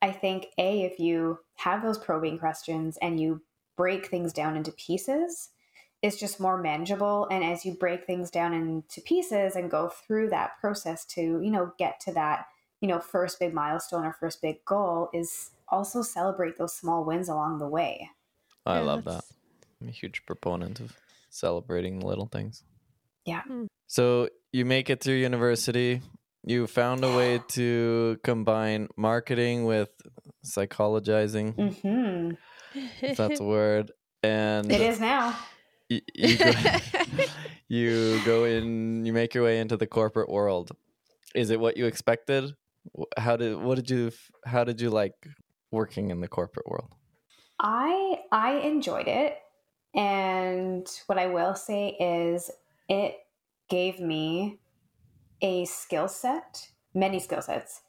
I 0.00 0.10
think, 0.10 0.46
A, 0.58 0.82
if 0.82 0.98
you 0.98 1.38
have 1.56 1.82
those 1.82 1.98
probing 1.98 2.38
questions 2.38 2.98
and 3.00 3.20
you 3.20 3.42
break 3.76 4.06
things 4.06 4.32
down 4.32 4.56
into 4.56 4.72
pieces, 4.72 5.50
it's 6.02 6.18
just 6.18 6.40
more 6.40 6.58
manageable. 6.58 7.28
And 7.30 7.44
as 7.44 7.64
you 7.64 7.74
break 7.74 8.04
things 8.04 8.30
down 8.30 8.52
into 8.52 9.00
pieces 9.00 9.56
and 9.56 9.70
go 9.70 9.88
through 9.88 10.30
that 10.30 10.58
process 10.60 11.04
to, 11.06 11.20
you 11.20 11.50
know, 11.50 11.72
get 11.78 12.00
to 12.00 12.12
that 12.12 12.46
you 12.82 12.88
know, 12.88 12.98
first 12.98 13.38
big 13.38 13.54
milestone 13.54 14.04
or 14.04 14.12
first 14.12 14.42
big 14.42 14.62
goal 14.66 15.08
is 15.14 15.50
also 15.68 16.02
celebrate 16.02 16.58
those 16.58 16.74
small 16.74 17.04
wins 17.04 17.28
along 17.28 17.58
the 17.58 17.68
way. 17.68 18.10
I 18.66 18.78
yeah, 18.78 18.80
love 18.80 19.04
that. 19.04 19.22
I'm 19.80 19.88
a 19.88 19.92
huge 19.92 20.26
proponent 20.26 20.80
of 20.80 20.96
celebrating 21.30 22.00
the 22.00 22.06
little 22.06 22.26
things. 22.26 22.64
Yeah. 23.24 23.42
Hmm. 23.42 23.66
So 23.86 24.28
you 24.52 24.64
make 24.64 24.90
it 24.90 25.00
through 25.00 25.14
university. 25.14 26.02
You 26.44 26.66
found 26.66 27.04
a 27.04 27.16
way 27.16 27.40
to 27.50 28.18
combine 28.24 28.88
marketing 28.96 29.64
with 29.64 29.90
psychologizing. 30.44 31.54
Mm-hmm. 31.54 32.32
If 33.00 33.16
that's 33.16 33.40
a 33.40 33.44
word. 33.44 33.92
And 34.24 34.70
it 34.70 34.80
is 34.80 35.00
now. 35.00 35.36
You, 35.92 36.00
you, 36.14 36.38
go, 36.38 36.52
you 37.68 38.20
go 38.24 38.44
in, 38.44 39.04
you 39.04 39.12
make 39.12 39.34
your 39.34 39.44
way 39.44 39.58
into 39.58 39.76
the 39.76 39.86
corporate 39.86 40.28
world. 40.28 40.72
Is 41.34 41.50
it 41.50 41.60
what 41.60 41.76
you 41.76 41.86
expected? 41.86 42.54
how 43.16 43.36
did 43.36 43.56
what 43.56 43.76
did 43.76 43.90
you 43.90 44.12
how 44.44 44.64
did 44.64 44.80
you 44.80 44.90
like 44.90 45.14
working 45.70 46.10
in 46.10 46.20
the 46.20 46.28
corporate 46.28 46.68
world? 46.68 46.94
I 47.58 48.20
I 48.30 48.58
enjoyed 48.58 49.08
it 49.08 49.38
and 49.94 50.86
what 51.06 51.18
I 51.18 51.26
will 51.26 51.54
say 51.54 51.96
is 52.00 52.50
it 52.88 53.16
gave 53.68 54.00
me 54.00 54.58
a 55.40 55.64
skill 55.64 56.08
set, 56.08 56.68
many 56.94 57.18
skill 57.18 57.42
sets, 57.42 57.80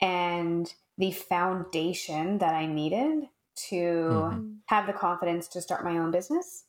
and 0.00 0.72
the 0.96 1.12
foundation 1.12 2.38
that 2.38 2.54
I 2.54 2.66
needed 2.66 3.28
to 3.68 3.74
mm-hmm. 3.74 4.50
have 4.66 4.86
the 4.86 4.92
confidence 4.92 5.48
to 5.48 5.60
start 5.60 5.84
my 5.84 5.98
own 5.98 6.10
business 6.10 6.64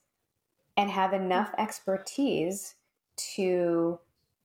and 0.79 0.89
have 0.89 1.11
enough 1.11 1.53
expertise 1.57 2.75
to 3.17 3.99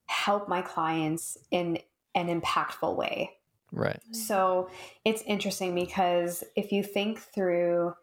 help 0.06 0.48
my 0.48 0.60
clients 0.60 1.38
in 1.52 1.78
an 2.16 2.40
impactful 2.40 2.96
way. 2.96 3.30
Right. 3.70 4.00
So 4.10 4.68
it's 5.04 5.22
interesting 5.22 5.76
because 5.76 6.42
if 6.56 6.72
you 6.72 6.82
think 6.82 7.20
through 7.20 7.94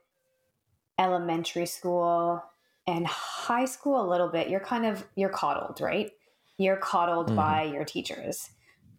elementary 0.97 1.65
school 1.65 2.41
and 2.87 3.05
high 3.05 3.65
school 3.65 4.01
a 4.01 4.09
little 4.09 4.29
bit, 4.29 4.47
you're 4.49 4.61
kind 4.61 4.85
of 4.85 5.05
you're 5.15 5.29
coddled, 5.29 5.81
right? 5.81 6.09
You're 6.57 6.77
coddled 6.77 7.27
mm-hmm. 7.27 7.35
by 7.35 7.63
your 7.63 7.83
teachers. 7.83 8.49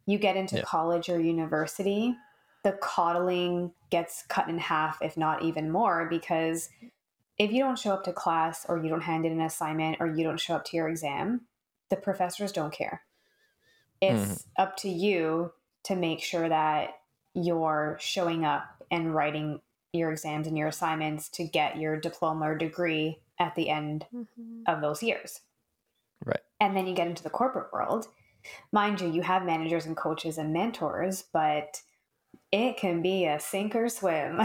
You 0.05 0.19
get 0.19 0.37
into 0.37 0.57
yeah. 0.57 0.63
college 0.63 1.09
or 1.09 1.19
university, 1.19 2.15
the 2.65 2.73
coddling 2.83 3.73
gets 3.89 4.25
cut 4.29 4.49
in 4.49 4.59
half, 4.59 5.01
if 5.01 5.17
not 5.17 5.43
even 5.43 5.71
more, 5.71 6.07
because 6.11 6.69
if 7.39 7.53
you 7.53 7.61
don't 7.61 7.79
show 7.79 7.93
up 7.93 8.05
to 8.05 8.13
class 8.13 8.67
or 8.69 8.83
you 8.83 8.89
don't 8.89 9.03
hand 9.03 9.25
in 9.25 9.33
an 9.33 9.41
assignment 9.41 9.97
or 10.01 10.07
you 10.07 10.25
don't 10.25 10.41
show 10.41 10.55
up 10.55 10.65
to 10.67 10.77
your 10.77 10.89
exam, 10.89 11.43
the 11.91 11.97
professors 11.97 12.53
don't 12.53 12.73
care. 12.73 13.03
It's 14.01 14.21
mm-hmm. 14.21 14.63
up 14.63 14.77
to 14.79 14.89
you 14.89 15.53
to 15.85 15.97
make 15.97 16.21
sure 16.21 16.49
that 16.49 16.95
you're 17.35 17.97
showing 18.01 18.45
up 18.45 18.85
and 18.91 19.15
writing 19.15 19.61
your 19.93 20.13
exams 20.13 20.47
and 20.47 20.57
your 20.57 20.69
assignments 20.69 21.29
to 21.31 21.45
get 21.45 21.79
your 21.79 21.99
diploma 21.99 22.51
or 22.51 22.57
degree 22.57 23.19
at 23.39 23.55
the 23.55 23.69
end 23.69 24.07
mm-hmm. 24.15 24.63
of 24.67 24.81
those 24.81 25.03
years. 25.03 25.41
Right. 26.25 26.41
And 26.61 26.77
then 26.77 26.87
you 26.87 26.95
get 26.95 27.09
into 27.09 27.23
the 27.23 27.31
corporate 27.31 27.73
world. 27.73 28.07
Mind 28.73 29.01
you, 29.01 29.11
you 29.11 29.23
have 29.23 29.45
managers 29.45 29.87
and 29.87 29.97
coaches 29.97 30.39
and 30.39 30.53
mentors, 30.53 31.25
but 31.33 31.81
it 32.51 32.77
can 32.77 33.03
be 33.03 33.25
a 33.27 33.41
sink 33.41 33.75
or 33.75 33.89
swim. 33.89 34.43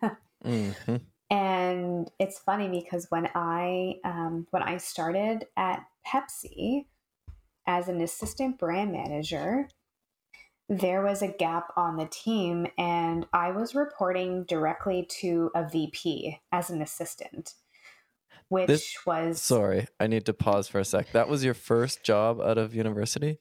hmm 0.44 0.96
and 1.32 2.10
it's 2.18 2.38
funny 2.38 2.68
because 2.68 3.06
when 3.08 3.26
I 3.34 3.94
um, 4.04 4.46
when 4.50 4.62
I 4.62 4.76
started 4.76 5.46
at 5.56 5.82
Pepsi 6.06 6.84
as 7.66 7.88
an 7.88 8.02
assistant 8.02 8.58
brand 8.58 8.92
manager, 8.92 9.66
there 10.68 11.02
was 11.02 11.22
a 11.22 11.28
gap 11.28 11.72
on 11.74 11.96
the 11.96 12.04
team, 12.04 12.66
and 12.76 13.26
I 13.32 13.50
was 13.50 13.74
reporting 13.74 14.44
directly 14.44 15.06
to 15.20 15.50
a 15.54 15.66
VP 15.66 16.38
as 16.52 16.68
an 16.68 16.82
assistant, 16.82 17.54
which 18.48 18.68
This- 18.68 18.96
was 19.06 19.40
Sorry, 19.40 19.86
I 19.98 20.08
need 20.08 20.26
to 20.26 20.34
pause 20.34 20.68
for 20.68 20.80
a 20.80 20.84
sec. 20.84 21.12
That 21.12 21.28
was 21.28 21.42
your 21.42 21.54
first 21.54 22.04
job 22.04 22.42
out 22.42 22.58
of 22.58 22.74
university? 22.74 23.38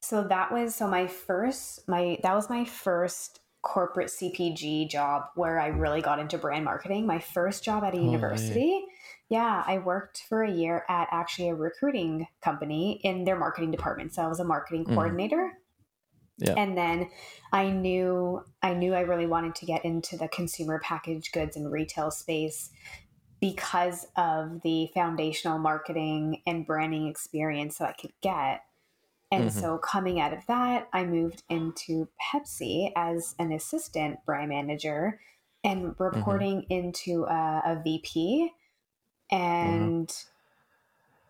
So 0.00 0.22
that 0.22 0.52
was 0.52 0.76
so 0.76 0.86
my 0.86 1.08
first 1.08 1.88
my 1.88 2.20
that 2.22 2.36
was 2.36 2.48
my 2.48 2.64
first 2.64 3.40
corporate 3.66 4.08
CPG 4.08 4.88
job 4.88 5.24
where 5.34 5.58
I 5.58 5.66
really 5.66 6.00
got 6.00 6.20
into 6.20 6.38
brand 6.38 6.64
marketing. 6.64 7.04
My 7.06 7.18
first 7.18 7.64
job 7.64 7.82
at 7.82 7.94
a 7.94 7.98
Oh, 7.98 8.00
yeah. 8.00 8.06
university. 8.06 8.84
Yeah, 9.28 9.64
I 9.66 9.78
worked 9.78 10.22
for 10.28 10.44
a 10.44 10.50
year 10.50 10.84
at 10.88 11.08
actually 11.10 11.48
a 11.48 11.54
recruiting 11.54 12.28
company 12.42 13.00
in 13.02 13.24
their 13.24 13.36
marketing 13.36 13.72
department. 13.72 14.14
So 14.14 14.22
I 14.22 14.28
was 14.28 14.38
a 14.38 14.44
marketing 14.44 14.84
Mhm. 14.84 14.94
coordinator. 14.94 15.58
Yeah. 16.38 16.54
And 16.56 16.76
then 16.78 17.10
I 17.52 17.70
knew 17.70 18.44
I 18.62 18.74
knew 18.74 18.94
I 18.94 19.00
really 19.00 19.26
wanted 19.26 19.54
to 19.56 19.66
get 19.66 19.84
into 19.84 20.16
the 20.16 20.28
consumer 20.28 20.78
packaged 20.78 21.32
goods 21.32 21.56
and 21.56 21.72
retail 21.72 22.10
space 22.10 22.70
because 23.40 24.06
of 24.16 24.62
the 24.62 24.90
foundational 24.94 25.58
marketing 25.58 26.42
and 26.46 26.64
branding 26.64 27.08
experience 27.08 27.78
that 27.78 27.88
I 27.88 27.92
could 28.00 28.12
get. 28.20 28.62
And 29.30 29.52
Mhm. 29.52 29.52
so, 29.52 29.78
coming 29.78 30.20
out 30.20 30.32
of 30.32 30.46
that, 30.46 30.88
I 30.92 31.04
moved 31.04 31.42
into 31.48 32.08
Pepsi 32.22 32.92
as 32.96 33.34
an 33.38 33.52
assistant 33.52 34.24
brand 34.24 34.50
manager 34.50 35.20
and 35.64 35.94
reporting 35.98 36.62
into 36.70 37.24
a, 37.24 37.62
a 37.66 37.82
VP. 37.82 38.52
And 39.30 40.12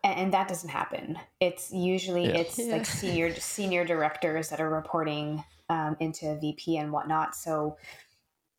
and 0.03 0.33
that 0.33 0.47
doesn't 0.47 0.69
happen. 0.69 1.17
It's 1.39 1.71
usually 1.71 2.25
Yeah. 2.25 2.35
it's 2.35 2.57
Yeah. 2.57 2.71
like 2.71 2.85
senior 2.85 3.39
senior 3.39 3.83
directors 3.85 4.49
that 4.49 4.61
are 4.61 4.69
reporting 4.69 5.43
um, 5.69 5.97
into 5.99 6.29
a 6.29 6.39
VP 6.39 6.77
and 6.77 6.91
whatnot. 6.91 7.35
So 7.35 7.77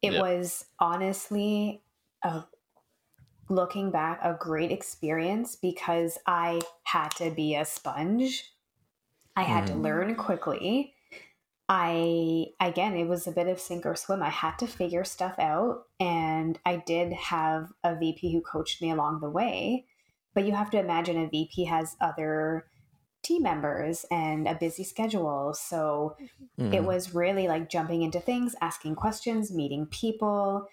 it 0.03 0.15
Yeah. 0.15 0.19
was 0.19 0.67
honestly 0.81 1.83
a 2.23 2.45
looking 3.49 3.91
back 3.91 4.21
a 4.23 4.35
great 4.39 4.71
experience 4.71 5.57
because 5.57 6.19
I 6.27 6.61
had 6.85 7.11
to 7.17 7.31
be 7.31 7.55
a 7.55 7.65
sponge. 7.65 8.53
I 9.39 9.43
had 9.43 9.69
to 9.69 9.75
Mhm. 9.75 9.83
learn 9.83 10.15
quickly. 10.17 10.95
I 11.69 12.47
again, 12.61 12.97
it 12.97 13.07
was 13.07 13.27
a 13.27 13.33
bit 13.33 13.47
of 13.47 13.61
sink 13.61 13.87
or 13.87 13.95
swim. 13.95 14.23
I 14.23 14.31
had 14.31 14.59
to 14.59 14.67
figure 14.67 15.05
stuff 15.05 15.39
out, 15.39 15.85
and 16.01 16.59
I 16.65 16.77
did 16.77 17.13
have 17.13 17.73
a 17.85 17.95
VP 17.95 18.33
who 18.33 18.41
coached 18.41 18.83
me 18.83 18.91
along 18.91 19.21
the 19.21 19.31
way. 19.31 19.87
But 20.35 20.45
you 20.45 20.53
have 20.53 20.71
to 20.71 20.81
imagine 20.81 21.17
a 21.17 21.29
VP 21.29 21.65
has 21.67 21.97
other 22.01 22.67
team 23.23 23.43
members 23.43 24.05
and 24.11 24.49
a 24.49 24.55
busy 24.55 24.83
schedule. 24.83 25.55
So 25.55 26.17
it 26.59 26.83
Mhm. 26.83 26.85
was 26.85 27.15
really 27.15 27.47
like 27.47 27.69
jumping 27.69 28.03
into 28.03 28.21
things, 28.21 28.57
asking 28.61 28.97
questions, 28.97 29.53
meeting 29.53 29.87
people, 29.87 30.67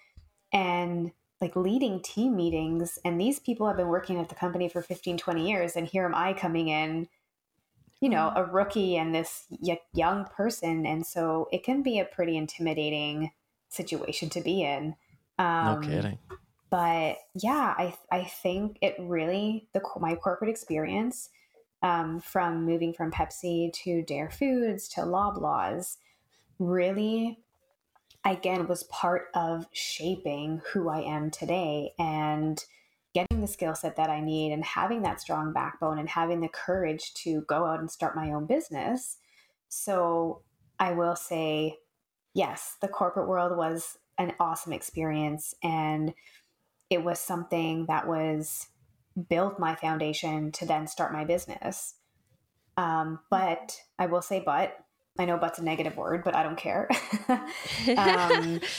and 0.52 1.12
like 1.40 1.54
leading 1.54 2.00
team 2.00 2.34
meetings. 2.34 2.98
And 3.04 3.20
these 3.20 3.38
people 3.38 3.66
have 3.68 3.76
been 3.76 3.88
working 3.88 4.18
at 4.18 4.28
the 4.28 4.34
company 4.34 4.68
for 4.68 4.82
15, 4.82 5.18
20 5.18 5.48
years. 5.48 5.76
And 5.76 5.86
here 5.86 6.04
am 6.04 6.14
I 6.14 6.32
coming 6.32 6.68
in, 6.68 7.08
you 8.00 8.08
know, 8.08 8.32
a 8.36 8.44
rookie 8.44 8.96
and 8.96 9.14
this 9.14 9.46
young 9.92 10.24
person. 10.26 10.86
And 10.86 11.06
so 11.06 11.48
it 11.52 11.64
can 11.64 11.82
be 11.82 11.98
a 11.98 12.04
pretty 12.04 12.36
intimidating 12.36 13.32
situation 13.68 14.28
to 14.30 14.40
be 14.40 14.62
in. 14.62 14.94
no 15.38 15.44
Um, 15.44 15.82
kidding. 15.82 16.18
but 16.70 17.18
yeah, 17.34 17.74
I 17.76 17.94
I 18.10 18.24
think 18.24 18.78
it 18.82 18.96
really 18.98 19.68
the 19.72 19.80
my 20.00 20.14
corporate 20.14 20.50
experience 20.50 21.30
um, 21.82 22.20
from 22.20 22.64
moving 22.64 22.92
from 22.92 23.10
Pepsi 23.10 23.72
to 23.84 24.02
Dare 24.02 24.30
Foods 24.30 24.88
to 24.88 25.02
Loblaws 25.02 25.96
really 26.58 27.38
again 28.24 28.66
was 28.66 28.82
part 28.84 29.28
of 29.34 29.66
shaping 29.72 30.62
who 30.72 30.88
I 30.88 31.00
am 31.02 31.30
today 31.30 31.92
and 31.98 32.64
the 33.46 33.52
skill 33.52 33.74
set 33.74 33.96
that 33.96 34.10
I 34.10 34.20
need 34.20 34.52
and 34.52 34.64
having 34.64 35.02
that 35.02 35.20
strong 35.20 35.52
backbone 35.52 35.98
and 35.98 36.08
having 36.08 36.40
the 36.40 36.48
courage 36.48 37.14
to 37.14 37.42
go 37.42 37.64
out 37.64 37.80
and 37.80 37.90
start 37.90 38.16
my 38.16 38.32
own 38.32 38.46
business. 38.46 39.18
So 39.68 40.42
I 40.78 40.92
will 40.92 41.16
say, 41.16 41.78
yes, 42.34 42.76
the 42.80 42.88
corporate 42.88 43.28
world 43.28 43.56
was 43.56 43.98
an 44.18 44.32
awesome 44.40 44.72
experience 44.72 45.54
and 45.62 46.12
it 46.90 47.04
was 47.04 47.18
something 47.18 47.86
that 47.86 48.06
was 48.06 48.66
built 49.28 49.58
my 49.58 49.74
foundation 49.74 50.52
to 50.52 50.66
then 50.66 50.86
start 50.86 51.12
my 51.12 51.24
business. 51.24 51.94
Um, 52.76 53.20
but 53.30 53.80
I 53.98 54.06
will 54.06 54.22
say, 54.22 54.42
but 54.44 54.76
I 55.18 55.24
know 55.24 55.38
but's 55.38 55.58
a 55.58 55.64
negative 55.64 55.96
word, 55.96 56.24
but 56.24 56.34
I 56.34 56.42
don't 56.42 56.58
care. 56.58 56.88
um, 57.28 58.60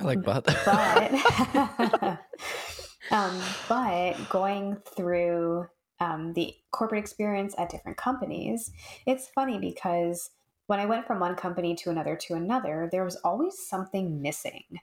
I 0.00 0.04
like 0.04 0.22
butt. 0.22 0.44
but 0.44 2.18
um, 3.10 3.40
but 3.68 4.14
going 4.28 4.76
through 4.96 5.66
um, 6.00 6.32
the 6.34 6.54
corporate 6.70 7.00
experience 7.00 7.54
at 7.58 7.70
different 7.70 7.98
companies, 7.98 8.70
it's 9.06 9.28
funny 9.28 9.58
because 9.58 10.30
when 10.66 10.80
I 10.80 10.86
went 10.86 11.06
from 11.06 11.20
one 11.20 11.34
company 11.34 11.74
to 11.76 11.90
another 11.90 12.16
to 12.16 12.34
another, 12.34 12.88
there 12.92 13.04
was 13.04 13.16
always 13.16 13.58
something 13.58 14.20
missing. 14.22 14.80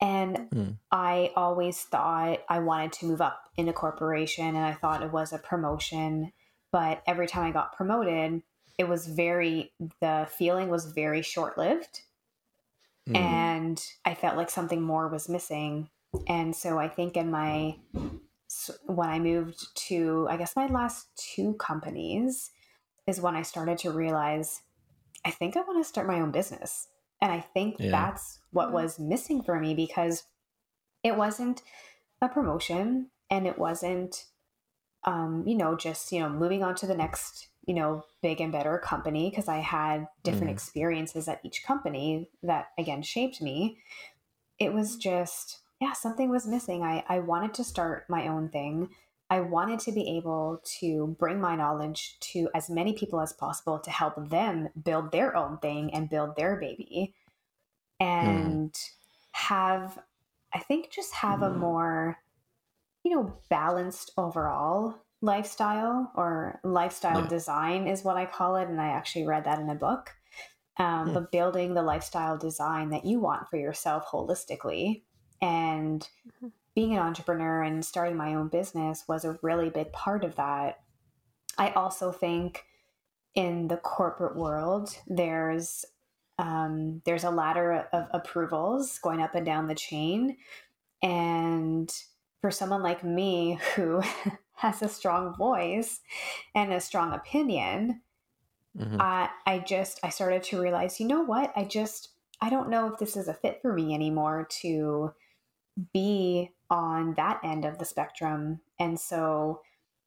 And 0.00 0.50
Hmm. 0.52 0.70
I 0.90 1.32
always 1.36 1.82
thought 1.82 2.40
I 2.48 2.58
wanted 2.60 2.92
to 2.94 3.06
move 3.06 3.20
up 3.20 3.50
in 3.56 3.68
a 3.68 3.72
corporation 3.72 4.46
and 4.46 4.58
I 4.58 4.74
thought 4.74 5.02
it 5.02 5.12
was 5.12 5.32
a 5.32 5.38
promotion. 5.38 6.32
But 6.70 7.02
every 7.06 7.26
time 7.26 7.44
I 7.44 7.50
got 7.50 7.72
promoted, 7.74 8.42
it 8.78 8.88
was 8.88 9.06
very, 9.06 9.72
the 10.00 10.28
feeling 10.30 10.68
was 10.68 10.86
very 10.86 11.22
short 11.22 11.56
lived 11.58 12.02
Mm. 13.08 13.14
and 13.14 13.86
I 14.04 14.14
felt 14.14 14.36
like 14.36 14.50
something 14.50 14.82
more 14.82 15.08
was 15.08 15.28
missing. 15.28 15.90
And 16.26 16.54
so 16.54 16.78
I 16.78 16.88
think 16.88 17.16
in 17.16 17.30
my 17.30 17.76
when 18.86 19.08
I 19.08 19.18
moved 19.18 19.76
to 19.88 20.26
I 20.30 20.36
guess 20.36 20.54
my 20.56 20.66
last 20.66 21.08
two 21.16 21.54
companies 21.54 22.50
is 23.06 23.20
when 23.20 23.34
I 23.36 23.42
started 23.42 23.78
to 23.78 23.90
realize 23.90 24.62
I 25.24 25.30
think 25.30 25.56
I 25.56 25.60
want 25.60 25.82
to 25.82 25.88
start 25.88 26.06
my 26.06 26.20
own 26.20 26.30
business. 26.30 26.88
And 27.20 27.32
I 27.32 27.40
think 27.40 27.76
Yeah. 27.78 27.90
that's 27.90 28.40
what 28.52 28.72
was 28.72 28.98
missing 28.98 29.42
for 29.42 29.58
me 29.58 29.74
because 29.74 30.24
it 31.02 31.16
wasn't 31.16 31.62
a 32.20 32.28
promotion 32.28 33.10
and 33.30 33.46
it 33.46 33.58
wasn't 33.58 34.26
um, 35.04 35.44
you 35.46 35.56
know, 35.56 35.76
just, 35.76 36.10
you 36.10 36.18
know, 36.18 36.28
moving 36.28 36.64
on 36.64 36.74
to 36.76 36.86
the 36.86 36.96
next, 36.96 37.48
you 37.64 37.74
know, 37.74 38.04
big 38.22 38.40
and 38.40 38.50
better 38.50 38.76
company 38.78 39.30
because 39.30 39.46
I 39.48 39.58
had 39.58 40.08
different 40.24 40.50
Mhm. 40.50 40.54
experiences 40.54 41.28
at 41.28 41.40
each 41.44 41.62
company 41.64 42.28
that 42.42 42.72
again 42.76 43.02
shaped 43.02 43.40
me. 43.40 43.78
It 44.58 44.72
was 44.72 44.96
just, 44.96 45.60
yeah, 45.80 45.92
something 45.92 46.30
was 46.30 46.46
missing. 46.46 46.82
I, 46.82 47.04
I 47.08 47.18
wanted 47.20 47.54
to 47.54 47.64
start 47.64 48.04
my 48.08 48.28
own 48.28 48.48
thing. 48.48 48.90
I 49.28 49.40
wanted 49.40 49.80
to 49.80 49.92
be 49.92 50.16
able 50.16 50.62
to 50.80 51.16
bring 51.18 51.40
my 51.40 51.56
knowledge 51.56 52.18
to 52.20 52.48
as 52.54 52.70
many 52.70 52.92
people 52.92 53.20
as 53.20 53.32
possible 53.32 53.78
to 53.80 53.90
help 53.90 54.30
them 54.30 54.68
build 54.82 55.12
their 55.12 55.36
own 55.36 55.58
thing 55.58 55.92
and 55.92 56.08
build 56.08 56.36
their 56.36 56.56
baby 56.56 57.14
and 57.98 58.74
have, 59.32 59.98
I 60.54 60.60
think, 60.60 60.90
just 60.90 61.14
have 61.14 61.42
a 61.42 61.50
more 61.50 62.18
you 63.04 63.14
know, 63.14 63.38
balanced 63.48 64.10
overall 64.18 64.96
lifestyle 65.22 66.10
or 66.16 66.60
lifestyle 66.64 67.22
Yeah. 67.22 67.28
design 67.28 67.86
is 67.86 68.02
what 68.02 68.16
I 68.16 68.26
call 68.26 68.56
it. 68.56 68.68
And 68.68 68.80
I 68.80 68.88
actually 68.88 69.26
read 69.26 69.44
that 69.44 69.60
in 69.60 69.70
a 69.70 69.76
book. 69.76 70.10
Um, 70.78 71.08
Hmm. 71.08 71.14
But 71.14 71.30
building 71.32 71.74
the 71.74 71.82
lifestyle 71.82 72.36
design 72.36 72.90
that 72.90 73.04
you 73.04 73.20
want 73.20 73.48
for 73.48 73.56
yourself 73.56 74.06
holistically 74.06 75.04
and 75.40 76.08
Mhm. 76.24 76.52
being 76.74 76.92
an 76.92 77.00
entrepreneur 77.00 77.62
and 77.62 77.84
starting 77.84 78.16
my 78.16 78.34
own 78.34 78.48
business 78.48 79.06
was 79.08 79.24
a 79.24 79.38
really 79.42 79.70
big 79.70 79.92
part 79.92 80.24
of 80.24 80.36
that. 80.36 80.80
I 81.58 81.70
also 81.72 82.12
think 82.12 82.66
in 83.34 83.68
the 83.68 83.76
corporate 83.78 84.36
world, 84.36 84.96
there's 85.06 85.84
um, 86.38 87.02
there's 87.06 87.24
a 87.24 87.30
ladder 87.30 87.88
of 87.92 88.08
approvals 88.12 88.98
going 88.98 89.22
up 89.22 89.34
and 89.34 89.46
down 89.46 89.68
the 89.68 89.74
chain, 89.74 90.36
and 91.02 91.92
for 92.42 92.50
someone 92.50 92.82
like 92.82 93.04
me 93.04 93.58
who 93.74 94.02
has 94.56 94.82
a 94.82 94.88
strong 94.88 95.34
voice 95.36 96.00
and 96.54 96.72
a 96.72 96.80
strong 96.80 97.12
opinion, 97.14 98.02
Mhm. 98.74 98.96
I 98.98 99.30
I 99.46 99.58
just 99.60 100.00
I 100.02 100.08
started 100.10 100.42
to 100.44 100.60
realize, 100.60 101.00
you 101.00 101.06
know 101.06 101.22
what? 101.22 101.52
I 101.56 101.64
just 101.64 102.10
I 102.40 102.50
don't 102.50 102.68
know 102.70 102.92
if 102.92 102.98
this 102.98 103.16
is 103.16 103.28
a 103.28 103.34
fit 103.34 103.60
for 103.62 103.72
me 103.72 103.94
anymore 103.94 104.46
to 104.62 105.12
be 105.92 106.52
on 106.70 107.14
that 107.14 107.40
end 107.44 107.64
of 107.64 107.78
the 107.78 107.84
spectrum. 107.84 108.60
And 108.78 108.98
so, 108.98 109.62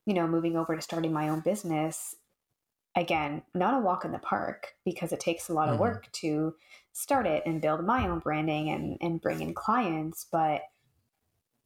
you 0.05 0.13
know, 0.13 0.27
moving 0.27 0.57
over 0.57 0.75
to 0.75 0.81
starting 0.81 1.13
my 1.13 1.29
own 1.29 1.41
business, 1.41 2.15
again, 2.95 3.43
not 3.53 3.75
a 3.75 3.79
walk 3.79 4.05
in 4.05 4.11
the 4.11 4.19
park 4.19 4.73
because 4.83 5.11
it 5.11 5.19
takes 5.19 5.49
a 5.49 5.53
lot 5.53 5.69
Mhm. 5.69 5.73
of 5.73 5.79
work 5.79 6.11
to 6.13 6.55
start 6.91 7.27
it 7.27 7.43
and 7.45 7.61
build 7.61 7.85
my 7.85 8.07
own 8.07 8.19
branding 8.19 8.69
and, 8.69 8.97
and 9.01 9.21
bring 9.21 9.41
in 9.41 9.53
clients. 9.53 10.25
But 10.31 10.63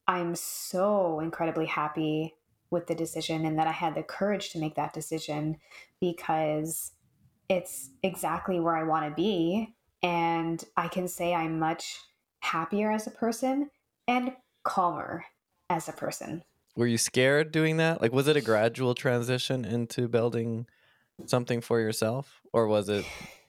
I'm 0.08 0.36
so 0.36 1.20
incredibly 1.20 1.66
happy 1.66 2.36
with 2.70 2.88
the 2.88 2.96
decision 2.96 3.46
and 3.46 3.58
that 3.58 3.68
I 3.68 3.72
had 3.72 3.96
the 3.96 4.04
courage 4.04 4.52
to 4.52 4.60
make 4.60 4.76
that 4.76 4.94
decision 4.94 5.58
because 6.02 6.92
it's 7.48 7.92
exactly 8.02 8.60
where 8.60 8.76
I 8.76 8.84
want 8.84 9.06
to 9.10 9.16
be. 9.16 9.76
And 10.02 10.63
I 10.76 10.88
can 10.88 11.08
say 11.08 11.34
I'm 11.34 11.60
much 11.60 12.02
happier 12.42 12.92
as 12.92 13.08
a 13.08 13.12
person 13.12 13.70
and 14.08 14.34
calmer 14.63 15.26
as 15.70 15.88
a 15.88 15.94
person. 15.94 16.44
Were 16.76 16.88
you 16.88 16.98
scared 16.98 17.52
doing 17.52 17.78
that? 17.78 18.02
Like, 18.02 18.13
was 18.13 18.28
it 18.28 18.38
a 18.38 18.42
gradual 18.42 18.96
transition 18.96 19.66
into 19.66 20.08
building 20.08 20.66
something 21.26 21.62
for 21.62 21.80
yourself? 21.80 22.42
Or 22.52 22.68
was 22.68 22.89
it 22.89 23.06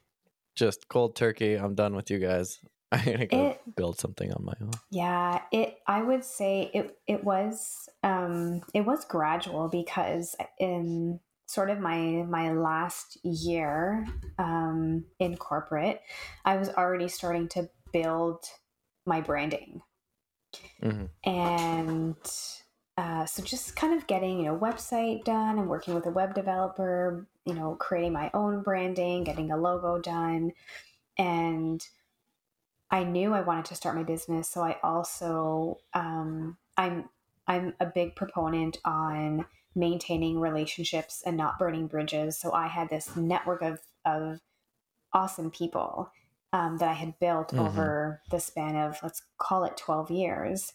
just 0.56 0.88
cold 0.88 1.16
turkey? 1.16 1.54
I'm 1.54 1.74
done 1.74 1.96
with 1.96 2.10
you 2.10 2.18
guys. 2.18 2.60
I'm 2.92 3.04
gonna 3.04 3.26
go 3.26 3.46
it, 3.48 3.60
build 3.74 3.98
something 3.98 4.32
on 4.32 4.44
my 4.44 4.52
own. 4.60 4.70
Yeah, 4.90 5.40
it. 5.50 5.78
I 5.86 6.02
would 6.02 6.24
say 6.24 6.70
it. 6.72 6.96
It 7.08 7.24
was. 7.24 7.88
Um, 8.04 8.62
it 8.72 8.82
was 8.82 9.04
gradual 9.04 9.68
because 9.68 10.36
in 10.60 11.18
sort 11.46 11.70
of 11.70 11.80
my 11.80 12.24
my 12.28 12.52
last 12.52 13.18
year 13.24 14.06
um, 14.38 15.04
in 15.18 15.36
corporate, 15.36 16.02
I 16.44 16.56
was 16.56 16.68
already 16.68 17.08
starting 17.08 17.48
to 17.50 17.68
build 17.92 18.44
my 19.06 19.20
branding, 19.20 19.82
mm-hmm. 20.82 21.06
and 21.28 22.16
uh, 22.96 23.26
so 23.26 23.42
just 23.42 23.74
kind 23.74 23.92
of 23.94 24.06
getting 24.06 24.38
you 24.38 24.46
know 24.46 24.56
website 24.56 25.24
done 25.24 25.58
and 25.58 25.68
working 25.68 25.94
with 25.94 26.06
a 26.06 26.10
web 26.10 26.34
developer, 26.34 27.26
you 27.44 27.54
know, 27.54 27.74
creating 27.74 28.12
my 28.12 28.30
own 28.34 28.62
branding, 28.62 29.24
getting 29.24 29.50
a 29.50 29.56
logo 29.56 29.98
done, 30.00 30.52
and 31.18 31.84
I 32.90 33.02
knew 33.02 33.32
I 33.32 33.40
wanted 33.40 33.64
to 33.66 33.74
start 33.74 33.96
my 33.96 34.04
business. 34.04 34.48
So 34.48 34.62
I 34.62 34.76
also 34.82 35.78
um, 35.94 36.56
I'm 36.76 37.08
I'm 37.46 37.74
a 37.80 37.86
big 37.86 38.14
proponent 38.14 38.78
on 38.84 39.46
maintaining 39.74 40.38
relationships 40.38 41.22
and 41.26 41.36
not 41.36 41.58
burning 41.58 41.88
bridges. 41.88 42.38
So 42.38 42.52
I 42.52 42.68
had 42.68 42.88
this 42.88 43.16
network 43.16 43.62
of 43.62 43.80
of 44.04 44.40
awesome 45.12 45.50
people 45.50 46.10
um, 46.54 46.78
that 46.78 46.88
I 46.88 46.94
had 46.94 47.18
built 47.18 47.48
mm-hmm. 47.48 47.58
over 47.58 48.22
the 48.30 48.38
span 48.38 48.76
of 48.76 48.98
let's 49.02 49.22
call 49.38 49.64
it 49.64 49.76
twelve 49.76 50.10
years 50.10 50.72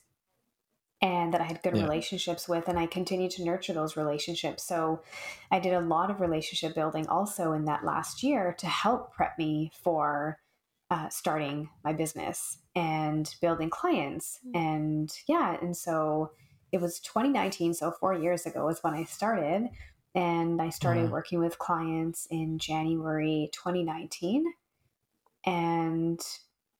and 1.01 1.33
that 1.33 1.39
I 1.39 1.45
had 1.45 1.63
good 1.63 1.77
yeah. 1.77 1.83
relationships 1.83 2.49
with, 2.49 2.67
and 2.67 2.77
I 2.77 2.85
continued 2.85 3.31
to 3.31 3.45
nurture 3.45 3.71
those 3.71 3.95
relationships. 3.95 4.63
So 4.63 5.01
I 5.49 5.59
did 5.59 5.73
a 5.73 5.79
lot 5.79 6.11
of 6.11 6.19
relationship 6.19 6.75
building 6.75 7.07
also 7.07 7.53
in 7.53 7.65
that 7.65 7.85
last 7.85 8.21
year 8.21 8.53
to 8.59 8.67
help 8.67 9.13
prep 9.13 9.37
me 9.37 9.71
for 9.81 10.39
uh, 10.91 11.07
starting 11.07 11.69
my 11.85 11.93
business 11.93 12.57
and 12.75 13.33
building 13.41 13.69
clients. 13.69 14.39
Hmm. 14.43 14.57
And 14.57 15.17
yeah, 15.27 15.57
and 15.61 15.77
so 15.77 16.31
it 16.71 16.81
was 16.81 16.99
2019, 16.99 17.73
so 17.73 17.91
four 17.91 18.13
years 18.13 18.45
ago 18.45 18.67
is 18.67 18.79
when 18.81 18.93
I 18.93 19.05
started. 19.05 19.69
And 20.15 20.59
I 20.59 20.69
started 20.69 21.07
mm. 21.07 21.11
working 21.11 21.39
with 21.39 21.59
clients 21.59 22.27
in 22.31 22.57
January 22.57 23.47
2019. 23.53 24.43
And 25.45 26.19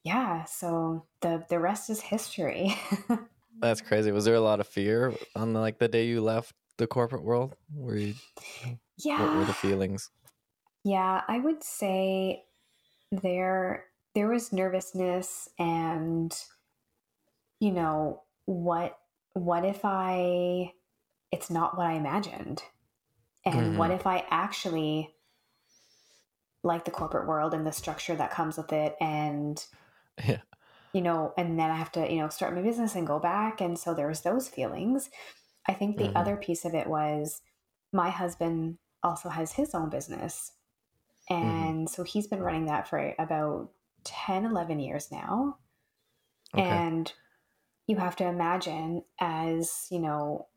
yeah, 0.03 0.45
so 0.45 1.05
the 1.21 1.43
the 1.49 1.59
rest 1.59 1.89
is 1.89 2.01
history. 2.01 2.75
That's 3.59 3.81
crazy. 3.81 4.11
Was 4.11 4.25
there 4.25 4.35
a 4.35 4.41
lot 4.41 4.59
of 4.59 4.67
fear 4.67 5.13
on 5.35 5.53
the, 5.53 5.59
like 5.59 5.79
the 5.79 5.87
day 5.87 6.05
you 6.05 6.21
left 6.21 6.53
the 6.77 6.87
corporate 6.87 7.23
world? 7.23 7.55
Were 7.73 7.97
you 7.97 8.15
Yeah. 8.97 9.21
What 9.21 9.35
were 9.35 9.45
the 9.45 9.53
feelings? 9.53 10.09
Yeah, 10.83 11.21
I 11.27 11.39
would 11.39 11.63
say 11.63 12.43
there 13.11 13.85
there 14.15 14.29
was 14.29 14.53
nervousness 14.53 15.49
and 15.57 16.33
you 17.59 17.71
know, 17.71 18.23
what 18.45 18.97
what 19.33 19.65
if 19.65 19.81
I 19.83 20.73
it's 21.31 21.49
not 21.49 21.77
what 21.77 21.87
I 21.87 21.93
imagined? 21.93 22.63
And 23.45 23.55
mm-hmm. 23.55 23.77
what 23.77 23.91
if 23.91 24.07
I 24.07 24.25
actually 24.29 25.13
like 26.63 26.85
the 26.85 26.91
corporate 26.91 27.27
world 27.27 27.53
and 27.53 27.65
the 27.65 27.71
structure 27.71 28.15
that 28.15 28.31
comes 28.31 28.57
with 28.57 28.73
it 28.73 28.95
and 28.99 29.65
yeah 30.25 30.39
you 30.93 31.01
know, 31.01 31.33
and 31.37 31.59
then 31.59 31.69
I 31.69 31.75
have 31.75 31.91
to, 31.93 32.11
you 32.11 32.19
know, 32.19 32.29
start 32.29 32.55
my 32.55 32.61
business 32.61 32.95
and 32.95 33.05
go 33.05 33.19
back. 33.19 33.61
And 33.61 33.77
so 33.77 33.93
there's 33.93 34.21
those 34.21 34.47
feelings. 34.47 35.09
I 35.67 35.73
think 35.73 35.97
the 35.97 36.05
mm-hmm. 36.05 36.17
other 36.17 36.35
piece 36.35 36.65
of 36.65 36.73
it 36.73 36.87
was 36.87 37.41
my 37.93 38.09
husband 38.09 38.77
also 39.03 39.29
has 39.29 39.53
his 39.53 39.75
own 39.75 39.89
business. 39.89 40.51
Mm-hmm. 41.29 41.43
And 41.43 41.87
mm-hmm. 41.87 41.93
so 41.93 42.03
he's 42.03 42.27
been 42.27 42.41
running 42.41 42.65
that 42.65 42.87
for 42.87 43.13
about 43.19 43.69
10, 44.03 44.45
11 44.45 44.79
years 44.79 45.11
now. 45.11 45.57
Okay. 46.55 46.67
And 46.67 47.11
you 47.85 47.97
have 47.97 48.15
to 48.17 48.25
imagine 48.25 49.03
as, 49.19 49.87
you 49.91 49.99
know, 49.99 50.47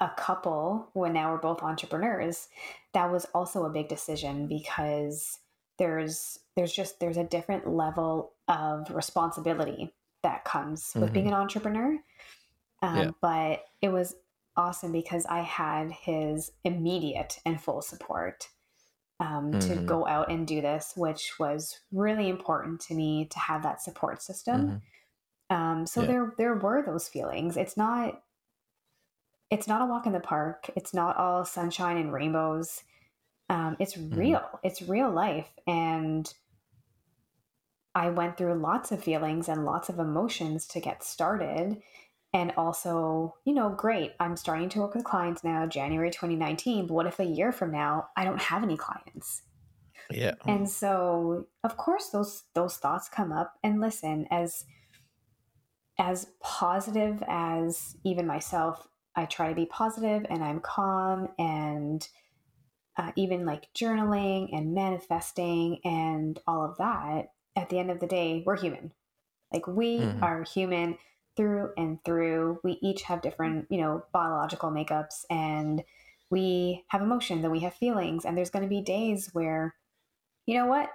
a 0.00 0.10
couple 0.16 0.90
when 0.94 1.12
now 1.12 1.30
we're 1.30 1.38
both 1.38 1.62
entrepreneurs, 1.62 2.48
that 2.96 3.12
was 3.12 3.26
also 3.34 3.66
a 3.66 3.70
big 3.70 3.88
decision 3.88 4.46
because 4.46 5.40
there's 5.78 6.38
there's 6.56 6.72
just 6.72 6.98
there's 6.98 7.18
a 7.18 7.24
different 7.24 7.68
level 7.68 8.32
of 8.48 8.90
responsibility 8.90 9.92
that 10.22 10.46
comes 10.46 10.92
with 10.94 11.04
mm-hmm. 11.04 11.12
being 11.12 11.26
an 11.26 11.34
entrepreneur 11.34 11.98
um, 12.80 12.96
yeah. 12.96 13.10
but 13.20 13.64
it 13.82 13.90
was 13.90 14.14
awesome 14.56 14.92
because 14.92 15.26
i 15.26 15.40
had 15.40 15.90
his 15.90 16.52
immediate 16.64 17.38
and 17.44 17.60
full 17.60 17.82
support 17.82 18.48
um, 19.20 19.52
mm-hmm. 19.52 19.58
to 19.58 19.76
go 19.82 20.06
out 20.06 20.30
and 20.30 20.46
do 20.46 20.62
this 20.62 20.94
which 20.96 21.34
was 21.38 21.80
really 21.92 22.30
important 22.30 22.80
to 22.80 22.94
me 22.94 23.26
to 23.26 23.38
have 23.38 23.62
that 23.62 23.82
support 23.82 24.22
system 24.22 24.80
mm-hmm. 25.50 25.54
um, 25.54 25.86
so 25.86 26.00
yeah. 26.00 26.06
there 26.06 26.34
there 26.38 26.54
were 26.54 26.82
those 26.82 27.08
feelings 27.08 27.58
it's 27.58 27.76
not 27.76 28.22
it's 29.50 29.68
not 29.68 29.82
a 29.82 29.86
walk 29.86 30.06
in 30.06 30.12
the 30.12 30.20
park 30.20 30.70
it's 30.76 30.94
not 30.94 31.16
all 31.16 31.44
sunshine 31.44 31.96
and 31.96 32.12
rainbows 32.12 32.82
um, 33.48 33.76
it's 33.78 33.96
mm-hmm. 33.96 34.18
real. 34.18 34.38
Mm-hmm. 34.38 34.66
It's 34.66 34.82
real 34.82 35.10
life. 35.10 35.50
And 35.66 36.32
I 37.94 38.10
went 38.10 38.36
through 38.36 38.54
lots 38.54 38.92
of 38.92 39.02
feelings 39.02 39.48
and 39.48 39.64
lots 39.64 39.88
of 39.88 39.98
emotions 39.98 40.66
to 40.68 40.80
get 40.80 41.02
started. 41.02 41.80
And 42.32 42.52
also, 42.56 43.36
you 43.44 43.54
know, 43.54 43.70
great, 43.70 44.12
I'm 44.20 44.36
starting 44.36 44.68
to 44.70 44.80
work 44.80 44.94
with 44.94 45.04
clients 45.04 45.42
now, 45.42 45.66
January 45.66 46.10
2019. 46.10 46.86
But 46.86 46.94
what 46.94 47.06
if 47.06 47.18
a 47.18 47.24
year 47.24 47.52
from 47.52 47.70
now 47.70 48.08
I 48.16 48.24
don't 48.24 48.40
have 48.40 48.62
any 48.62 48.76
clients? 48.76 49.42
Yeah. 50.10 50.34
And 50.46 50.68
so, 50.68 51.46
of 51.64 51.76
course, 51.76 52.10
those 52.10 52.44
those 52.54 52.76
thoughts 52.76 53.08
come 53.08 53.32
up. 53.32 53.54
And 53.64 53.80
listen, 53.80 54.26
as 54.30 54.64
as 55.98 56.28
positive 56.40 57.22
as 57.26 57.96
even 58.04 58.26
myself, 58.26 58.86
I 59.16 59.24
try 59.24 59.48
to 59.48 59.54
be 59.54 59.66
positive 59.66 60.26
and 60.28 60.44
I'm 60.44 60.60
calm 60.60 61.28
and 61.38 62.06
uh, 62.98 63.12
even 63.16 63.44
like 63.44 63.72
journaling 63.74 64.48
and 64.52 64.74
manifesting 64.74 65.80
and 65.84 66.38
all 66.46 66.64
of 66.64 66.78
that, 66.78 67.32
at 67.56 67.68
the 67.68 67.78
end 67.78 67.90
of 67.90 68.00
the 68.00 68.06
day, 68.06 68.42
we're 68.46 68.56
human. 68.56 68.92
Like 69.52 69.66
we 69.66 69.98
mm-hmm. 70.00 70.22
are 70.22 70.44
human 70.44 70.98
through 71.36 71.70
and 71.76 71.98
through. 72.04 72.58
We 72.64 72.78
each 72.82 73.02
have 73.02 73.22
different, 73.22 73.66
you 73.70 73.80
know, 73.80 74.04
biological 74.12 74.70
makeups 74.70 75.24
and 75.30 75.82
we 76.30 76.84
have 76.88 77.02
emotions 77.02 77.44
and 77.44 77.52
we 77.52 77.60
have 77.60 77.74
feelings. 77.74 78.24
And 78.24 78.36
there's 78.36 78.50
going 78.50 78.64
to 78.64 78.68
be 78.68 78.82
days 78.82 79.30
where, 79.32 79.74
you 80.46 80.54
know 80.54 80.66
what? 80.66 80.90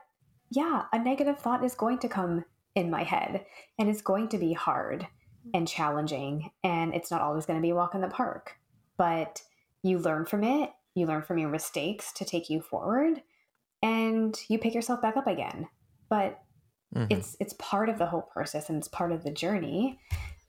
Yeah, 0.49 0.83
a 0.91 0.99
negative 0.99 1.39
thought 1.39 1.63
is 1.63 1.75
going 1.75 1.99
to 1.99 2.09
come 2.09 2.45
in 2.75 2.89
my 2.89 3.03
head 3.03 3.45
and 3.79 3.89
it's 3.89 4.01
going 4.01 4.29
to 4.29 4.37
be 4.37 4.53
hard 4.53 5.07
and 5.53 5.67
challenging. 5.67 6.51
And 6.63 6.93
it's 6.93 7.11
not 7.11 7.21
always 7.21 7.45
going 7.45 7.59
to 7.59 7.63
be 7.63 7.71
a 7.71 7.75
walk 7.75 7.95
in 7.95 8.01
the 8.01 8.07
park, 8.07 8.57
but 8.97 9.41
you 9.83 9.99
learn 9.99 10.25
from 10.25 10.43
it 10.43 10.71
you 10.93 11.05
learn 11.05 11.21
from 11.21 11.37
your 11.37 11.49
mistakes 11.49 12.11
to 12.13 12.25
take 12.25 12.49
you 12.49 12.61
forward 12.61 13.21
and 13.81 14.37
you 14.49 14.57
pick 14.57 14.73
yourself 14.73 15.01
back 15.01 15.17
up 15.17 15.27
again 15.27 15.67
but 16.09 16.41
mm-hmm. 16.95 17.07
it's 17.09 17.35
it's 17.39 17.53
part 17.53 17.89
of 17.89 17.97
the 17.97 18.05
whole 18.05 18.21
process 18.21 18.69
and 18.69 18.77
it's 18.77 18.87
part 18.87 19.11
of 19.11 19.23
the 19.23 19.31
journey 19.31 19.99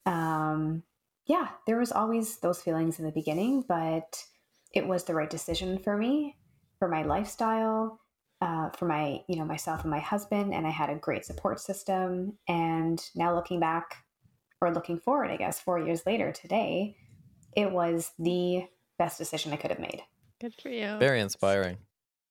um 0.07 0.83
yeah 1.27 1.49
there 1.67 1.79
was 1.79 1.93
always 1.93 2.39
those 2.39 2.61
feelings 2.61 2.99
in 2.99 3.05
the 3.05 3.13
beginning 3.13 3.65
but 3.67 4.25
it 4.73 4.87
was 4.87 5.05
the 5.05 5.15
right 5.15 5.31
decision 5.31 5.79
for 5.79 5.97
me 5.97 6.37
for 6.79 6.89
my 6.89 7.03
lifestyle 7.03 8.01
uh, 8.41 8.71
for 8.71 8.87
my 8.87 9.23
you 9.29 9.37
know 9.37 9.45
myself 9.45 9.83
and 9.83 9.91
my 9.91 10.01
husband 10.01 10.53
and 10.53 10.67
i 10.67 10.71
had 10.71 10.91
a 10.91 10.97
great 10.97 11.25
support 11.25 11.61
system 11.61 12.37
and 12.49 13.09
now 13.15 13.33
looking 13.33 13.61
back 13.61 14.02
or 14.63 14.73
looking 14.73 14.99
forward 14.99 15.31
i 15.31 15.37
guess 15.37 15.61
four 15.61 15.79
years 15.79 16.03
later 16.07 16.33
today 16.33 16.97
it 17.57 17.71
was 17.71 18.13
the 18.19 18.65
best 18.99 19.19
decision 19.19 19.53
i 19.53 19.57
could 19.57 19.71
have 19.71 19.81
made 19.81 20.03
Good 20.43 20.55
for 20.61 20.71
you. 20.71 20.97
Very 20.99 21.21
inspiring. 21.21 21.79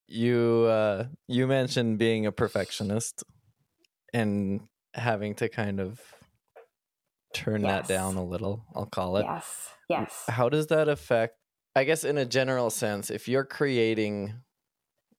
You 0.09 0.65
uh 0.67 1.05
you 1.29 1.47
mentioned 1.47 1.97
being 1.97 2.25
a 2.25 2.31
perfectionist 2.33 3.23
and 4.13 4.67
having 4.93 5.33
to 5.35 5.47
kind 5.47 5.79
of 5.79 6.01
turn 7.33 7.61
yes. 7.61 7.87
that 7.87 7.93
down 7.93 8.17
a 8.17 8.23
little, 8.25 8.65
I'll 8.75 8.85
call 8.85 9.15
it. 9.15 9.23
Yes. 9.23 9.69
Yes. 9.87 10.23
How 10.27 10.49
does 10.49 10.67
that 10.67 10.89
affect 10.89 11.35
I 11.73 11.85
guess 11.85 12.03
in 12.03 12.17
a 12.17 12.25
general 12.25 12.69
sense, 12.69 13.09
if 13.09 13.29
you're 13.29 13.45
creating 13.45 14.33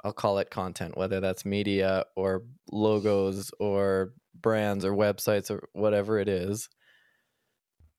I'll 0.04 0.12
call 0.12 0.36
it 0.36 0.50
content, 0.50 0.98
whether 0.98 1.18
that's 1.20 1.46
media 1.46 2.04
or 2.14 2.42
logos 2.70 3.52
or 3.58 4.12
brands 4.38 4.84
or 4.84 4.92
websites 4.92 5.50
or 5.50 5.66
whatever 5.72 6.18
it 6.18 6.28
is. 6.28 6.68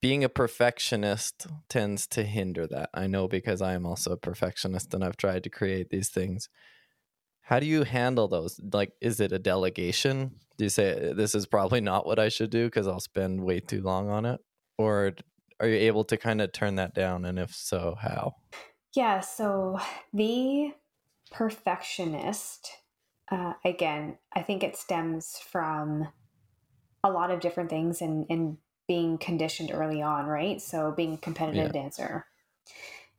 Being 0.03 0.25
a 0.25 0.27
perfectionist 0.27 1.47
tends 1.69 2.07
to 2.07 2.23
hinder 2.23 2.67
that. 2.67 2.89
I 2.93 3.07
know 3.07 3.29
because 3.29 3.61
I 3.61 3.71
am 3.71 3.85
also 3.85 4.11
a 4.11 4.17
perfectionist 4.17 4.93
and 4.93 5.01
I've 5.01 5.15
tried 5.15 5.45
to 5.45 5.49
create 5.49 5.91
these 5.91 6.09
things. 6.09 6.49
How 7.43 7.61
do 7.61 7.65
you 7.65 7.85
handle 7.85 8.27
those? 8.27 8.59
Like, 8.73 8.91
is 8.99 9.21
it 9.21 9.31
a 9.31 9.39
delegation? 9.39 10.35
Do 10.57 10.65
you 10.65 10.69
say 10.69 11.13
this 11.15 11.33
is 11.33 11.45
probably 11.45 11.79
not 11.79 12.05
what 12.05 12.19
I 12.19 12.27
should 12.27 12.49
do 12.49 12.65
because 12.65 12.85
I'll 12.85 12.99
spend 12.99 13.45
way 13.45 13.61
too 13.61 13.81
long 13.81 14.09
on 14.09 14.25
it? 14.25 14.41
Or 14.77 15.13
are 15.61 15.69
you 15.69 15.77
able 15.77 16.03
to 16.03 16.17
kind 16.17 16.41
of 16.41 16.51
turn 16.51 16.75
that 16.75 16.93
down? 16.93 17.23
And 17.23 17.39
if 17.39 17.55
so, 17.55 17.95
how? 17.97 18.35
Yeah, 18.93 19.21
so 19.21 19.79
the 20.11 20.73
perfectionist, 21.31 22.73
uh, 23.31 23.53
again, 23.63 24.17
I 24.35 24.41
think 24.41 24.63
it 24.63 24.75
stems 24.75 25.37
from 25.49 26.09
a 27.05 27.09
lot 27.09 27.31
of 27.31 27.39
different 27.39 27.69
things 27.69 28.01
and, 28.01 28.25
and 28.29 28.57
being 28.87 29.17
conditioned 29.17 29.71
early 29.73 30.01
on, 30.01 30.25
right? 30.25 30.61
So 30.61 30.91
being 30.91 31.13
a 31.13 31.17
competitive 31.17 31.71
yeah. 31.73 31.81
dancer 31.81 32.25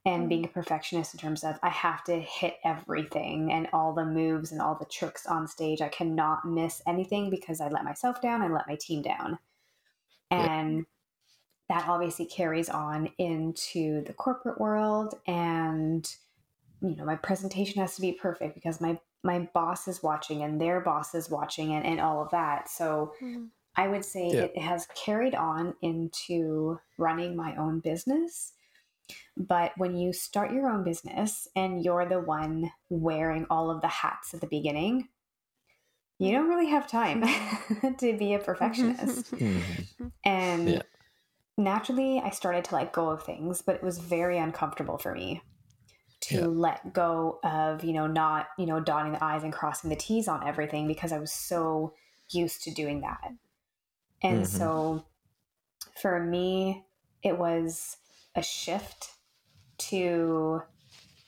and 0.06 0.28
being 0.28 0.44
a 0.44 0.48
perfectionist 0.48 1.14
in 1.14 1.20
terms 1.20 1.44
of 1.44 1.58
I 1.62 1.70
have 1.70 2.04
to 2.04 2.20
hit 2.20 2.56
everything 2.64 3.50
and 3.50 3.68
all 3.72 3.94
the 3.94 4.04
moves 4.04 4.52
and 4.52 4.60
all 4.60 4.76
the 4.78 4.84
tricks 4.84 5.24
on 5.26 5.48
stage. 5.48 5.80
I 5.80 5.88
cannot 5.88 6.44
miss 6.44 6.82
anything 6.86 7.30
because 7.30 7.60
I 7.60 7.68
let 7.68 7.84
myself 7.84 8.20
down, 8.20 8.42
I 8.42 8.48
let 8.48 8.68
my 8.68 8.76
team 8.76 9.00
down. 9.00 9.38
And 10.30 10.78
yeah. 11.70 11.76
that 11.76 11.88
obviously 11.88 12.26
carries 12.26 12.68
on 12.68 13.08
into 13.18 14.04
the 14.04 14.12
corporate 14.12 14.60
world 14.60 15.14
and 15.26 16.06
you 16.82 16.96
know, 16.96 17.04
my 17.04 17.16
presentation 17.16 17.80
has 17.80 17.94
to 17.94 18.02
be 18.02 18.12
perfect 18.12 18.54
because 18.54 18.80
my 18.80 18.98
my 19.22 19.48
boss 19.54 19.88
is 19.88 20.02
watching 20.02 20.42
and 20.42 20.60
their 20.60 20.80
boss 20.80 21.14
is 21.14 21.30
watching 21.30 21.72
and, 21.72 21.86
and 21.86 21.98
all 21.98 22.22
of 22.22 22.30
that. 22.30 22.68
So 22.68 23.14
mm-hmm. 23.22 23.44
I 23.76 23.88
would 23.88 24.04
say 24.04 24.28
yeah. 24.28 24.42
it 24.42 24.58
has 24.58 24.86
carried 24.94 25.34
on 25.34 25.74
into 25.82 26.78
running 26.98 27.36
my 27.36 27.56
own 27.56 27.80
business 27.80 28.52
but 29.36 29.72
when 29.76 29.96
you 29.96 30.12
start 30.12 30.52
your 30.52 30.68
own 30.68 30.84
business 30.84 31.48
and 31.56 31.84
you're 31.84 32.06
the 32.06 32.20
one 32.20 32.70
wearing 32.88 33.46
all 33.50 33.70
of 33.70 33.80
the 33.80 33.88
hats 33.88 34.32
at 34.32 34.40
the 34.40 34.46
beginning, 34.46 35.08
you 36.18 36.32
don't 36.32 36.48
really 36.48 36.68
have 36.68 36.86
time 36.86 37.24
to 37.98 38.16
be 38.16 38.34
a 38.34 38.38
perfectionist. 38.38 39.32
Mm-hmm. 39.34 40.06
And 40.24 40.68
yeah. 40.68 40.82
naturally, 41.58 42.20
I 42.20 42.30
started 42.30 42.64
to 42.66 42.76
let 42.76 42.92
go 42.92 43.10
of 43.10 43.24
things, 43.24 43.62
but 43.62 43.74
it 43.74 43.82
was 43.82 43.98
very 43.98 44.38
uncomfortable 44.38 44.98
for 44.98 45.14
me 45.14 45.42
to 46.22 46.36
yeah. 46.36 46.46
let 46.46 46.92
go 46.92 47.40
of, 47.44 47.84
you 47.84 47.92
know, 47.92 48.06
not, 48.06 48.46
you 48.56 48.66
know, 48.66 48.80
dotting 48.80 49.12
the 49.12 49.22
I's 49.22 49.42
and 49.42 49.52
crossing 49.52 49.90
the 49.90 49.96
T's 49.96 50.28
on 50.28 50.46
everything 50.46 50.86
because 50.86 51.12
I 51.12 51.18
was 51.18 51.32
so 51.32 51.94
used 52.30 52.62
to 52.62 52.70
doing 52.70 53.00
that. 53.02 53.32
And 54.24 54.42
mm-hmm. 54.42 54.56
so 54.56 55.04
for 56.00 56.18
me, 56.18 56.84
it 57.22 57.38
was 57.38 57.98
a 58.34 58.42
shift 58.42 59.10
to 59.78 60.62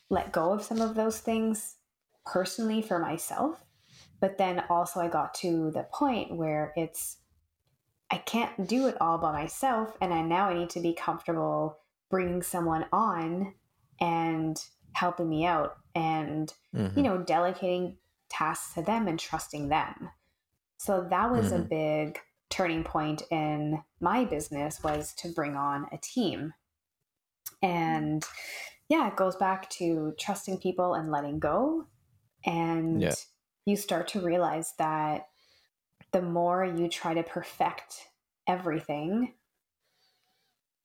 let 0.09 0.33
go 0.33 0.53
of 0.53 0.63
some 0.63 0.81
of 0.81 0.95
those 0.95 1.21
things 1.21 1.77
personally 2.25 2.83
for 2.83 2.99
myself. 2.99 3.63
But 4.21 4.39
then 4.39 4.65
also, 4.71 5.01
I 5.01 5.09
got 5.09 5.35
to 5.35 5.71
the 5.71 5.87
point 5.93 6.35
where 6.35 6.73
it's, 6.75 7.19
I 8.11 8.17
can't 8.17 8.67
do 8.67 8.87
it 8.87 8.97
all 9.01 9.19
by 9.19 9.33
myself. 9.33 9.95
And 10.01 10.15
I 10.15 10.23
now 10.23 10.49
I 10.49 10.55
need 10.55 10.71
to 10.71 10.81
be 10.81 10.95
comfortable 10.95 11.79
bringing 12.11 12.43
someone 12.43 12.87
on 12.93 13.53
and 14.01 14.59
helping 14.95 15.29
me 15.29 15.45
out 15.45 15.77
and, 15.95 16.53
mm-hmm. 16.75 16.99
you 16.99 17.03
know, 17.03 17.19
delegating 17.19 17.97
tasks 18.31 18.75
to 18.75 18.83
them 18.83 19.07
and 19.07 19.19
trusting 19.19 19.69
them. 19.69 20.11
So 20.79 21.07
that 21.11 21.31
was 21.31 21.53
mm-hmm. 21.53 21.63
a 21.63 21.65
big 21.65 22.19
turning 22.51 22.85
point 22.85 23.23
in 23.31 23.83
my 24.01 24.25
business 24.25 24.83
was 24.83 25.13
to 25.15 25.29
bring 25.29 25.57
on 25.57 25.87
a 25.93 25.99
team 25.99 26.55
and 27.63 28.25
yeah, 28.89 29.09
it 29.09 29.17
goes 29.17 29.37
back 29.37 29.69
to 29.71 30.15
trusting 30.19 30.59
people 30.59 30.95
and 30.95 31.11
letting 31.11 31.39
go. 31.39 31.87
And 32.45 33.03
yeah. 33.03 33.15
you 33.65 33.77
start 33.77 34.09
to 34.09 34.21
realize 34.21 34.75
that 34.79 35.29
the 36.13 36.23
more 36.23 36.65
you 36.65 36.89
try 36.89 37.15
to 37.15 37.23
perfect 37.23 38.09
everything, 38.47 39.33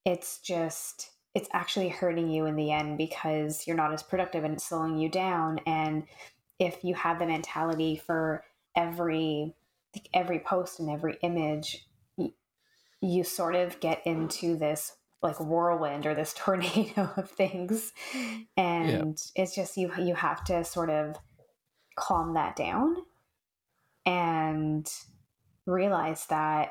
it's 0.04 0.40
just, 0.40 1.12
it's 1.36 1.50
actually 1.54 1.90
hurting 1.90 2.30
you 2.30 2.46
in 2.46 2.56
the 2.56 2.72
end 2.72 2.98
because 2.98 3.68
you're 3.68 3.78
not 3.78 3.94
as 3.94 4.02
productive 4.02 4.44
and 4.44 4.56
it's 4.56 4.68
slowing 4.68 4.98
you 4.98 5.10
down. 5.10 5.60
And 5.68 6.04
if 6.58 6.84
you 6.84 6.96
have 6.96 7.20
the 7.20 7.28
mentality 7.28 8.02
for 8.04 8.44
every, 8.76 9.54
every 10.14 10.40
post 10.40 10.80
and 10.80 10.90
every 10.90 11.18
image, 11.22 11.88
you 13.02 13.24
sort 13.24 13.56
of 13.56 13.80
get 13.80 14.02
into 14.06 14.56
this 14.56 14.94
like 15.22 15.40
whirlwind 15.40 16.06
or 16.06 16.16
this 16.16 16.34
tornado 16.38 17.10
of 17.18 17.30
things 17.30 17.92
and 18.58 18.90
yeah. 18.90 19.44
it's 19.44 19.56
just 19.56 19.78
you 19.78 19.92
you 20.00 20.16
have 20.16 20.44
to 20.44 20.64
sort 20.64 20.90
of 20.90 21.16
calm 21.96 22.34
that 22.34 22.56
down 22.56 22.96
and 24.06 24.92
realize 25.66 26.26
that 26.28 26.70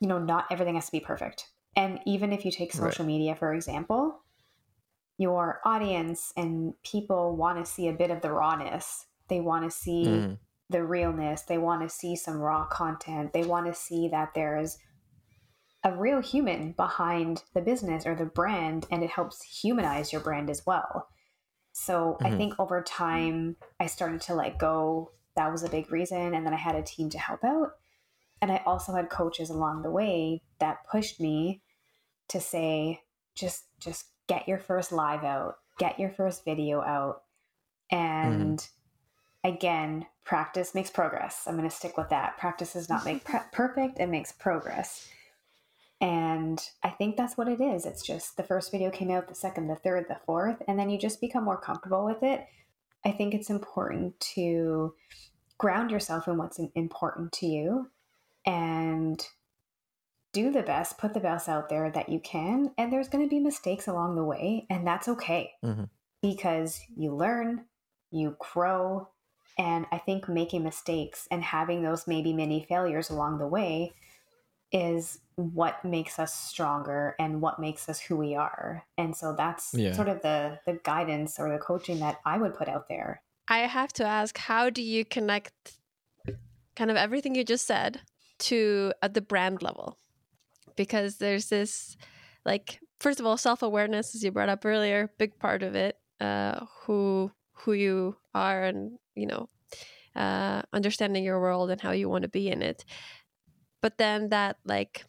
you 0.00 0.08
know 0.08 0.18
not 0.18 0.46
everything 0.50 0.74
has 0.74 0.86
to 0.86 0.92
be 0.92 1.00
perfect 1.00 1.48
and 1.74 1.98
even 2.06 2.32
if 2.32 2.44
you 2.44 2.50
take 2.50 2.72
social 2.72 3.04
right. 3.04 3.12
media 3.12 3.34
for 3.34 3.52
example 3.52 4.20
your 5.18 5.60
audience 5.64 6.32
and 6.36 6.74
people 6.84 7.34
want 7.36 7.58
to 7.58 7.70
see 7.70 7.88
a 7.88 7.92
bit 7.92 8.10
of 8.10 8.20
the 8.20 8.30
rawness 8.30 9.06
they 9.28 9.40
want 9.40 9.64
to 9.64 9.70
see 9.70 10.04
mm. 10.04 10.38
The 10.68 10.84
realness 10.84 11.42
they 11.42 11.58
want 11.58 11.82
to 11.82 11.88
see 11.88 12.16
some 12.16 12.38
raw 12.38 12.64
content 12.66 13.32
they 13.32 13.44
want 13.44 13.66
to 13.66 13.74
see 13.74 14.08
that 14.08 14.32
there's 14.34 14.78
a 15.86 15.92
real 15.92 16.20
human 16.20 16.72
behind 16.72 17.44
the 17.54 17.60
business 17.60 18.06
or 18.06 18.16
the 18.16 18.24
brand 18.24 18.86
and 18.90 19.04
it 19.04 19.10
helps 19.10 19.40
humanize 19.42 20.12
your 20.12 20.20
brand 20.20 20.50
as 20.50 20.66
well. 20.66 21.08
So 21.72 22.16
mm-hmm. 22.20 22.26
I 22.26 22.36
think 22.36 22.54
over 22.58 22.82
time 22.82 23.54
I 23.78 23.86
started 23.86 24.20
to 24.22 24.34
let 24.34 24.58
go. 24.58 25.12
That 25.36 25.52
was 25.52 25.62
a 25.62 25.68
big 25.68 25.92
reason. 25.92 26.34
And 26.34 26.44
then 26.44 26.52
I 26.52 26.56
had 26.56 26.74
a 26.74 26.82
team 26.82 27.08
to 27.10 27.18
help 27.18 27.44
out. 27.44 27.72
And 28.42 28.50
I 28.50 28.62
also 28.66 28.94
had 28.94 29.10
coaches 29.10 29.48
along 29.48 29.82
the 29.82 29.90
way 29.90 30.42
that 30.58 30.88
pushed 30.90 31.20
me 31.20 31.62
to 32.30 32.40
say, 32.40 33.02
just 33.36 33.66
just 33.78 34.06
get 34.26 34.48
your 34.48 34.58
first 34.58 34.90
live 34.90 35.22
out, 35.22 35.54
get 35.78 36.00
your 36.00 36.10
first 36.10 36.44
video 36.44 36.80
out. 36.80 37.22
And 37.92 38.58
mm-hmm. 38.58 38.85
Again, 39.46 40.06
practice 40.24 40.74
makes 40.74 40.90
progress. 40.90 41.44
I'm 41.46 41.56
going 41.56 41.68
to 41.68 41.74
stick 41.74 41.96
with 41.96 42.08
that. 42.10 42.36
Practice 42.36 42.72
does 42.72 42.88
not 42.88 43.04
make 43.04 43.24
pre- 43.24 43.40
perfect, 43.52 44.00
it 44.00 44.08
makes 44.08 44.32
progress. 44.32 45.08
And 46.00 46.60
I 46.82 46.90
think 46.90 47.16
that's 47.16 47.38
what 47.38 47.48
it 47.48 47.60
is. 47.60 47.86
It's 47.86 48.06
just 48.06 48.36
the 48.36 48.42
first 48.42 48.70
video 48.70 48.90
came 48.90 49.10
out, 49.10 49.28
the 49.28 49.34
second, 49.34 49.68
the 49.68 49.76
third, 49.76 50.06
the 50.08 50.18
fourth, 50.26 50.62
and 50.68 50.78
then 50.78 50.90
you 50.90 50.98
just 50.98 51.20
become 51.20 51.44
more 51.44 51.60
comfortable 51.60 52.04
with 52.04 52.22
it. 52.22 52.44
I 53.04 53.12
think 53.12 53.32
it's 53.34 53.48
important 53.48 54.18
to 54.34 54.94
ground 55.58 55.90
yourself 55.90 56.28
in 56.28 56.36
what's 56.36 56.60
important 56.74 57.32
to 57.32 57.46
you 57.46 57.90
and 58.44 59.26
do 60.32 60.50
the 60.50 60.62
best, 60.62 60.98
put 60.98 61.14
the 61.14 61.20
best 61.20 61.48
out 61.48 61.70
there 61.70 61.90
that 61.90 62.10
you 62.10 62.20
can. 62.20 62.72
And 62.76 62.92
there's 62.92 63.08
going 63.08 63.24
to 63.24 63.30
be 63.30 63.40
mistakes 63.40 63.86
along 63.86 64.16
the 64.16 64.24
way, 64.24 64.66
and 64.68 64.86
that's 64.86 65.08
okay 65.08 65.52
mm-hmm. 65.64 65.84
because 66.20 66.78
you 66.94 67.14
learn, 67.14 67.64
you 68.10 68.36
grow. 68.52 69.08
And 69.58 69.86
I 69.90 69.98
think 69.98 70.28
making 70.28 70.64
mistakes 70.64 71.26
and 71.30 71.42
having 71.42 71.82
those 71.82 72.06
maybe 72.06 72.32
many 72.32 72.66
failures 72.68 73.10
along 73.10 73.38
the 73.38 73.46
way 73.46 73.94
is 74.72 75.20
what 75.36 75.84
makes 75.84 76.18
us 76.18 76.34
stronger 76.34 77.14
and 77.18 77.40
what 77.40 77.58
makes 77.58 77.88
us 77.88 78.00
who 78.00 78.16
we 78.16 78.34
are. 78.34 78.84
And 78.98 79.16
so 79.16 79.34
that's 79.36 79.72
yeah. 79.74 79.92
sort 79.92 80.08
of 80.08 80.22
the 80.22 80.58
the 80.66 80.78
guidance 80.82 81.38
or 81.38 81.50
the 81.50 81.58
coaching 81.58 82.00
that 82.00 82.20
I 82.24 82.38
would 82.38 82.54
put 82.54 82.68
out 82.68 82.88
there. 82.88 83.22
I 83.48 83.60
have 83.60 83.92
to 83.94 84.04
ask 84.04 84.36
how 84.36 84.70
do 84.70 84.82
you 84.82 85.04
connect 85.04 85.78
kind 86.74 86.90
of 86.90 86.96
everything 86.96 87.34
you 87.34 87.44
just 87.44 87.66
said 87.66 88.00
to 88.40 88.92
at 89.02 89.14
the 89.14 89.20
brand 89.20 89.62
level? 89.62 89.98
Because 90.74 91.16
there's 91.18 91.48
this 91.48 91.96
like 92.44 92.80
first 93.00 93.20
of 93.20 93.26
all 93.26 93.36
self-awareness 93.36 94.14
as 94.14 94.24
you 94.24 94.32
brought 94.32 94.48
up 94.48 94.64
earlier, 94.64 95.10
big 95.18 95.38
part 95.38 95.62
of 95.62 95.74
it. 95.74 95.96
Uh 96.20 96.66
who 96.82 97.30
who 97.52 97.72
you 97.72 98.16
are 98.34 98.64
and, 98.64 98.98
you 99.16 99.26
know, 99.26 99.48
uh 100.14 100.62
understanding 100.72 101.24
your 101.24 101.40
world 101.40 101.70
and 101.70 101.80
how 101.80 101.92
you 101.92 102.08
want 102.08 102.22
to 102.22 102.28
be 102.28 102.48
in 102.48 102.62
it. 102.62 102.84
But 103.82 103.98
then 103.98 104.30
that 104.30 104.56
like 104.64 105.04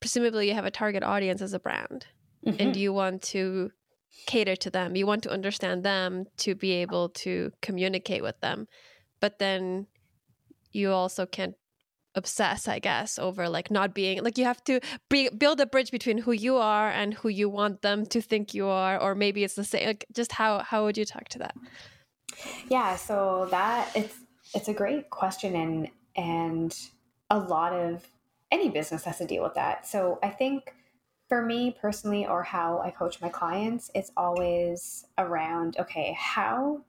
presumably 0.00 0.48
you 0.48 0.54
have 0.54 0.64
a 0.64 0.70
target 0.70 1.02
audience 1.02 1.42
as 1.42 1.52
a 1.52 1.60
brand 1.60 2.06
mm-hmm. 2.46 2.60
and 2.60 2.76
you 2.76 2.92
want 2.92 3.22
to 3.22 3.70
cater 4.26 4.56
to 4.56 4.70
them. 4.70 4.96
You 4.96 5.06
want 5.06 5.22
to 5.24 5.30
understand 5.30 5.84
them 5.84 6.26
to 6.38 6.54
be 6.54 6.72
able 6.72 7.10
to 7.10 7.52
communicate 7.62 8.22
with 8.22 8.40
them. 8.40 8.66
But 9.20 9.38
then 9.38 9.86
you 10.72 10.90
also 10.92 11.26
can't 11.26 11.54
obsess 12.16 12.66
i 12.66 12.80
guess 12.80 13.20
over 13.20 13.48
like 13.48 13.70
not 13.70 13.94
being 13.94 14.20
like 14.24 14.36
you 14.36 14.44
have 14.44 14.62
to 14.64 14.80
be, 15.08 15.28
build 15.28 15.60
a 15.60 15.66
bridge 15.66 15.92
between 15.92 16.18
who 16.18 16.32
you 16.32 16.56
are 16.56 16.90
and 16.90 17.14
who 17.14 17.28
you 17.28 17.48
want 17.48 17.82
them 17.82 18.04
to 18.04 18.20
think 18.20 18.52
you 18.52 18.66
are 18.66 18.98
or 18.98 19.14
maybe 19.14 19.44
it's 19.44 19.54
the 19.54 19.62
same 19.62 19.86
like 19.86 20.04
just 20.12 20.32
how 20.32 20.58
how 20.58 20.84
would 20.84 20.98
you 20.98 21.04
talk 21.04 21.28
to 21.28 21.38
that 21.38 21.54
Yeah, 22.68 22.96
so 22.96 23.48
that 23.50 23.90
it's 23.94 24.16
it's 24.54 24.68
a 24.68 24.74
great 24.74 25.10
question 25.10 25.54
and 25.54 25.88
and 26.16 26.76
a 27.30 27.38
lot 27.38 27.72
of 27.72 28.06
any 28.50 28.68
business 28.68 29.04
has 29.04 29.18
to 29.18 29.26
deal 29.26 29.42
with 29.42 29.54
that. 29.54 29.86
So 29.86 30.18
I 30.22 30.28
think 30.28 30.74
for 31.28 31.42
me 31.42 31.76
personally 31.80 32.26
or 32.26 32.42
how 32.42 32.80
I 32.80 32.90
coach 32.90 33.20
my 33.20 33.28
clients, 33.28 33.90
it's 33.94 34.10
always 34.16 35.04
around 35.18 35.76
okay, 35.78 36.16
how 36.18 36.82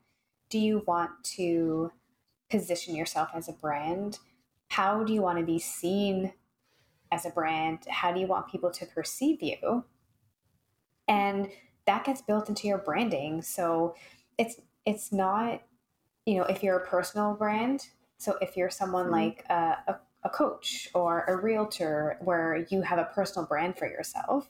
do 0.49 0.59
you 0.59 0.83
want 0.87 1.11
to 1.23 1.91
position 2.49 2.95
yourself 2.95 3.29
as 3.33 3.47
a 3.47 3.53
brand? 3.53 4.19
How 4.69 5.03
do 5.03 5.13
you 5.13 5.21
want 5.21 5.39
to 5.39 5.45
be 5.45 5.59
seen 5.59 6.33
as 7.11 7.25
a 7.25 7.29
brand? 7.29 7.85
How 7.89 8.11
do 8.11 8.19
you 8.19 8.27
want 8.27 8.51
people 8.51 8.71
to 8.71 8.85
perceive 8.85 9.41
you? 9.41 9.85
And 11.07 11.49
that 11.85 12.03
gets 12.03 12.21
built 12.21 12.49
into 12.49 12.67
your 12.67 12.77
branding. 12.77 13.41
So 13.41 13.95
it's 14.37 14.55
it's 14.85 15.11
not, 15.11 15.61
you 16.25 16.37
know, 16.37 16.43
if 16.43 16.63
you're 16.63 16.77
a 16.77 16.87
personal 16.87 17.33
brand, 17.33 17.87
so 18.17 18.37
if 18.41 18.55
you're 18.55 18.69
someone 18.69 19.05
mm-hmm. 19.05 19.13
like 19.13 19.45
a, 19.49 19.77
a, 19.87 19.99
a 20.23 20.29
coach 20.29 20.89
or 20.93 21.25
a 21.27 21.35
realtor 21.35 22.17
where 22.21 22.65
you 22.69 22.81
have 22.81 22.99
a 22.99 23.05
personal 23.05 23.47
brand 23.47 23.77
for 23.77 23.87
yourself, 23.87 24.49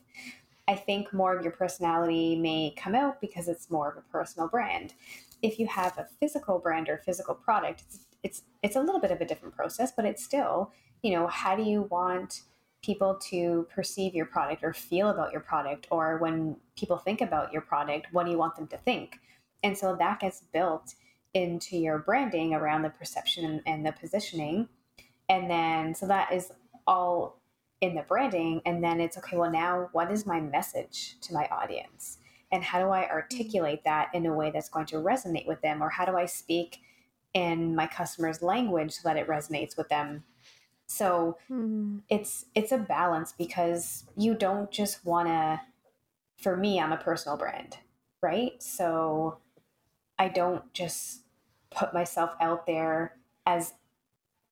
I 0.68 0.74
think 0.74 1.12
more 1.12 1.36
of 1.36 1.42
your 1.42 1.52
personality 1.52 2.36
may 2.36 2.74
come 2.76 2.94
out 2.94 3.20
because 3.20 3.48
it's 3.48 3.70
more 3.70 3.90
of 3.90 3.96
a 3.96 4.12
personal 4.12 4.48
brand. 4.48 4.94
If 5.42 5.58
you 5.58 5.66
have 5.66 5.98
a 5.98 6.06
physical 6.20 6.58
brand 6.58 6.88
or 6.88 6.98
physical 7.04 7.34
product, 7.34 7.82
it's 7.86 8.06
it's 8.22 8.42
it's 8.62 8.76
a 8.76 8.80
little 8.80 9.00
bit 9.00 9.10
of 9.10 9.20
a 9.20 9.24
different 9.24 9.56
process, 9.56 9.90
but 9.90 10.04
it's 10.04 10.22
still, 10.22 10.70
you 11.02 11.12
know, 11.12 11.26
how 11.26 11.56
do 11.56 11.64
you 11.64 11.82
want 11.90 12.42
people 12.82 13.14
to 13.30 13.66
perceive 13.74 14.14
your 14.14 14.26
product 14.26 14.62
or 14.62 14.72
feel 14.72 15.08
about 15.08 15.32
your 15.32 15.40
product 15.40 15.86
or 15.90 16.18
when 16.18 16.56
people 16.76 16.96
think 16.96 17.20
about 17.20 17.52
your 17.52 17.62
product, 17.62 18.06
what 18.12 18.24
do 18.24 18.30
you 18.30 18.38
want 18.38 18.56
them 18.56 18.66
to 18.66 18.76
think? 18.78 19.18
And 19.62 19.76
so 19.76 19.96
that 19.96 20.20
gets 20.20 20.42
built 20.52 20.94
into 21.34 21.76
your 21.76 21.98
branding 21.98 22.54
around 22.54 22.82
the 22.82 22.90
perception 22.90 23.62
and 23.66 23.86
the 23.86 23.92
positioning. 23.92 24.68
And 25.28 25.50
then, 25.50 25.94
so 25.94 26.06
that 26.06 26.32
is 26.32 26.52
all 26.86 27.40
in 27.80 27.94
the 27.94 28.02
branding. 28.02 28.60
And 28.66 28.82
then 28.82 29.00
it's 29.00 29.16
okay, 29.18 29.36
well, 29.36 29.50
now 29.50 29.88
what 29.92 30.10
is 30.10 30.26
my 30.26 30.40
message 30.40 31.16
to 31.22 31.32
my 31.32 31.46
audience? 31.46 32.18
And 32.50 32.62
how 32.62 32.80
do 32.80 32.90
I 32.90 33.08
articulate 33.08 33.84
that 33.84 34.10
in 34.12 34.26
a 34.26 34.34
way 34.34 34.50
that's 34.50 34.68
going 34.68 34.86
to 34.86 34.96
resonate 34.96 35.46
with 35.46 35.62
them? 35.62 35.82
Or 35.82 35.88
how 35.88 36.04
do 36.04 36.16
I 36.16 36.26
speak 36.26 36.80
in 37.32 37.74
my 37.74 37.86
customer's 37.86 38.42
language 38.42 38.92
so 38.92 39.00
that 39.04 39.16
it 39.16 39.26
resonates 39.26 39.76
with 39.76 39.88
them? 39.88 40.24
So 40.86 41.38
mm. 41.50 42.02
it's 42.10 42.44
it's 42.54 42.70
a 42.70 42.78
balance 42.78 43.32
because 43.32 44.04
you 44.14 44.34
don't 44.34 44.70
just 44.70 45.06
want 45.06 45.28
to 45.28 45.60
for 46.36 46.54
me 46.54 46.78
I'm 46.78 46.92
a 46.92 46.98
personal 46.98 47.38
brand, 47.38 47.78
right? 48.20 48.62
So 48.62 49.38
I 50.22 50.28
don't 50.28 50.72
just 50.72 51.22
put 51.70 51.92
myself 51.92 52.30
out 52.40 52.64
there 52.66 53.16
as 53.44 53.74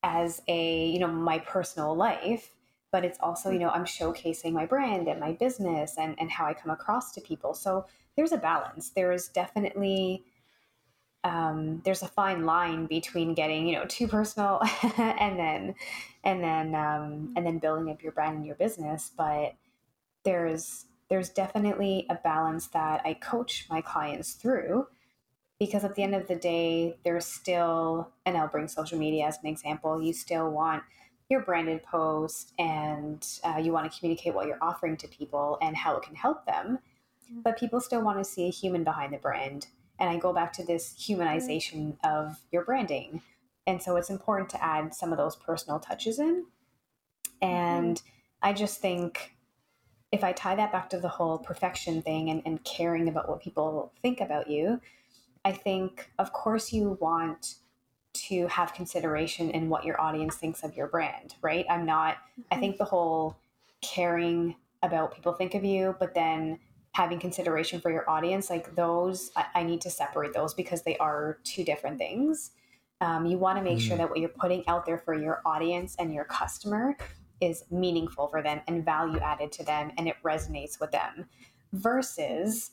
as 0.02 0.42
a 0.48 0.86
you 0.88 0.98
know 0.98 1.06
my 1.06 1.38
personal 1.38 1.94
life 1.94 2.50
but 2.90 3.04
it's 3.04 3.18
also 3.20 3.50
you 3.50 3.58
know 3.60 3.68
i'm 3.68 3.84
showcasing 3.84 4.52
my 4.52 4.66
brand 4.66 5.06
and 5.06 5.20
my 5.20 5.32
business 5.32 5.96
and 5.96 6.16
and 6.18 6.28
how 6.28 6.44
i 6.46 6.54
come 6.54 6.72
across 6.72 7.12
to 7.12 7.20
people. 7.20 7.54
So 7.54 7.86
there's 8.16 8.32
a 8.32 8.36
balance. 8.38 8.90
There's 8.90 9.28
definitely 9.28 10.24
um, 11.22 11.82
there's 11.84 12.02
a 12.02 12.08
fine 12.08 12.46
line 12.46 12.86
between 12.86 13.34
getting 13.34 13.68
you 13.68 13.76
know 13.76 13.84
too 13.86 14.08
personal 14.08 14.60
and 14.98 15.38
then 15.38 15.74
and 16.24 16.42
then 16.42 16.74
um, 16.74 17.32
and 17.36 17.46
then 17.46 17.58
building 17.58 17.90
up 17.92 18.02
your 18.02 18.12
brand 18.12 18.38
and 18.38 18.46
your 18.46 18.56
business. 18.56 19.12
But 19.16 19.54
there's 20.24 20.86
there's 21.10 21.28
definitely 21.28 22.06
a 22.08 22.14
balance 22.14 22.68
that 22.68 23.00
i 23.04 23.12
coach 23.14 23.66
my 23.68 23.80
clients 23.80 24.34
through 24.34 24.86
because 25.60 25.84
at 25.84 25.94
the 25.94 26.02
end 26.02 26.14
of 26.14 26.26
the 26.26 26.34
day, 26.34 26.96
there's 27.04 27.26
still, 27.26 28.10
and 28.24 28.36
I'll 28.36 28.48
bring 28.48 28.66
social 28.66 28.98
media 28.98 29.26
as 29.26 29.38
an 29.42 29.46
example, 29.46 30.02
you 30.02 30.14
still 30.14 30.50
want 30.50 30.82
your 31.28 31.42
branded 31.42 31.82
post 31.84 32.54
and 32.58 33.24
uh, 33.44 33.60
you 33.62 33.70
want 33.70 33.90
to 33.90 33.96
communicate 33.96 34.34
what 34.34 34.48
you're 34.48 34.58
offering 34.62 34.96
to 34.96 35.06
people 35.06 35.58
and 35.60 35.76
how 35.76 35.96
it 35.96 36.02
can 36.02 36.16
help 36.16 36.46
them. 36.46 36.78
But 37.44 37.58
people 37.58 37.80
still 37.80 38.02
want 38.02 38.18
to 38.18 38.24
see 38.24 38.48
a 38.48 38.50
human 38.50 38.82
behind 38.82 39.12
the 39.12 39.18
brand. 39.18 39.68
And 40.00 40.08
I 40.08 40.16
go 40.16 40.32
back 40.32 40.52
to 40.54 40.64
this 40.64 40.94
humanization 40.98 41.96
of 42.02 42.40
your 42.50 42.64
branding. 42.64 43.20
And 43.66 43.80
so 43.80 43.96
it's 43.96 44.10
important 44.10 44.48
to 44.50 44.64
add 44.64 44.94
some 44.94 45.12
of 45.12 45.18
those 45.18 45.36
personal 45.36 45.78
touches 45.78 46.18
in. 46.18 46.46
And 47.42 47.96
mm-hmm. 47.96 48.48
I 48.48 48.54
just 48.54 48.80
think 48.80 49.36
if 50.10 50.24
I 50.24 50.32
tie 50.32 50.56
that 50.56 50.72
back 50.72 50.88
to 50.90 50.98
the 50.98 51.08
whole 51.08 51.38
perfection 51.38 52.02
thing 52.02 52.30
and, 52.30 52.42
and 52.46 52.64
caring 52.64 53.08
about 53.08 53.28
what 53.28 53.42
people 53.42 53.92
think 54.02 54.20
about 54.20 54.50
you, 54.50 54.80
I 55.44 55.52
think, 55.52 56.10
of 56.18 56.32
course, 56.32 56.72
you 56.72 56.98
want 57.00 57.54
to 58.12 58.46
have 58.48 58.74
consideration 58.74 59.50
in 59.50 59.68
what 59.68 59.84
your 59.84 60.00
audience 60.00 60.36
thinks 60.36 60.62
of 60.62 60.76
your 60.76 60.88
brand, 60.88 61.34
right? 61.42 61.64
I'm 61.70 61.86
not, 61.86 62.16
mm-hmm. 62.16 62.42
I 62.50 62.56
think 62.58 62.76
the 62.76 62.84
whole 62.84 63.38
caring 63.80 64.56
about 64.82 65.14
people 65.14 65.32
think 65.32 65.54
of 65.54 65.64
you, 65.64 65.96
but 65.98 66.14
then 66.14 66.58
having 66.92 67.20
consideration 67.20 67.80
for 67.80 67.90
your 67.90 68.08
audience, 68.10 68.50
like 68.50 68.74
those, 68.74 69.30
I, 69.36 69.46
I 69.54 69.62
need 69.62 69.80
to 69.82 69.90
separate 69.90 70.32
those 70.32 70.54
because 70.54 70.82
they 70.82 70.96
are 70.98 71.38
two 71.44 71.64
different 71.64 71.98
things. 71.98 72.50
Um, 73.00 73.26
you 73.26 73.38
want 73.38 73.58
to 73.58 73.64
make 73.64 73.78
mm-hmm. 73.78 73.88
sure 73.88 73.96
that 73.96 74.10
what 74.10 74.18
you're 74.18 74.28
putting 74.28 74.66
out 74.66 74.84
there 74.84 74.98
for 74.98 75.14
your 75.14 75.40
audience 75.46 75.96
and 75.98 76.12
your 76.12 76.24
customer 76.24 76.96
is 77.40 77.64
meaningful 77.70 78.28
for 78.28 78.42
them 78.42 78.60
and 78.66 78.84
value 78.84 79.18
added 79.20 79.50
to 79.52 79.64
them 79.64 79.92
and 79.96 80.08
it 80.08 80.16
resonates 80.22 80.78
with 80.78 80.90
them 80.90 81.26
versus 81.72 82.72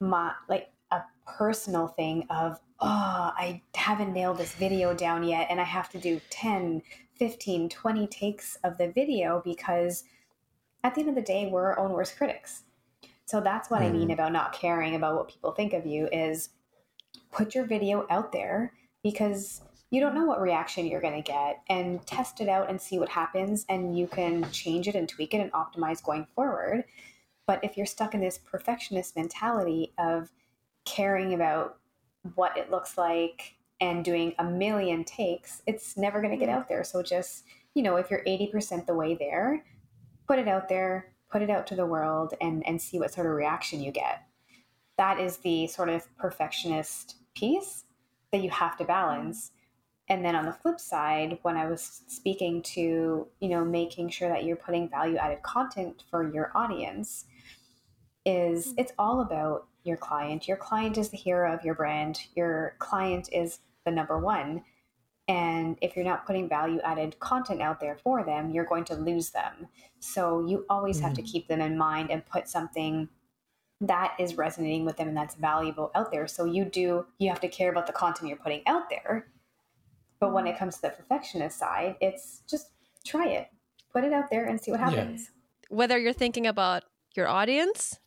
my 0.00 0.32
like 0.48 0.70
a 0.90 1.02
personal 1.26 1.88
thing 1.88 2.26
of, 2.30 2.60
oh, 2.80 3.32
I 3.36 3.62
haven't 3.74 4.12
nailed 4.12 4.38
this 4.38 4.54
video 4.54 4.94
down 4.94 5.22
yet, 5.22 5.48
and 5.50 5.60
I 5.60 5.64
have 5.64 5.88
to 5.90 5.98
do 5.98 6.20
10, 6.30 6.82
15, 7.16 7.68
20 7.68 8.06
takes 8.06 8.56
of 8.64 8.78
the 8.78 8.92
video 8.92 9.42
because 9.44 10.04
at 10.84 10.94
the 10.94 11.00
end 11.00 11.10
of 11.10 11.14
the 11.14 11.22
day, 11.22 11.48
we're 11.50 11.66
our 11.66 11.78
own 11.78 11.92
worst 11.92 12.16
critics. 12.16 12.62
So 13.26 13.40
that's 13.40 13.68
what 13.68 13.82
mm. 13.82 13.86
I 13.86 13.90
mean 13.90 14.08
mm. 14.08 14.14
about 14.14 14.32
not 14.32 14.52
caring 14.52 14.94
about 14.94 15.16
what 15.16 15.28
people 15.28 15.52
think 15.52 15.72
of 15.72 15.84
you 15.84 16.08
is 16.12 16.50
put 17.30 17.54
your 17.54 17.64
video 17.66 18.06
out 18.10 18.32
there 18.32 18.72
because 19.02 19.60
you 19.90 20.00
don't 20.00 20.14
know 20.14 20.24
what 20.24 20.40
reaction 20.40 20.86
you're 20.86 21.00
going 21.00 21.22
to 21.22 21.32
get 21.32 21.62
and 21.68 22.04
test 22.06 22.40
it 22.40 22.48
out 22.48 22.68
and 22.68 22.80
see 22.80 22.98
what 22.98 23.08
happens 23.08 23.64
and 23.68 23.98
you 23.98 24.06
can 24.06 24.50
change 24.50 24.86
it 24.86 24.94
and 24.94 25.08
tweak 25.08 25.34
it 25.34 25.40
and 25.40 25.52
optimize 25.52 26.02
going 26.02 26.26
forward. 26.34 26.84
But 27.46 27.60
if 27.62 27.76
you're 27.76 27.86
stuck 27.86 28.14
in 28.14 28.20
this 28.20 28.38
perfectionist 28.38 29.16
mentality 29.16 29.92
of 29.98 30.30
caring 30.88 31.34
about 31.34 31.76
what 32.34 32.56
it 32.56 32.70
looks 32.70 32.96
like 32.96 33.54
and 33.80 34.04
doing 34.04 34.34
a 34.38 34.44
million 34.44 35.04
takes, 35.04 35.62
it's 35.66 35.96
never 35.96 36.20
going 36.20 36.32
to 36.32 36.44
get 36.44 36.48
mm. 36.48 36.56
out 36.56 36.68
there. 36.68 36.82
So 36.82 37.02
just, 37.02 37.44
you 37.74 37.82
know, 37.82 37.96
if 37.96 38.10
you're 38.10 38.24
80% 38.24 38.86
the 38.86 38.94
way 38.94 39.14
there, 39.14 39.64
put 40.26 40.38
it 40.38 40.48
out 40.48 40.68
there, 40.68 41.12
put 41.30 41.42
it 41.42 41.50
out 41.50 41.66
to 41.68 41.76
the 41.76 41.86
world 41.86 42.34
and 42.40 42.66
and 42.66 42.80
see 42.80 42.98
what 42.98 43.12
sort 43.12 43.26
of 43.26 43.34
reaction 43.34 43.82
you 43.82 43.92
get. 43.92 44.22
That 44.96 45.20
is 45.20 45.38
the 45.38 45.66
sort 45.66 45.90
of 45.90 46.04
perfectionist 46.16 47.16
piece 47.36 47.84
that 48.32 48.42
you 48.42 48.50
have 48.50 48.76
to 48.78 48.84
balance. 48.84 49.48
Mm. 49.48 49.52
And 50.10 50.24
then 50.24 50.34
on 50.34 50.46
the 50.46 50.52
flip 50.52 50.80
side, 50.80 51.38
when 51.42 51.56
I 51.56 51.66
was 51.66 52.02
speaking 52.08 52.62
to, 52.62 53.26
you 53.40 53.48
know, 53.48 53.64
making 53.64 54.08
sure 54.08 54.30
that 54.30 54.44
you're 54.44 54.56
putting 54.56 54.88
value 54.88 55.18
added 55.18 55.42
content 55.42 56.04
for 56.10 56.32
your 56.32 56.50
audience, 56.54 57.26
is 58.24 58.68
mm. 58.68 58.74
it's 58.78 58.92
all 58.98 59.20
about 59.20 59.66
your 59.88 59.96
client. 59.96 60.46
Your 60.46 60.56
client 60.56 60.98
is 60.98 61.08
the 61.08 61.16
hero 61.16 61.52
of 61.52 61.64
your 61.64 61.74
brand. 61.74 62.20
Your 62.36 62.76
client 62.78 63.28
is 63.32 63.58
the 63.84 63.90
number 63.90 64.18
one. 64.18 64.62
And 65.26 65.76
if 65.82 65.94
you're 65.94 66.04
not 66.04 66.26
putting 66.26 66.48
value 66.48 66.80
added 66.84 67.18
content 67.20 67.60
out 67.60 67.80
there 67.80 67.96
for 67.96 68.24
them, 68.24 68.50
you're 68.50 68.64
going 68.64 68.84
to 68.84 68.94
lose 68.94 69.30
them. 69.30 69.68
So 70.00 70.46
you 70.46 70.64
always 70.70 70.96
mm-hmm. 70.96 71.06
have 71.06 71.14
to 71.14 71.22
mm-hmm. 71.22 71.30
keep 71.30 71.48
them 71.48 71.60
in 71.60 71.76
mind 71.76 72.10
and 72.10 72.24
put 72.24 72.48
something 72.48 73.08
that 73.80 74.14
is 74.18 74.36
resonating 74.36 74.84
with 74.84 74.96
them 74.96 75.08
and 75.08 75.16
that's 75.16 75.34
valuable 75.34 75.90
out 75.94 76.10
there. 76.10 76.26
So 76.26 76.44
you 76.44 76.64
do, 76.64 77.06
you 77.18 77.28
have 77.28 77.40
to 77.40 77.48
care 77.48 77.70
about 77.70 77.86
the 77.86 77.92
content 77.92 78.28
you're 78.28 78.38
putting 78.38 78.66
out 78.66 78.90
there. 78.90 79.28
But 80.18 80.32
when 80.32 80.46
it 80.46 80.58
comes 80.58 80.76
to 80.76 80.82
the 80.82 80.90
perfectionist 80.90 81.58
side, 81.58 81.96
it's 82.00 82.42
just 82.48 82.70
try 83.04 83.28
it, 83.28 83.48
put 83.92 84.04
it 84.04 84.12
out 84.12 84.30
there 84.30 84.46
and 84.46 84.60
see 84.60 84.70
what 84.70 84.80
happens. 84.80 85.30
Yeah. 85.70 85.76
Whether 85.76 85.98
you're 85.98 86.12
thinking 86.12 86.46
about 86.46 86.84
your 87.14 87.28
audience 87.28 87.98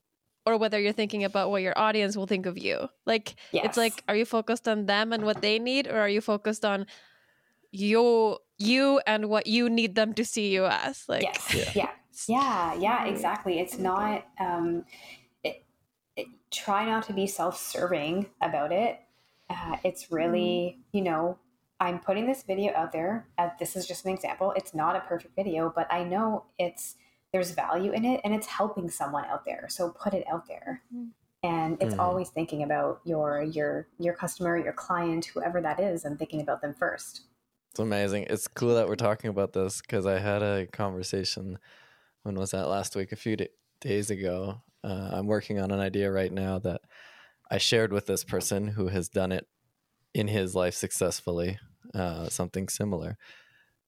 or 0.45 0.57
whether 0.57 0.79
you're 0.79 0.93
thinking 0.93 1.23
about 1.23 1.51
what 1.51 1.61
your 1.61 1.77
audience 1.77 2.17
will 2.17 2.27
think 2.27 2.45
of 2.45 2.57
you. 2.57 2.89
Like 3.05 3.35
yes. 3.51 3.65
it's 3.65 3.77
like 3.77 4.03
are 4.07 4.15
you 4.15 4.25
focused 4.25 4.67
on 4.67 4.85
them 4.85 5.13
and 5.13 5.23
what 5.23 5.41
they 5.41 5.59
need 5.59 5.87
or 5.87 5.99
are 5.99 6.09
you 6.09 6.21
focused 6.21 6.65
on 6.65 6.85
you 7.71 8.37
you 8.57 9.01
and 9.07 9.29
what 9.29 9.47
you 9.47 9.69
need 9.69 9.95
them 9.95 10.13
to 10.13 10.25
see 10.25 10.51
you 10.53 10.65
as? 10.65 11.05
Like 11.07 11.23
yes. 11.23 11.53
yeah. 11.53 11.71
yeah. 11.75 11.89
Yeah, 12.27 12.73
yeah, 12.75 13.05
exactly. 13.05 13.59
It's 13.59 13.79
not 13.79 14.25
um 14.39 14.85
it, 15.43 15.63
it, 16.15 16.27
try 16.51 16.85
not 16.85 17.03
to 17.07 17.13
be 17.13 17.25
self-serving 17.25 18.27
about 18.41 18.71
it. 18.71 18.99
Uh, 19.49 19.77
it's 19.83 20.11
really, 20.11 20.77
mm. 20.77 20.83
you 20.91 21.01
know, 21.01 21.37
I'm 21.79 21.99
putting 21.99 22.27
this 22.27 22.43
video 22.43 22.73
out 22.75 22.91
there. 22.91 23.27
Uh, 23.37 23.49
this 23.59 23.75
is 23.75 23.87
just 23.87 24.05
an 24.05 24.11
example. 24.13 24.53
It's 24.55 24.73
not 24.73 24.95
a 24.95 24.99
perfect 24.99 25.35
video, 25.35 25.71
but 25.75 25.91
I 25.91 26.03
know 26.03 26.45
it's 26.59 26.95
there's 27.31 27.51
value 27.51 27.91
in 27.91 28.05
it 28.05 28.21
and 28.23 28.33
it's 28.33 28.47
helping 28.47 28.89
someone 28.89 29.25
out 29.25 29.45
there. 29.45 29.67
So 29.69 29.89
put 29.89 30.13
it 30.13 30.25
out 30.31 30.47
there. 30.47 30.83
and 31.43 31.81
it's 31.81 31.95
Mhm. 31.95 31.99
always 31.99 32.29
thinking 32.29 32.61
about 32.61 33.01
your 33.03 33.41
your 33.41 33.87
your 33.97 34.13
customer 34.13 34.59
your 34.59 34.73
client 34.73 35.25
whoever 35.25 35.59
that 35.59 35.79
is 35.79 36.05
and 36.05 36.19
thinking 36.19 36.39
about 36.39 36.61
them 36.61 36.71
first 36.71 37.23
It's 37.71 37.79
amazing. 37.79 38.27
It's 38.29 38.47
cool 38.47 38.75
that 38.75 38.87
we're 38.87 38.95
talking 38.95 39.31
about 39.31 39.53
this 39.53 39.81
because 39.81 40.05
I 40.05 40.19
had 40.19 40.43
a 40.43 40.67
conversation. 40.67 41.57
When 42.21 42.35
was 42.35 42.51
that 42.51 42.67
last 42.67 42.95
week? 42.95 43.11
A 43.11 43.15
few 43.15 43.37
da 43.37 43.47
days 43.79 44.11
ago. 44.11 44.61
Uh, 44.83 45.09
I'm 45.13 45.25
working 45.25 45.59
on 45.59 45.71
an 45.71 45.79
idea 45.79 46.11
right 46.11 46.31
now 46.31 46.59
that 46.59 46.81
I 47.49 47.57
shared 47.57 47.91
with 47.91 48.05
this 48.05 48.23
person 48.23 48.67
who 48.67 48.89
has 48.89 49.09
done 49.09 49.31
it 49.31 49.47
in 50.13 50.27
his 50.27 50.53
life 50.53 50.75
successfully, 50.75 51.57
uh, 51.95 52.29
something 52.29 52.69
similar. 52.69 53.17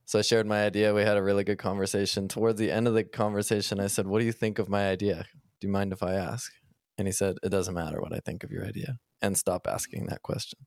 So 0.06 0.20
I 0.20 0.22
shared 0.22 0.46
my 0.46 0.66
idea. 0.66 0.94
We 0.94 1.04
had 1.04 1.18
a 1.18 1.24
really 1.24 1.44
good 1.44 1.58
conversation. 1.58 2.28
Towards 2.28 2.60
the 2.60 2.72
end 2.72 2.88
of 2.88 2.94
the 2.94 3.04
conversation, 3.04 3.80
I 3.80 3.88
said, 3.88 4.08
What 4.08 4.20
do 4.20 4.26
you 4.26 4.32
think 4.32 4.60
of 4.60 4.70
my 4.70 4.88
idea? 4.90 5.26
Do 5.60 5.68
you 5.68 5.72
mind 5.72 5.94
if 5.94 6.04
I 6.04 6.14
ask? 6.14 6.52
And 6.98 7.08
he 7.08 7.12
said, 7.12 7.38
It 7.44 7.50
doesn't 7.50 7.74
matter 7.74 8.02
what 8.02 8.14
I 8.14 8.20
think 8.20 8.44
of 8.44 8.52
your 8.52 8.66
idea. 8.66 8.98
And 9.22 9.38
stop 9.38 9.68
asking 9.68 10.08
that 10.08 10.22
question. 10.22 10.60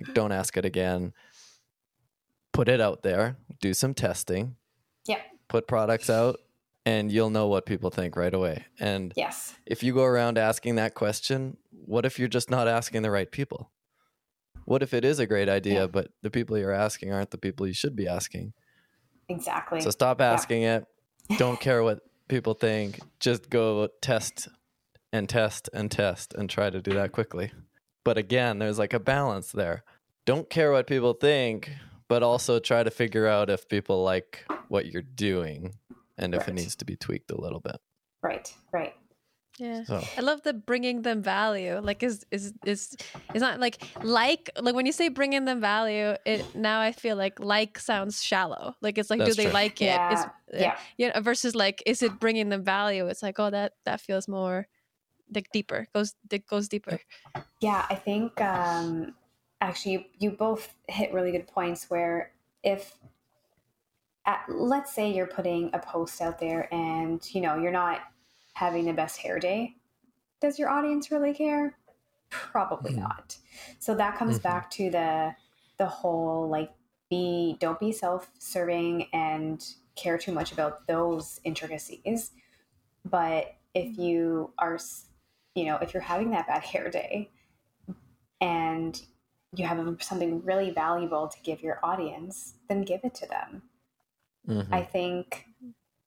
Like, 0.00 0.14
don't 0.14 0.32
ask 0.32 0.56
it 0.56 0.64
again. 0.64 1.12
Put 2.52 2.68
it 2.68 2.80
out 2.80 3.02
there, 3.02 3.36
do 3.60 3.74
some 3.74 3.94
testing, 3.94 4.56
Yep. 5.06 5.20
put 5.48 5.66
products 5.68 6.10
out, 6.10 6.36
and 6.84 7.10
you'll 7.10 7.30
know 7.30 7.46
what 7.46 7.64
people 7.66 7.90
think 7.90 8.16
right 8.16 8.34
away. 8.34 8.66
And 8.78 9.12
yes 9.16 9.54
if 9.66 9.84
you 9.84 9.94
go 9.94 10.02
around 10.02 10.36
asking 10.36 10.74
that 10.74 10.94
question, 10.94 11.56
what 11.70 12.04
if 12.04 12.18
you're 12.18 12.26
just 12.28 12.50
not 12.50 12.66
asking 12.66 13.02
the 13.02 13.10
right 13.10 13.30
people? 13.30 13.70
What 14.64 14.82
if 14.82 14.94
it 14.94 15.04
is 15.04 15.18
a 15.18 15.26
great 15.26 15.48
idea, 15.48 15.80
Yeah. 15.82 15.86
but 15.86 16.08
the 16.22 16.30
people 16.30 16.56
you're 16.58 16.72
asking 16.72 17.12
aren't 17.12 17.30
the 17.30 17.38
people 17.38 17.66
you 17.66 17.74
should 17.74 17.96
be 17.96 18.06
asking? 18.08 18.52
exactly 19.28 19.80
So 19.80 19.90
stop 19.90 20.20
asking 20.20 20.62
it. 20.62 20.84
Don't 21.38 21.60
care 21.68 21.82
what 21.84 22.00
people 22.28 22.54
think. 22.54 22.98
Just 23.20 23.48
go 23.48 23.88
test 24.02 24.48
and 25.12 25.28
test 25.28 25.68
and 25.72 25.88
test 25.90 26.34
and 26.34 26.50
try 26.50 26.68
to 26.70 26.82
do 26.82 26.92
that 26.94 27.12
quickly. 27.12 27.52
But 28.04 28.18
again, 28.18 28.58
there's 28.58 28.78
like 28.78 28.92
a 28.92 28.98
balance 28.98 29.52
there. 29.52 29.84
Don't 30.26 30.50
care 30.50 30.72
what 30.72 30.86
people 30.88 31.12
think, 31.12 31.70
but 32.08 32.22
also 32.24 32.58
try 32.58 32.82
to 32.82 32.90
figure 32.90 33.26
out 33.28 33.50
if 33.50 33.68
people 33.68 34.02
like 34.02 34.44
what 34.68 34.86
you're 34.86 35.02
doing 35.02 35.74
and 36.18 36.34
if 36.34 36.48
it 36.48 36.54
needs 36.54 36.74
to 36.76 36.84
be 36.84 36.96
tweaked 36.96 37.30
a 37.30 37.40
little 37.40 37.60
bit. 37.60 37.76
right 38.22 38.52
right 38.72 38.94
Yeah. 39.60 39.84
So 39.84 40.02
I 40.16 40.22
love 40.22 40.42
the 40.42 40.54
bringing 40.54 41.02
them 41.02 41.22
value. 41.22 41.78
Like 41.80 42.02
is 42.02 42.24
is 42.30 42.54
is 42.64 42.96
it's 43.34 43.40
not 43.40 43.60
like 43.60 43.82
like 44.02 44.48
like 44.60 44.74
when 44.74 44.86
you 44.86 44.92
say 44.92 45.08
bringing 45.08 45.44
them 45.44 45.60
value, 45.60 46.14
it 46.24 46.54
now 46.54 46.80
I 46.80 46.92
feel 46.92 47.16
like 47.16 47.38
like 47.38 47.78
sounds 47.78 48.22
shallow. 48.22 48.74
Like 48.80 48.96
it's 48.96 49.10
like 49.10 49.18
That's 49.18 49.36
do 49.36 49.42
they 49.42 49.44
true. 49.44 49.52
like 49.52 49.82
it? 49.82 50.00
It's, 50.12 50.22
Yeah, 50.52 50.60
yeah. 50.60 50.78
yeah. 50.96 51.20
Versus 51.20 51.54
like 51.54 51.82
is 51.84 52.02
it 52.02 52.18
bringing 52.18 52.48
them 52.48 52.64
value? 52.64 53.06
It's 53.06 53.22
like 53.22 53.38
oh 53.38 53.50
that 53.50 53.74
that 53.84 54.00
feels 54.00 54.26
more 54.26 54.66
like 55.34 55.50
deeper. 55.52 55.86
Goes 55.94 56.14
it 56.30 56.46
goes 56.46 56.68
deeper. 56.68 56.98
Yeah, 57.60 57.84
I 57.90 57.94
think 57.96 58.40
um, 58.40 59.14
actually 59.60 59.92
you, 59.92 60.04
you 60.18 60.30
both 60.30 60.74
hit 60.88 61.12
really 61.12 61.32
good 61.32 61.46
points 61.46 61.90
where 61.90 62.32
if 62.64 62.94
at, 64.26 64.44
let's 64.48 64.92
say 64.94 65.12
you're 65.12 65.26
putting 65.26 65.70
a 65.74 65.78
post 65.78 66.20
out 66.20 66.38
there 66.38 66.72
and 66.72 67.22
you 67.34 67.40
know 67.40 67.56
you're 67.56 67.72
not 67.72 68.00
having 68.60 68.84
the 68.84 68.92
best 68.92 69.18
hair 69.18 69.38
day, 69.40 69.76
does 70.40 70.58
your 70.58 70.68
audience 70.70 71.10
really 71.10 71.34
care? 71.34 71.78
Probably 72.30 72.92
Mhm. 72.92 73.00
not. 73.00 73.38
So 73.78 73.94
that 73.96 74.16
comes 74.18 74.38
Mhm. 74.38 74.42
back 74.42 74.70
to 74.72 74.90
the 74.90 75.36
the 75.78 75.86
whole 75.86 76.48
like 76.48 76.72
be 77.10 77.56
don't 77.60 77.80
be 77.80 77.92
self-serving 77.92 79.08
and 79.14 79.64
care 79.96 80.18
too 80.18 80.32
much 80.32 80.52
about 80.52 80.86
those 80.86 81.40
intricacies. 81.44 82.32
But 83.04 83.56
if 83.74 83.98
you 83.98 84.52
are 84.58 84.78
you 85.54 85.64
know, 85.66 85.76
if 85.78 85.94
you're 85.94 86.02
having 86.02 86.30
that 86.32 86.46
bad 86.48 86.64
hair 86.72 86.90
day 86.90 87.30
and 88.40 89.00
you 89.56 89.66
have 89.66 90.02
something 90.02 90.42
really 90.44 90.70
valuable 90.70 91.28
to 91.28 91.40
give 91.42 91.62
your 91.62 91.80
audience, 91.84 92.54
then 92.68 92.82
give 92.82 93.00
it 93.04 93.14
to 93.16 93.26
them. 93.26 93.62
mhm. 94.44 94.72
I 94.72 94.82
think 94.82 95.46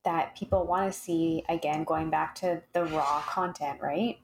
that 0.03 0.35
people 0.35 0.65
want 0.65 0.91
to 0.91 0.97
see, 0.97 1.43
again, 1.49 1.83
going 1.83 2.09
back 2.09 2.35
to 2.35 2.61
the 2.73 2.85
raw 2.85 3.21
content, 3.21 3.79
right? 3.81 4.19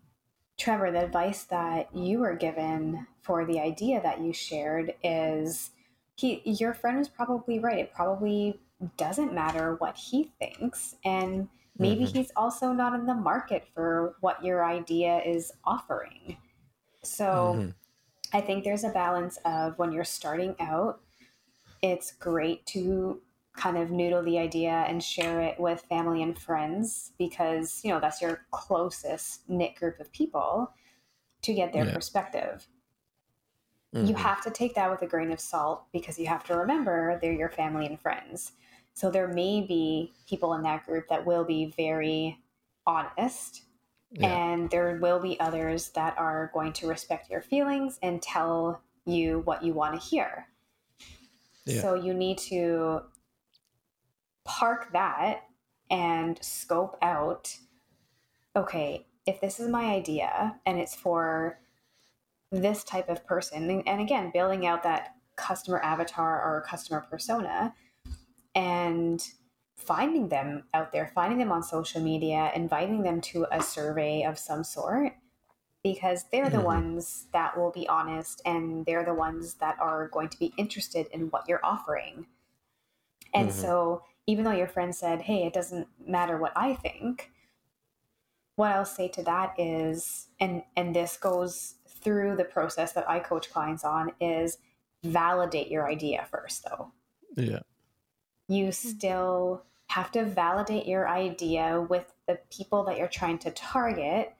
Trevor, 0.57 0.91
the 0.91 1.05
advice 1.05 1.43
that 1.45 1.95
you 1.95 2.19
were 2.19 2.35
given 2.35 3.07
for 3.21 3.45
the 3.45 3.59
idea 3.59 4.01
that 4.01 4.19
you 4.19 4.33
shared 4.33 4.93
is 5.03 5.71
he 6.15 6.41
your 6.43 6.73
friend 6.73 6.97
was 6.97 7.07
probably 7.07 7.59
right. 7.59 7.79
It 7.79 7.93
probably 7.93 8.59
doesn't 8.97 9.33
matter 9.33 9.75
what 9.75 9.95
he 9.95 10.31
thinks. 10.39 10.95
And 11.05 11.47
maybe 11.77 12.05
Mhm. 12.05 12.11
he's 12.13 12.31
also 12.35 12.73
not 12.73 12.93
in 12.93 13.05
the 13.05 13.13
market 13.13 13.67
for 13.73 14.15
what 14.19 14.43
your 14.43 14.65
idea 14.65 15.21
is 15.23 15.53
offering. 15.63 16.37
So 17.03 17.55
Mhm. 17.55 17.73
I 18.33 18.41
think 18.41 18.63
there's 18.63 18.83
a 18.83 18.89
balance 18.89 19.37
of 19.45 19.77
when 19.79 19.93
you're 19.93 20.03
starting 20.03 20.55
out, 20.59 21.01
it's 21.81 22.11
great 22.11 22.65
to 22.67 23.21
kind 23.59 23.77
of 23.77 23.91
noodle 23.91 24.23
the 24.23 24.39
idea 24.39 24.85
and 24.87 25.03
share 25.03 25.41
it 25.41 25.59
with 25.59 25.81
family 25.81 26.23
and 26.23 26.39
friends 26.39 27.11
because, 27.17 27.81
you 27.83 27.91
know, 27.91 27.99
that's 27.99 28.21
your 28.21 28.45
closest 28.51 29.49
knit 29.49 29.75
group 29.75 29.99
of 29.99 30.11
people 30.11 30.73
to 31.41 31.53
get 31.53 31.73
their 31.73 31.85
Yeah. 31.85 31.93
perspective. 31.93 32.67
You 34.01 34.13
Mhm. 34.13 34.17
have 34.17 34.41
to 34.43 34.51
take 34.51 34.75
that 34.75 34.89
with 34.89 35.01
a 35.01 35.07
grain 35.07 35.31
of 35.31 35.39
salt 35.41 35.91
because 35.91 36.17
you 36.17 36.27
have 36.27 36.45
to 36.45 36.55
remember 36.55 37.19
they're 37.21 37.33
your 37.33 37.49
family 37.49 37.85
and 37.85 37.99
friends. 37.99 38.53
So 38.93 39.11
there 39.11 39.27
may 39.27 39.61
be 39.61 40.13
people 40.27 40.53
in 40.53 40.63
that 40.63 40.85
group 40.85 41.07
that 41.09 41.25
will 41.25 41.43
be 41.43 41.65
very 41.65 42.41
honest 42.85 43.63
Yeah. 44.11 44.27
and 44.27 44.69
there 44.69 44.97
will 45.01 45.19
be 45.19 45.39
others 45.39 45.89
that 45.89 46.17
are 46.17 46.49
going 46.53 46.73
to 46.73 46.87
respect 46.87 47.29
your 47.29 47.41
feelings 47.41 47.99
and 48.01 48.21
tell 48.21 48.81
you 49.05 49.39
what 49.39 49.63
you 49.63 49.73
want 49.73 49.99
to 49.99 50.07
hear. 50.07 50.47
Yeah. 51.65 51.81
So 51.81 51.93
you 51.95 52.13
need 52.13 52.37
to 52.49 53.01
park 54.49 54.91
that 54.93 55.43
and 55.91 56.43
scope 56.43 56.97
out 57.03 57.55
okay, 58.55 59.05
if 59.27 59.39
this 59.39 59.59
is 59.59 59.69
my 59.69 59.85
idea 59.85 60.59
and 60.65 60.79
it's 60.79 60.95
for 60.95 61.59
this 62.51 62.83
type 62.83 63.07
of 63.09 63.25
person, 63.27 63.83
and, 63.85 64.01
again, 64.01 64.31
building 64.33 64.65
out 64.65 64.81
that 64.83 65.15
customer 65.35 65.79
avatar 65.81 66.41
or 66.43 66.65
customer 66.67 67.05
persona 67.09 67.73
and 68.55 69.23
finding 69.77 70.27
them 70.29 70.63
out 70.73 70.91
there, 70.91 71.11
finding 71.13 71.37
them 71.37 71.51
on 71.51 71.61
social 71.61 72.01
media, 72.01 72.51
inviting 72.55 73.03
them 73.03 73.21
to 73.21 73.45
a 73.51 73.61
survey 73.61 74.23
of 74.23 74.37
some 74.39 74.63
sort, 74.63 75.13
because 75.83 76.25
they're 76.31 76.49
the 76.49 76.57
Mhm. 76.57 76.63
ones 76.63 77.27
that 77.31 77.55
will 77.55 77.71
be 77.71 77.87
honest 77.87 78.41
and 78.45 78.85
they're 78.85 79.05
the 79.05 79.13
ones 79.13 79.53
that 79.55 79.79
are 79.79 80.07
going 80.09 80.27
to 80.27 80.39
be 80.39 80.51
interested 80.57 81.07
in 81.13 81.29
what 81.29 81.47
you're 81.47 81.63
offering. 81.63 82.25
And 83.33 83.49
Mhm. 83.49 83.53
so, 83.53 84.03
even 84.29 84.45
though 84.45 84.51
your 84.51 84.67
friend 84.67 84.93
said, 84.93 85.23
Hey, 85.23 85.47
it 85.47 85.53
doesn't 85.53 85.87
matter 86.05 86.37
what 86.37 86.53
I 86.55 86.75
think, 86.75 87.31
what 88.57 88.71
I'll 88.71 88.85
say 88.85 89.07
to 89.07 89.23
that 89.23 89.59
is, 89.59 90.27
and, 90.39 90.61
and 90.75 90.95
this 90.95 91.17
goes 91.17 91.75
through 91.87 92.35
the 92.35 92.43
process 92.43 92.91
that 92.91 93.09
I 93.09 93.19
coach 93.19 93.51
clients 93.51 93.83
on, 93.83 94.11
is 94.21 94.59
validate 95.03 95.69
your 95.69 95.89
idea 95.89 96.27
first, 96.29 96.63
though 96.63 96.91
Yeah. 97.35 97.59
you 98.47 98.71
still 98.71 99.63
have 99.87 100.11
to 100.11 100.25
validate 100.25 100.85
your 100.85 101.07
idea 101.07 101.81
with 101.89 102.13
the 102.27 102.39
people 102.51 102.83
that 102.83 102.97
you're 102.97 103.07
trying 103.07 103.39
to 103.39 103.51
target 103.51 104.35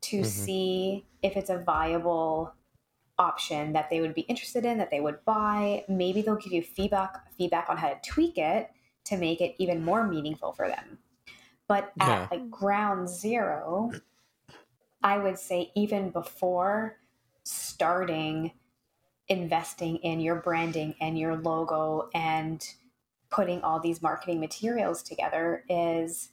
to 0.00 0.20
Mhm. 0.22 0.24
see 0.24 1.06
if 1.22 1.36
it's 1.36 1.50
a 1.50 1.58
viable 1.58 2.52
option 3.18 3.72
that 3.74 3.90
they 3.90 4.00
would 4.00 4.14
be 4.14 4.22
interested 4.22 4.64
in 4.64 4.78
that 4.78 4.90
they 4.90 5.00
would 5.00 5.24
buy 5.24 5.84
maybe 5.88 6.20
they'll 6.20 6.34
give 6.34 6.52
you 6.52 6.62
feedback 6.62 7.32
feedback 7.38 7.68
on 7.70 7.76
how 7.76 7.88
to 7.88 8.00
tweak 8.04 8.36
it 8.36 8.70
to 9.04 9.16
make 9.16 9.40
it 9.40 9.54
even 9.58 9.84
more 9.84 10.06
meaningful 10.06 10.52
for 10.52 10.68
them 10.68 10.98
but 11.68 11.92
Yeah. 11.96 12.22
at 12.22 12.30
like 12.30 12.50
ground 12.50 13.08
zero 13.08 13.92
i 15.02 15.18
would 15.18 15.38
say 15.38 15.70
even 15.74 16.10
before 16.10 16.98
starting 17.44 18.52
investing 19.28 19.96
in 19.96 20.20
your 20.20 20.36
branding 20.36 20.94
and 21.00 21.18
your 21.18 21.36
logo 21.36 22.08
and 22.14 22.66
putting 23.30 23.62
all 23.62 23.80
these 23.80 24.02
marketing 24.02 24.38
materials 24.40 25.02
together 25.02 25.64
is 25.68 26.30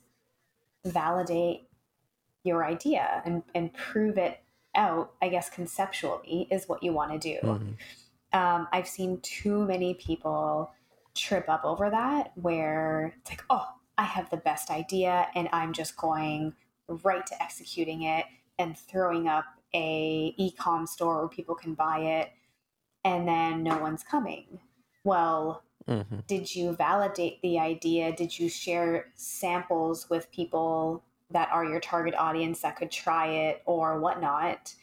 validate 0.86 1.68
your 2.44 2.66
idea 2.66 3.22
and, 3.26 3.44
and 3.56 3.74
prove 3.74 4.18
it 4.18 4.42
out, 4.76 5.14
I 5.22 5.30
guess 5.30 5.50
conceptually 5.50 6.48
is 6.52 6.68
what 6.68 6.84
you 6.84 6.92
want 6.94 7.12
to 7.12 7.18
do. 7.20 7.40
Mhm. 7.48 7.78
Um, 8.34 8.68
I've 8.72 8.88
seen 8.88 9.20
too 9.22 9.66
many 9.66 9.94
people 9.94 10.72
trip 11.16 11.50
up 11.50 11.64
over 11.66 11.90
that 11.90 12.32
where 12.36 13.14
it's 13.22 13.30
like, 13.30 13.44
oh, 13.50 13.68
I 13.98 14.04
have 14.04 14.30
the 14.30 14.38
best 14.38 14.70
idea 14.70 15.28
and 15.36 15.50
I'm 15.52 15.74
just 15.74 15.98
going 15.98 16.54
right 16.88 17.26
to 17.26 17.44
executing 17.44 18.04
it 18.04 18.26
and 18.60 18.78
throwing 18.78 19.28
up 19.28 19.46
a 19.74 20.34
e-com 20.38 20.86
store 20.86 21.20
where 21.20 21.30
people 21.30 21.56
can 21.56 21.74
buy 21.74 22.00
it 22.00 22.32
and 23.04 23.28
then 23.28 23.64
no 23.64 23.78
one's 23.78 24.04
coming. 24.04 24.60
Well, 25.04 25.64
Mhm. 25.88 26.28
did 26.28 26.54
you 26.56 26.74
validate 26.74 27.42
the 27.42 27.58
idea? 27.60 28.12
Did 28.12 28.38
you 28.38 28.50
share 28.50 29.12
samples 29.16 30.10
with 30.10 30.32
people 30.32 31.04
that 31.32 31.50
are 31.52 31.66
your 31.66 31.80
target 31.80 32.14
audience 32.16 32.62
that 32.62 32.76
could 32.76 32.92
try 32.92 33.28
it 33.28 33.64
or 33.66 34.00
whatnot? 34.00 34.76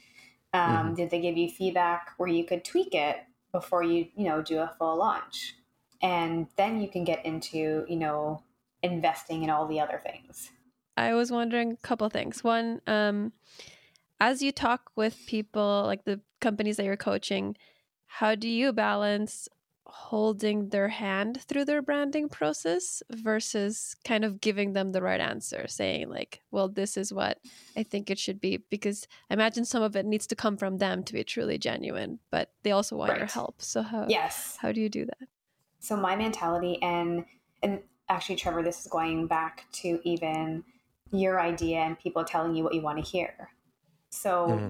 Um, 0.53 0.61
mm-hmm. 0.61 0.95
Did 0.95 1.11
they 1.11 1.21
give 1.21 1.37
you 1.37 1.49
feedback 1.51 2.15
where 2.17 2.29
you 2.29 2.45
could 2.45 2.65
tweak 2.65 2.95
it 2.95 3.19
before 3.53 3.83
you, 3.83 4.09
you 4.17 4.25
know, 4.25 4.43
do 4.43 4.59
a 4.61 4.75
full 4.79 4.97
launch? 4.97 5.55
And 6.01 6.47
then 6.57 6.81
you 6.81 6.89
can 6.89 7.05
get 7.05 7.25
into, 7.25 7.85
you 7.89 7.97
know, 7.97 8.43
investing 8.83 9.43
in 9.43 9.51
all 9.51 9.67
the 9.67 9.81
other 9.81 10.01
things. 10.05 10.51
I 10.97 11.15
was 11.15 11.31
wondering 11.31 11.73
a 11.73 11.77
couple 11.77 12.09
things. 12.09 12.43
One, 12.43 12.81
um, 12.87 13.33
as 14.21 14.43
you 14.43 14.53
talk 14.53 14.91
with 14.97 15.27
people 15.27 15.85
like 15.87 16.05
the 16.05 16.21
companies 16.41 16.77
that 16.77 16.85
you're 16.85 16.97
coaching, 16.97 17.57
how 18.07 18.35
do 18.35 18.49
you 18.49 18.73
balance 18.73 19.49
holding 19.91 20.69
their 20.69 20.89
hand 20.89 21.41
through 21.43 21.65
their 21.65 21.81
branding 21.81 22.29
process 22.29 23.03
versus 23.11 23.97
kind 24.05 24.25
of 24.25 24.41
giving 24.41 24.75
them 24.75 24.93
the 24.93 25.01
right 25.01 25.21
answer 25.21 25.67
saying 25.67 26.11
like 26.11 26.43
well 26.51 26.69
this 26.69 26.99
is 26.99 27.11
what 27.11 27.39
i 27.75 27.83
think 27.83 28.11
it 28.11 28.19
should 28.19 28.39
be 28.39 28.59
because 28.69 29.09
i 29.31 29.35
imagine 29.35 29.65
some 29.65 29.83
of 29.83 29.97
it 29.97 30.05
needs 30.05 30.27
to 30.27 30.37
come 30.37 30.59
from 30.59 30.77
them 30.77 31.03
to 31.03 31.15
be 31.15 31.25
truly 31.25 31.57
genuine 31.57 32.19
but 32.31 32.53
they 32.65 32.71
also 32.71 32.97
want 32.97 33.11
right. 33.11 33.19
your 33.19 33.27
help 33.27 33.63
so 33.63 33.81
how 33.81 34.05
yes 34.09 34.59
how 34.61 34.71
do 34.73 34.81
you 34.81 34.91
do 34.91 35.07
that 35.07 35.29
so 35.79 35.97
my 35.97 36.17
mentality 36.17 36.81
and 36.83 37.25
and 37.63 37.81
actually 38.09 38.37
trevor 38.37 38.63
this 38.63 38.81
is 38.81 38.87
going 38.87 39.27
back 39.27 39.65
to 39.73 40.01
even 40.05 40.65
your 41.11 41.41
idea 41.41 41.79
and 41.79 41.99
people 41.99 42.25
telling 42.25 42.55
you 42.55 42.63
what 42.63 42.75
you 42.75 42.81
want 42.81 43.03
to 43.03 43.11
hear 43.11 43.51
so 44.11 44.47
mm-hmm. 44.49 44.69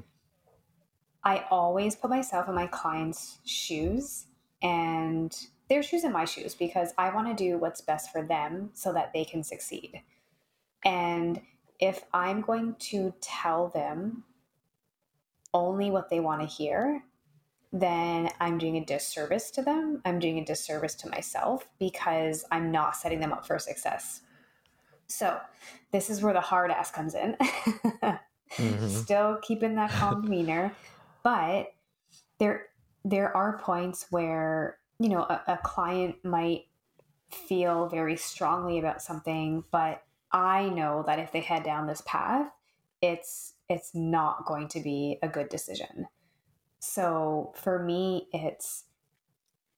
i 1.25 1.45
always 1.51 1.95
put 1.95 2.11
myself 2.11 2.49
in 2.49 2.55
my 2.55 2.67
clients 2.67 3.39
shoes 3.45 4.27
and 4.63 5.49
their 5.69 5.83
shoes 5.83 6.05
in 6.05 6.13
my 6.13 6.25
shoes 6.25 6.55
because 6.55 6.93
I 6.97 7.15
want 7.15 7.29
to 7.29 7.35
do 7.35 7.59
what's 7.59 7.81
best 7.81 8.11
for 8.11 8.23
them 8.23 8.71
so 8.73 8.93
that 8.93 9.13
they 9.13 9.25
can 9.25 9.43
succeed. 9.43 10.03
And 10.85 11.41
if 11.79 12.05
I'm 12.13 12.41
going 12.41 12.77
to 12.79 13.15
tell 13.21 13.69
them 13.69 14.25
only 15.53 15.91
what 15.91 16.09
they 16.09 16.21
want 16.21 16.41
to 16.41 16.47
hear, 16.47 17.05
then 17.73 18.31
I'm 18.41 18.59
doing 18.59 18.77
a 18.77 18.85
disservice 18.85 19.51
to 19.53 19.63
them. 19.63 20.01
I'm 20.05 20.19
doing 20.19 20.39
a 20.39 20.45
disservice 20.45 20.95
to 20.97 21.09
myself 21.09 21.69
because 21.79 22.45
I'm 22.51 22.73
not 22.73 22.97
setting 22.97 23.21
them 23.21 23.33
up 23.33 23.47
for 23.47 23.59
success. 23.59 24.23
So, 25.07 25.39
this 25.91 26.11
is 26.11 26.23
where 26.23 26.35
the 26.35 26.41
hard 26.41 26.71
ass 26.71 26.91
comes 26.91 27.15
in. 27.15 27.37
mm-hmm. 27.41 28.89
Still 28.89 29.39
keeping 29.43 29.75
that 29.77 29.91
calm 29.91 30.23
demeanor, 30.25 30.73
but 31.23 31.73
there 32.39 32.67
there 33.05 33.37
are 33.37 33.59
points 33.59 34.07
where 34.11 34.79
you 34.99 35.09
know 35.09 35.21
a, 35.21 35.43
a 35.49 35.59
client 35.63 36.17
might 36.25 36.65
feel 37.31 37.89
very 37.89 38.17
strongly 38.17 38.79
about 38.79 39.03
something 39.03 39.63
but 39.71 40.03
i 40.33 40.69
know 40.71 41.05
that 41.07 41.19
if 41.19 41.31
they 41.33 41.41
head 41.41 41.63
down 41.63 41.87
this 41.87 42.03
path 42.07 42.51
it's 43.03 43.55
it's 43.69 43.95
not 43.95 44.47
going 44.47 44.67
to 44.69 44.81
be 44.81 45.19
a 45.23 45.29
good 45.29 45.49
decision 45.49 46.07
so 46.81 47.53
for 47.57 47.83
me 47.83 48.29
it's 48.33 48.85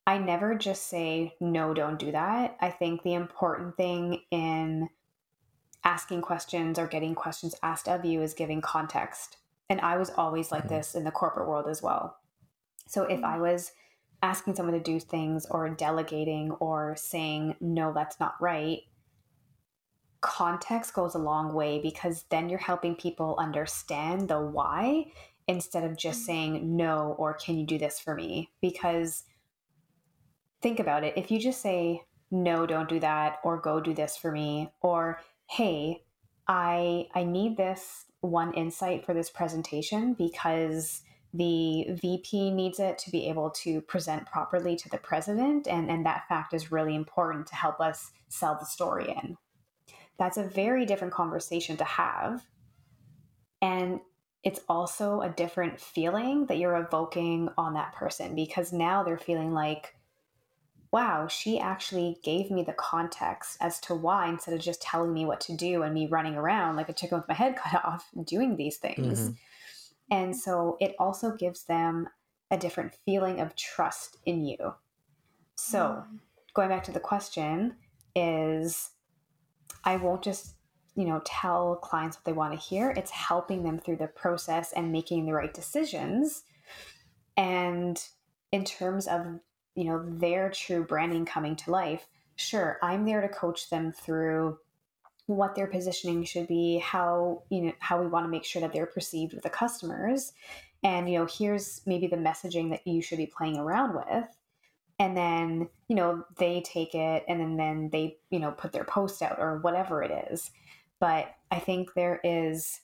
i 0.07 0.19
never 0.19 0.55
just 0.55 0.89
say 0.89 1.35
no 1.41 1.73
don't 1.75 1.99
do 1.99 2.13
that. 2.13 2.57
I 2.61 2.71
think 2.71 3.03
the 3.03 3.15
important 3.15 3.77
thing 3.77 4.23
in 4.31 4.89
asking 5.85 6.21
questions 6.23 6.79
or 6.79 6.87
getting 6.87 7.15
questions 7.15 7.55
asked 7.63 7.89
of 7.89 8.05
you 8.05 8.21
is 8.23 8.35
giving 8.35 8.61
context. 8.61 9.39
And 9.69 9.81
i 9.81 9.97
was 9.97 10.11
always 10.11 10.51
like 10.53 10.65
mm-hmm. 10.65 10.75
this 10.75 10.95
in 10.95 11.05
the 11.05 11.11
corporate 11.11 11.49
world 11.49 11.67
as 11.69 11.83
well. 11.83 12.17
So 12.87 13.05
if 13.05 13.23
I 13.23 13.39
was 13.39 13.73
asking 14.23 14.55
someone 14.55 14.75
to 14.75 14.81
do 14.81 15.01
things 15.01 15.47
or 15.51 15.69
delegating 15.71 16.51
or 16.53 16.95
saying, 16.97 17.57
no, 17.61 17.93
that's 17.93 18.21
not 18.21 18.35
right, 18.41 18.81
context 20.21 20.93
goes 20.93 21.15
a 21.15 21.19
long 21.19 21.55
way 21.55 21.81
because 21.81 22.25
then 22.31 22.49
you're 22.49 22.59
helping 22.59 22.95
people 22.95 23.37
understand 23.39 24.29
the 24.29 24.41
why 24.41 25.07
instead 25.51 25.85
of 25.85 25.97
just 25.97 26.21
mm-hmm. 26.21 26.27
saying 26.27 26.77
no 26.77 27.17
or 27.19 27.35
can 27.35 27.59
you 27.59 27.67
do 27.67 27.77
this 27.77 27.99
for 27.99 28.15
me? 28.15 28.51
Because 28.61 29.25
think 30.63 30.79
about 30.79 31.05
it. 31.05 31.15
If 31.17 31.31
you 31.31 31.39
just 31.41 31.61
say, 31.61 32.03
no, 32.31 32.65
don't 32.67 32.89
do 32.89 33.01
that, 33.01 33.39
or 33.43 33.59
go 33.59 33.81
do 33.81 33.93
this 33.93 34.17
for 34.17 34.31
me, 34.31 34.71
or 34.81 35.21
hey, 35.49 36.05
I 36.47 37.09
I 37.13 37.25
need 37.25 37.57
this 37.57 38.05
one 38.21 38.55
insight 38.55 39.05
for 39.05 39.13
this 39.13 39.31
presentation 39.31 40.15
because 40.15 41.03
the 41.35 41.87
VP 41.91 42.51
needs 42.53 42.79
it 42.79 42.99
to 42.99 43.11
be 43.11 43.29
able 43.29 43.51
to 43.51 43.81
present 43.81 44.27
properly 44.27 44.77
to 44.77 44.89
the 44.89 44.99
president, 44.99 45.67
and, 45.67 45.91
and 45.91 46.07
that 46.07 46.29
fact 46.29 46.55
is 46.55 46.71
really 46.71 46.95
important 46.95 47.47
to 47.49 47.57
help 47.57 47.81
us 47.81 48.13
sell 48.29 48.57
the 48.59 48.67
story 48.67 49.13
in. 49.23 49.37
That's 50.19 50.37
a 50.37 50.45
very 50.45 50.87
different 50.87 51.15
conversation 51.15 51.77
to 51.79 51.85
have. 51.85 52.45
And 53.63 54.01
it's 54.43 54.61
also 54.69 55.21
a 55.21 55.29
different 55.29 55.81
feeling 55.81 56.47
that 56.47 56.59
you're 56.59 56.77
evoking 56.77 57.49
on 57.59 57.75
that 57.75 57.95
person 57.95 58.35
because 58.35 58.73
now 58.73 59.03
they're 59.03 59.19
feeling 59.19 59.53
like, 59.53 59.95
wow, 60.93 61.29
she 61.29 61.59
actually 61.59 62.19
gave 62.25 62.51
me 62.51 62.63
the 62.63 62.73
context 62.73 63.57
as 63.61 63.79
to 63.81 63.95
why 63.95 64.29
instead 64.29 64.55
of 64.55 64.61
just 64.61 64.83
telling 64.83 65.13
me 65.13 65.25
what 65.25 65.41
to 65.43 65.57
do 65.57 65.83
and 65.83 65.95
me 65.95 66.07
running 66.07 66.35
around 66.35 66.77
like 66.77 66.89
a 66.89 66.93
chicken 66.93 67.19
with 67.19 67.29
my 67.29 67.35
head 67.35 67.57
cut 67.65 67.85
off 67.85 68.09
doing 68.25 68.57
these 68.57 68.79
things. 68.79 69.21
Mm-hmm 69.21 69.33
and 70.11 70.37
so 70.37 70.77
it 70.81 70.95
also 70.99 71.33
gives 71.37 71.65
them 71.65 72.09
a 72.51 72.59
different 72.59 72.95
feeling 73.05 73.41
of 73.41 73.55
trust 73.55 74.17
in 74.27 74.45
you. 74.45 74.75
So, 75.55 75.79
mm. 75.79 76.19
going 76.53 76.69
back 76.69 76.85
to 76.85 76.93
the 76.93 77.01
question 77.01 77.77
is 78.17 78.91
I 79.85 79.97
won't 79.97 80.23
just, 80.23 80.55
you 80.97 81.07
know, 81.07 81.21
tell 81.25 81.77
clients 81.77 82.17
what 82.17 82.25
they 82.25 82.33
want 82.33 82.53
to 82.53 82.59
hear. 82.59 82.91
It's 82.91 83.11
helping 83.11 83.63
them 83.63 83.79
through 83.79 83.97
the 83.97 84.09
process 84.09 84.73
and 84.73 84.93
making 84.93 85.27
the 85.27 85.33
right 85.33 85.53
decisions. 85.53 86.43
And 87.37 88.03
in 88.53 88.65
terms 88.65 89.07
of, 89.07 89.41
you 89.75 89.85
know, 89.85 90.05
their 90.07 90.51
true 90.51 90.85
branding 90.85 91.25
coming 91.25 91.57
to 91.57 91.71
life, 91.71 92.07
sure, 92.37 92.79
I'm 92.83 93.05
there 93.05 93.21
to 93.21 93.29
coach 93.29 93.71
them 93.71 93.93
through 93.93 94.59
what 95.27 95.55
their 95.55 95.67
positioning 95.67 96.25
should 96.25 96.49
be, 96.49 96.79
how 96.79 97.43
you 97.51 97.63
know 97.63 97.73
how 97.79 98.01
we 98.01 98.09
want 98.09 98.25
to 98.25 98.31
make 98.31 98.45
sure 98.45 98.61
that 98.61 98.73
they're 98.73 98.87
perceived 98.87 99.33
with 99.33 99.43
the 99.43 99.51
customers, 99.51 100.33
and 100.83 101.09
you 101.09 101.19
know 101.19 101.27
here's 101.27 101.83
maybe 101.87 102.07
the 102.07 102.17
messaging 102.17 102.71
that 102.71 102.87
you 102.87 103.01
should 103.01 103.19
be 103.19 103.27
playing 103.27 103.57
around 103.57 103.95
with, 103.95 104.27
and 104.99 105.17
then 105.17 105.69
you 105.89 105.95
know 105.95 106.25
they 106.39 106.61
take 106.63 106.95
it 106.95 107.25
and 107.29 107.41
then 107.41 107.57
then 107.57 107.91
they 107.91 108.17
you 108.31 108.41
know 108.41 108.51
put 108.51 108.73
their 108.73 108.85
post 108.85 109.23
out 109.23 109.39
or 109.39 109.59
whatever 109.59 110.03
it 110.03 110.29
is. 110.31 110.51
But 111.01 111.35
I 111.51 111.59
think 111.59 111.95
there 111.95 112.21
is 112.23 112.81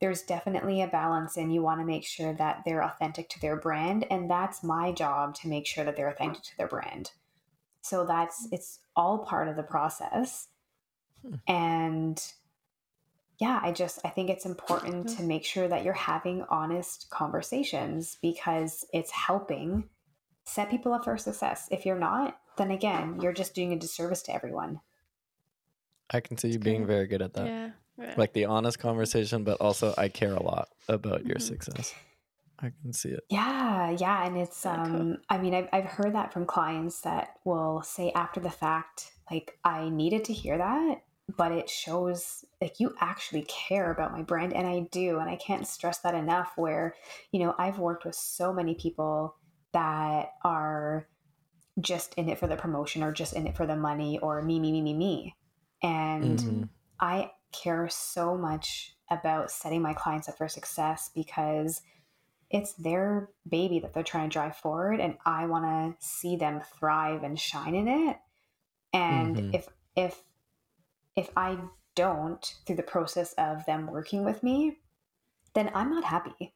there's 0.00 0.22
definitely 0.22 0.82
a 0.82 0.88
balance 0.88 1.36
and 1.36 1.52
you 1.52 1.62
want 1.62 1.80
to 1.80 1.86
make 1.86 2.04
sure 2.06 2.32
that 2.34 2.62
they're 2.64 2.82
authentic 2.82 3.28
to 3.28 3.40
their 3.40 3.56
brand 3.56 4.06
and 4.10 4.30
that's 4.30 4.64
my 4.64 4.92
job 4.92 5.34
to 5.34 5.48
make 5.48 5.66
sure 5.66 5.84
that 5.84 5.94
they're 5.94 6.08
authentic 6.08 6.42
to 6.42 6.56
their 6.56 6.66
brand 6.66 7.10
so 7.82 8.06
that's 8.06 8.48
it's 8.50 8.78
all 8.96 9.18
part 9.18 9.46
of 9.46 9.56
the 9.56 9.62
process 9.62 10.48
Hmm. 11.26 11.34
And 11.46 12.32
yeah, 13.38 13.60
I 13.62 13.72
just 13.72 14.00
I 14.04 14.08
think 14.08 14.30
it's 14.30 14.46
important 14.46 15.08
to 15.16 15.22
make 15.22 15.44
sure 15.44 15.68
that 15.68 15.84
you're 15.84 15.92
having 15.94 16.44
honest 16.50 17.08
conversations 17.10 18.18
because 18.20 18.84
it's 18.92 19.10
helping 19.10 19.88
set 20.44 20.70
people 20.70 20.92
up 20.92 21.04
for 21.04 21.16
success. 21.16 21.68
If 21.70 21.86
you're 21.86 21.98
not, 21.98 22.38
then 22.56 22.70
again, 22.70 23.20
you're 23.20 23.32
just 23.32 23.54
doing 23.54 23.72
a 23.72 23.78
disservice 23.78 24.22
to 24.22 24.34
everyone. 24.34 24.80
I 26.10 26.20
can 26.20 26.36
see 26.36 26.48
you 26.48 26.58
being 26.58 26.86
very 26.86 27.06
good 27.06 27.22
at 27.22 27.34
that. 27.34 27.46
Yeah. 27.46 28.14
Like 28.16 28.32
the 28.32 28.46
honest 28.46 28.78
conversation, 28.78 29.44
but 29.44 29.60
also 29.60 29.94
I 29.98 30.08
care 30.08 30.34
a 30.34 30.42
lot 30.42 30.68
about 30.88 31.26
your 31.26 31.36
mm-hmm. 31.36 31.46
success. 31.46 31.94
I 32.58 32.72
can 32.82 32.92
see 32.92 33.10
it. 33.10 33.24
Yeah, 33.30 33.90
yeah, 33.90 34.26
and 34.26 34.36
it's 34.36 34.66
um 34.66 35.18
I 35.28 35.38
mean 35.38 35.54
I've 35.54 35.68
I've 35.72 35.84
heard 35.84 36.14
that 36.14 36.32
from 36.32 36.46
clients 36.46 37.00
that 37.02 37.36
will 37.44 37.82
say 37.82 38.10
after 38.14 38.40
the 38.40 38.50
fact 38.50 39.12
like 39.30 39.58
I 39.64 39.88
needed 39.88 40.24
to 40.24 40.32
hear 40.32 40.58
that 40.58 41.02
but 41.36 41.52
it 41.52 41.68
shows 41.68 42.44
like 42.60 42.80
you 42.80 42.94
actually 43.00 43.42
care 43.42 43.90
about 43.90 44.12
my 44.12 44.22
brand 44.22 44.52
and 44.52 44.66
I 44.66 44.80
do 44.90 45.18
and 45.18 45.28
I 45.28 45.36
can't 45.36 45.66
stress 45.66 45.98
that 45.98 46.14
enough 46.14 46.52
where 46.56 46.94
you 47.32 47.40
know 47.40 47.54
I've 47.58 47.78
worked 47.78 48.04
with 48.04 48.14
so 48.14 48.52
many 48.52 48.74
people 48.74 49.36
that 49.72 50.32
are 50.44 51.06
just 51.80 52.14
in 52.14 52.28
it 52.28 52.38
for 52.38 52.46
the 52.46 52.56
promotion 52.56 53.02
or 53.02 53.12
just 53.12 53.32
in 53.32 53.46
it 53.46 53.56
for 53.56 53.66
the 53.66 53.76
money 53.76 54.18
or 54.18 54.42
me 54.42 54.58
me 54.58 54.72
me 54.72 54.82
me 54.82 54.94
me 54.94 55.34
and 55.82 56.38
mm-hmm. 56.38 56.62
I 56.98 57.32
care 57.52 57.88
so 57.88 58.36
much 58.36 58.94
about 59.10 59.50
setting 59.50 59.82
my 59.82 59.92
clients 59.92 60.28
up 60.28 60.38
for 60.38 60.48
success 60.48 61.10
because 61.14 61.82
it's 62.50 62.72
their 62.74 63.30
baby 63.48 63.78
that 63.80 63.94
they're 63.94 64.02
trying 64.02 64.28
to 64.28 64.32
drive 64.32 64.56
forward 64.56 65.00
and 65.00 65.16
I 65.24 65.46
want 65.46 65.64
to 65.64 66.06
see 66.06 66.36
them 66.36 66.60
thrive 66.78 67.22
and 67.22 67.38
shine 67.38 67.74
in 67.74 67.88
it 67.88 68.16
and 68.92 69.36
mm-hmm. 69.36 69.54
if 69.54 69.68
if 69.96 70.22
if 71.16 71.30
I 71.36 71.58
don't 71.94 72.54
through 72.66 72.76
the 72.76 72.82
process 72.82 73.32
of 73.34 73.64
them 73.66 73.86
working 73.86 74.24
with 74.24 74.42
me, 74.42 74.78
then 75.54 75.70
I'm 75.74 75.90
not 75.90 76.04
happy. 76.04 76.54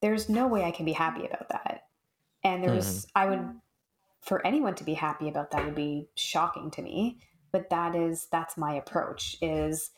There's 0.00 0.28
no 0.28 0.46
way 0.46 0.64
I 0.64 0.70
can 0.70 0.84
be 0.84 0.92
happy 0.92 1.26
about 1.26 1.48
that. 1.48 1.84
And 2.42 2.62
there's, 2.62 3.06
mm-hmm. 3.06 3.18
I 3.18 3.26
would, 3.26 3.48
for 4.20 4.46
anyone 4.46 4.74
to 4.76 4.84
be 4.84 4.94
happy 4.94 5.28
about 5.28 5.50
that 5.50 5.64
would 5.64 5.74
be 5.74 6.08
shocking 6.14 6.70
to 6.72 6.82
me. 6.82 7.18
But 7.54 7.70
that 7.70 7.94
is, 7.94 8.26
that's 8.32 8.56
my 8.56 8.74
approach 8.74 9.36
is 9.40 9.92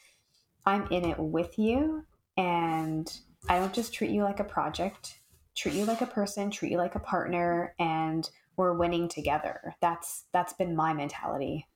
I'm 0.66 0.86
in 0.88 1.06
it 1.06 1.18
with 1.18 1.58
you 1.58 2.04
and 2.36 3.10
I 3.48 3.58
don't 3.58 3.72
just 3.72 3.94
treat 3.94 4.10
you 4.10 4.24
like 4.24 4.40
a 4.40 4.44
project, 4.44 5.20
treat 5.56 5.72
you 5.72 5.86
like 5.86 6.02
a 6.02 6.06
person, 6.06 6.50
treat 6.50 6.70
you 6.70 6.76
like 6.76 6.96
a 6.96 7.00
partner 7.00 7.74
and 7.78 8.28
we're 8.58 8.74
winning 8.74 9.08
together. 9.08 9.74
That's 9.80 10.24
that's 10.34 10.52
been 10.52 10.76
my 10.76 10.92
mentality. 10.92 11.66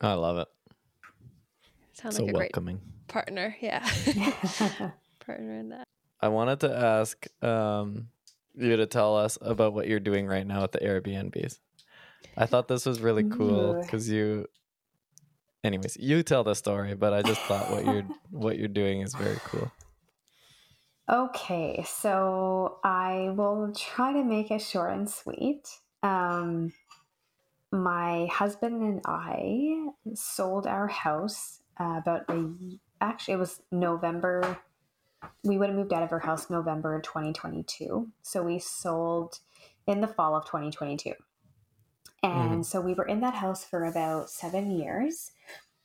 I 0.00 0.14
love 0.14 0.38
it. 0.38 0.48
Sounds 1.92 2.16
so 2.16 2.24
like 2.24 2.30
a 2.30 2.34
great 2.34 2.50
welcoming. 2.52 2.80
partner. 3.06 3.56
Yeah. 3.60 3.78
partner 5.24 5.52
in 5.56 5.68
that. 5.68 5.84
I 6.20 6.30
wanted 6.30 6.58
to 6.60 6.76
ask 6.76 7.28
um, 7.44 8.08
you 8.56 8.76
to 8.76 8.86
tell 8.86 9.16
us 9.16 9.38
about 9.40 9.72
what 9.72 9.86
you're 9.86 10.00
doing 10.00 10.26
right 10.26 10.44
now 10.44 10.64
at 10.64 10.72
the 10.72 10.80
Airbnbs. 10.80 11.60
I 12.36 12.46
thought 12.46 12.66
this 12.66 12.86
was 12.86 13.00
really 13.00 13.22
cool 13.22 13.80
because 13.80 14.10
you. 14.10 14.48
Anyways, 15.64 15.96
you 16.00 16.22
tell 16.22 16.42
the 16.42 16.54
story, 16.54 16.94
but 16.94 17.12
I 17.12 17.22
just 17.22 17.40
thought 17.42 17.70
what 17.70 17.84
you're 17.84 18.04
what 18.30 18.58
you're 18.58 18.68
doing 18.68 19.00
is 19.00 19.14
very 19.14 19.38
cool. 19.44 19.70
Okay, 21.08 21.84
so 21.86 22.78
I 22.82 23.32
will 23.36 23.72
try 23.74 24.12
to 24.12 24.24
make 24.24 24.50
it 24.50 24.60
short 24.60 24.92
and 24.92 25.08
sweet. 25.08 25.68
Um, 26.02 26.72
my 27.70 28.26
husband 28.26 28.82
and 28.82 29.00
I 29.06 29.88
sold 30.14 30.66
our 30.66 30.88
house 30.88 31.60
uh, 31.78 32.00
about 32.02 32.24
a 32.28 32.50
actually 33.00 33.34
it 33.34 33.38
was 33.38 33.60
November. 33.70 34.58
We 35.44 35.58
would 35.58 35.68
have 35.68 35.78
moved 35.78 35.92
out 35.92 36.02
of 36.02 36.12
our 36.12 36.18
house 36.18 36.50
November 36.50 37.00
2022, 37.00 38.08
so 38.22 38.42
we 38.42 38.58
sold 38.58 39.38
in 39.86 40.00
the 40.00 40.08
fall 40.08 40.34
of 40.34 40.44
2022, 40.44 41.12
Mm-hmm. 42.24 42.52
and 42.52 42.66
so 42.66 42.80
we 42.80 42.94
were 42.94 43.06
in 43.06 43.20
that 43.20 43.34
house 43.34 43.64
for 43.64 43.84
about 43.84 44.30
seven 44.30 44.70
years, 44.70 45.32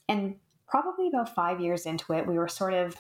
and 0.08 0.36
probably 0.68 1.08
about 1.08 1.34
five 1.34 1.60
years 1.60 1.86
into 1.86 2.14
it, 2.14 2.28
we 2.28 2.38
were 2.38 2.48
sort 2.48 2.74
of 2.74 2.96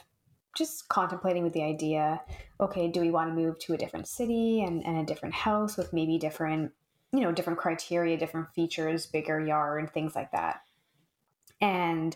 just 0.56 0.90
contemplating 0.90 1.44
with 1.44 1.54
the 1.54 1.62
idea 1.62 2.20
okay 2.60 2.88
do 2.88 3.00
we 3.00 3.12
want 3.12 3.30
to 3.30 3.36
move 3.36 3.60
to 3.60 3.74
a 3.74 3.78
different 3.78 4.08
city 4.08 4.64
and, 4.64 4.84
and 4.88 4.98
a 4.98 5.06
different 5.06 5.36
house 5.36 5.78
with 5.78 5.94
maybe 5.94 6.18
different 6.18 6.72
you 7.14 7.22
know 7.22 7.32
different 7.32 7.60
criteria 7.60 8.18
different 8.18 8.48
features 8.54 9.06
bigger 9.06 9.40
yard 9.40 9.80
and 9.80 9.92
things 9.92 10.16
like 10.16 10.32
that. 10.32 10.62
And 11.60 12.16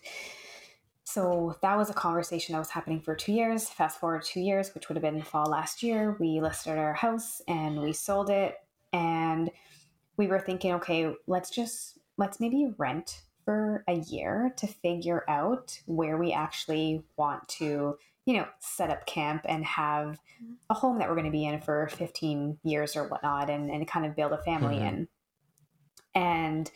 so 1.04 1.58
that 1.62 1.78
was 1.78 1.90
a 1.90 1.96
conversation 1.96 2.54
that 2.54 2.60
was 2.60 2.70
happening 2.70 3.02
for 3.02 3.16
two 3.16 3.34
years. 3.34 3.68
Fast 3.68 4.00
forward 4.00 4.24
two 4.24 4.40
years 4.40 4.74
which 4.74 4.88
would 4.88 4.96
have 4.96 5.04
been 5.04 5.22
fall 5.22 5.46
last 5.46 5.84
year 5.84 6.18
we 6.20 6.40
listed 6.42 6.78
our 6.78 6.94
house 6.94 7.42
and 7.48 7.80
we 7.80 7.94
sold 7.94 8.30
it. 8.30 8.56
And 8.94 9.50
we 10.22 10.28
were 10.28 10.40
thinking 10.40 10.74
okay 10.74 11.14
let's 11.28 11.50
just 11.50 11.98
let's 12.18 12.40
maybe 12.40 12.72
rent 12.78 13.22
for 13.44 13.84
a 13.88 13.96
year 13.96 14.54
to 14.56 14.68
figure 14.68 15.24
out 15.28 15.80
where 15.86 16.18
we 16.18 16.32
actually 16.32 17.04
want 17.18 17.48
to 17.48 17.98
you 18.26 18.36
know, 18.36 18.46
set 18.60 18.92
up 18.92 19.08
camp 19.08 19.42
and 19.50 19.66
have 19.66 20.20
a 20.70 20.76
home 20.76 21.00
that 21.00 21.10
we're 21.10 21.16
going 21.16 21.26
to 21.26 21.32
be 21.32 21.44
in 21.44 21.60
for 21.60 21.88
15 21.88 22.60
years 22.64 22.96
or 22.96 23.08
whatnot 23.08 23.50
and, 23.50 23.72
and 23.72 23.88
kind 23.88 24.06
of 24.06 24.16
build 24.16 24.32
a 24.32 24.38
family 24.44 24.76
Mhm. 24.76 24.88
in. 24.88 25.08
And 26.14 26.72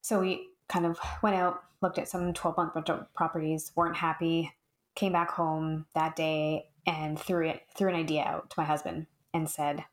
so 0.00 0.20
we 0.20 0.48
kind 0.68 0.86
of 0.86 0.98
went 1.22 1.36
out, 1.36 1.62
looked 1.82 1.98
at 1.98 2.08
some 2.08 2.32
12 2.32 2.56
month 2.56 2.74
rental 2.74 3.06
properties, 3.14 3.72
weren't 3.76 3.96
happy, 3.96 4.52
came 4.94 5.12
back 5.12 5.30
home 5.30 5.84
that 5.94 6.16
day 6.16 6.70
and 6.86 7.20
threw 7.20 7.46
it, 7.46 7.62
threw 7.76 7.90
an 7.90 7.94
idea 7.94 8.22
out 8.22 8.48
to 8.48 8.54
my 8.58 8.64
husband 8.64 9.06
and 9.34 9.50
said, 9.50 9.84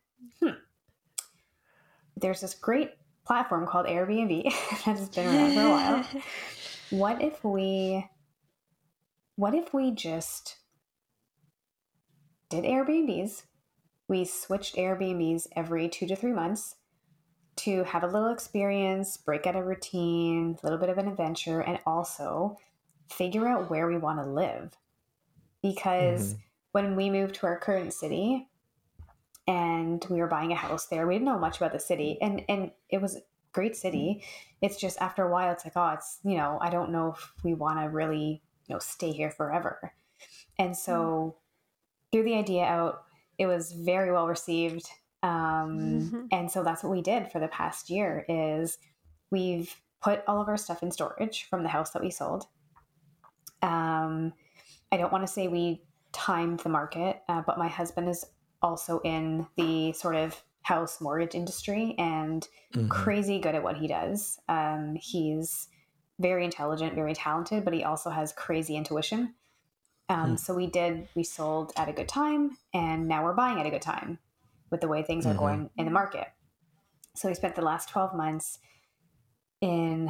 hmm, 0.41 0.51
there's 2.20 2.41
this 2.41 2.55
great 2.55 2.91
platform 3.26 3.68
called 3.68 3.86
Airbnb. 3.86 4.43
That 4.86 4.97
has 4.97 5.09
been 5.09 5.26
around 5.26 5.53
for 5.53 5.61
a 5.61 5.70
while. 5.70 6.05
What 6.89 7.22
if 7.22 7.43
we 7.43 8.07
what 9.36 9.53
if 9.53 9.74
we 9.74 9.91
just 9.91 10.55
did 12.49 12.63
airbnbs? 12.63 13.43
We 14.07 14.24
switched 14.24 14.78
airbnbs 14.78 15.47
every 15.53 15.89
two 15.89 16.07
to 16.07 16.15
three 16.15 16.32
months 16.32 16.76
to 17.57 17.84
have 17.84 18.03
a 18.03 18.07
little 18.07 18.30
experience 18.32 19.18
break 19.18 19.45
out 19.45 19.57
a 19.57 19.63
routine 19.63 20.57
a 20.61 20.65
little 20.65 20.80
bit 20.80 20.88
of 20.89 20.97
an 20.97 21.09
adventure 21.09 21.59
and 21.59 21.80
also 21.86 22.57
figure 23.11 23.47
out 23.49 23.70
where 23.70 23.88
we 23.88 23.97
want 23.97 24.24
to 24.24 24.30
live. 24.30 24.78
Because 25.61 26.36
Mhm. 26.36 26.39
when 26.72 26.95
we 26.95 27.09
moved 27.09 27.36
to 27.36 27.47
our 27.47 27.59
current 27.59 27.93
city 27.93 28.47
and 29.47 30.05
we 30.09 30.19
were 30.19 30.27
buying 30.27 30.51
a 30.51 30.55
house 30.55 30.87
there. 30.87 31.07
We 31.07 31.15
didn't 31.15 31.25
know 31.25 31.39
much 31.39 31.57
about 31.57 31.71
the 31.73 31.79
city 31.79 32.17
and 32.21 32.43
and 32.49 32.71
it 32.89 33.01
was 33.01 33.15
a 33.15 33.21
great 33.53 33.75
city. 33.75 34.23
It's 34.61 34.77
just 34.77 34.99
after 35.01 35.23
a 35.23 35.31
while 35.31 35.51
it's 35.51 35.65
like 35.65 35.73
oh 35.75 35.89
it's 35.93 36.19
you 36.23 36.37
know 36.37 36.57
i 36.61 36.69
don't 36.69 36.91
know 36.91 37.13
if 37.13 37.33
we 37.43 37.53
want 37.53 37.79
to 37.79 37.89
really 37.89 38.41
you 38.67 38.75
know 38.75 38.79
stay 38.79 39.11
here 39.11 39.31
forever. 39.31 39.93
And 40.59 40.75
so 40.75 41.37
threw 42.11 42.23
the 42.23 42.35
idea 42.35 42.63
out. 42.63 43.03
It 43.37 43.45
was 43.45 43.71
very 43.71 44.11
well 44.11 44.27
received 44.27 44.89
um, 45.23 45.79
Mhm. 45.79 46.27
and 46.31 46.51
so 46.51 46.63
that's 46.63 46.83
what 46.83 46.91
we 46.91 47.01
did 47.01 47.31
for 47.31 47.39
the 47.39 47.47
past 47.47 47.89
year 47.89 48.25
is 48.29 48.77
we've 49.31 49.75
put 50.01 50.23
all 50.27 50.39
of 50.41 50.47
our 50.47 50.57
stuff 50.57 50.83
in 50.83 50.91
storage 50.91 51.45
from 51.49 51.63
the 51.63 51.69
house 51.69 51.91
that 51.91 52.03
we 52.03 52.11
sold. 52.11 52.45
Um, 53.61 54.33
i 54.91 54.97
don't 54.97 55.11
want 55.11 55.25
to 55.25 55.31
say 55.31 55.47
we 55.47 55.81
timed 56.11 56.59
the 56.59 56.69
market 56.69 57.23
uh, 57.27 57.41
but 57.45 57.57
my 57.57 57.67
husband 57.67 58.07
is 58.07 58.23
also 58.61 58.99
in 59.01 59.47
the 59.55 59.93
sort 59.93 60.15
of 60.15 60.43
house 60.61 60.99
mortgage 60.99 61.35
industry 61.35 61.95
and 61.97 62.47
Mhm. 62.73 62.89
crazy 62.89 63.39
good 63.39 63.55
at 63.55 63.63
what 63.63 63.77
he 63.77 63.87
does. 63.87 64.39
Um, 64.49 64.95
he's 64.95 65.69
very 66.19 66.43
intelligent, 66.43 66.95
very 66.95 67.13
talented, 67.13 67.63
but 67.63 67.73
he 67.73 67.83
also 67.83 68.09
has 68.09 68.33
crazy 68.33 68.75
intuition. 68.75 69.35
Um, 70.09 70.31
Hmm. 70.31 70.35
So 70.37 70.55
we 70.55 70.67
did, 70.67 71.07
we 71.15 71.23
sold 71.23 71.73
at 71.75 71.89
a 71.89 71.93
good 71.93 72.07
time, 72.09 72.57
and 72.73 73.07
now 73.07 73.23
we're 73.23 73.33
buying 73.33 73.59
at 73.59 73.65
a 73.65 73.69
good 73.69 73.81
time 73.81 74.19
with 74.69 74.81
the 74.81 74.87
way 74.87 75.03
things 75.03 75.25
are 75.25 75.33
Mhm. 75.33 75.39
going 75.39 75.69
in 75.77 75.85
the 75.85 75.91
market. 75.91 76.27
So 77.15 77.27
we 77.27 77.33
spent 77.35 77.55
the 77.55 77.61
last 77.61 77.89
12 77.89 78.13
months 78.15 78.59
in, 79.61 80.09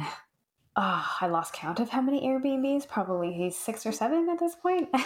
oh, 0.80 1.16
I 1.20 1.26
lost 1.26 1.52
count 1.52 1.80
of 1.80 1.88
how 1.88 2.00
many 2.00 2.20
Airbnbs, 2.26 2.86
probably 2.86 3.50
six 3.50 3.84
or 3.84 3.90
seven 3.90 4.28
at 4.30 4.38
this 4.38 4.54
point. 4.54 4.88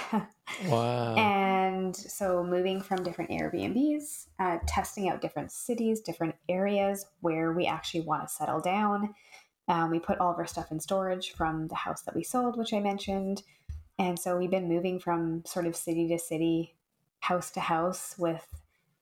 Wow. 0.67 1.15
And 1.15 1.97
so 1.97 2.45
moving 2.45 2.83
from 2.83 3.03
different 3.03 3.31
Airbnbs, 3.31 4.27
uh, 4.39 4.59
testing 4.67 5.09
out 5.09 5.23
different 5.23 5.51
cities, 5.51 6.01
different 6.01 6.35
areas 6.49 7.07
where 7.21 7.53
we 7.53 7.65
actually 7.67 8.03
want 8.03 8.29
to 8.29 8.35
settle 8.35 8.61
down. 8.61 9.15
Um, 9.69 9.91
we 9.91 9.99
put 9.99 10.19
all 10.19 10.33
of 10.33 10.39
our 10.39 10.47
stuff 10.47 10.71
in 10.73 10.79
storage 10.79 11.33
from 11.33 11.69
the 11.69 11.75
house 11.75 12.03
that 12.03 12.15
we 12.15 12.23
sold, 12.23 12.59
which 12.59 12.75
I 12.75 12.81
mentioned. 12.81 13.43
And 13.99 14.19
so 14.19 14.37
we've 14.37 14.51
been 14.51 14.69
moving 14.69 14.99
from 14.99 15.43
sort 15.47 15.67
of 15.67 15.75
city 15.75 16.07
to 16.09 16.19
city, 16.19 16.75
house 17.21 17.51
to 17.53 17.61
house 17.61 18.15
with, 18.19 18.47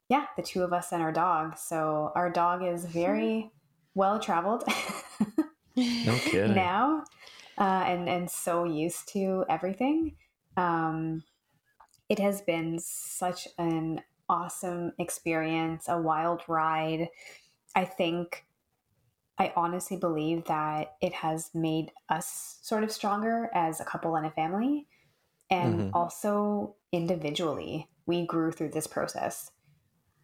yeah, 0.09 0.27
the 0.37 0.43
two 0.43 0.63
of 0.63 0.73
us 0.73 0.93
and 0.93 1.03
our 1.03 1.13
dog. 1.13 1.59
So 1.59 2.13
our 2.15 2.31
dog 2.31 2.63
is 2.63 2.85
very 2.85 3.51
well 3.95 4.21
traveled 4.21 4.63
No 6.05 6.19
kidding. 6.25 6.55
now 6.55 7.05
uh, 7.59 7.85
and, 7.87 8.09
and 8.09 8.31
so 8.31 8.65
used 8.65 9.09
to 9.13 9.45
everything. 9.49 10.17
Um, 10.57 11.25
it 12.09 12.19
has 12.19 12.41
been 12.41 12.79
such 12.79 13.47
an 13.59 14.03
awesome 14.29 14.93
experience, 14.99 15.87
a 15.89 15.99
wild 16.01 16.43
ride. 16.49 17.09
I 17.75 17.85
think, 17.85 18.47
I 19.39 19.53
honestly 19.57 19.97
believe 19.97 20.45
that 20.47 20.97
it 21.01 21.13
has 21.15 21.51
made 21.55 21.93
us 22.09 22.59
sort 22.63 22.85
of 22.85 22.91
stronger 22.93 23.51
as 23.55 23.81
a 23.81 23.85
couple 23.85 24.17
and 24.17 24.27
a 24.27 24.31
family. 24.31 24.87
And 25.51 25.81
Mhm. 25.81 25.91
also 25.95 26.77
individually, 26.93 27.89
we 28.07 28.27
grew 28.27 28.53
through 28.53 28.71
this 28.71 28.87
process, 28.87 29.51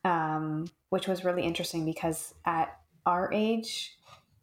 um, 0.05 0.67
which 0.91 1.09
was 1.09 1.25
really 1.25 1.43
interesting 1.43 1.85
because 1.85 2.35
at 2.45 2.79
our 3.05 3.33
age, 3.33 3.97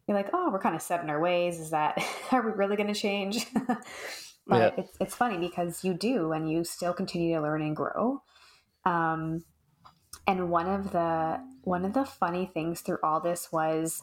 you're 0.06 0.16
like, 0.16 0.30
oh, 0.32 0.50
we're 0.52 0.58
kind 0.60 0.74
of 0.76 0.82
set 0.82 1.02
in 1.02 1.10
our 1.10 1.20
ways. 1.20 1.58
Is 1.58 1.70
that, 1.70 2.02
are 2.32 2.42
we 2.42 2.52
really 2.52 2.76
going 2.76 2.92
to 2.92 2.98
change? 2.98 3.46
but 4.48 4.60
Yeah. 4.60 4.70
it's, 4.76 4.96
it's 5.00 5.14
funny 5.14 5.38
because 5.38 5.84
you 5.84 5.94
do 5.94 6.32
and 6.32 6.50
you 6.50 6.64
still 6.64 6.92
continue 6.92 7.34
to 7.36 7.42
learn 7.42 7.62
and 7.62 7.76
grow 7.76 8.22
um, 8.84 9.44
and 10.26 10.50
one 10.50 10.66
of 10.68 10.92
the 10.92 11.40
one 11.62 11.84
of 11.84 11.94
the 11.94 12.04
funny 12.04 12.46
things 12.52 12.80
through 12.80 12.98
all 13.02 13.20
this 13.20 13.50
was 13.52 14.02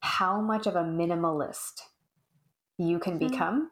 how 0.00 0.40
much 0.40 0.66
of 0.66 0.76
a 0.76 0.82
minimalist 0.82 1.80
you 2.78 2.98
can 2.98 3.18
Hmm. 3.18 3.26
become 3.28 3.70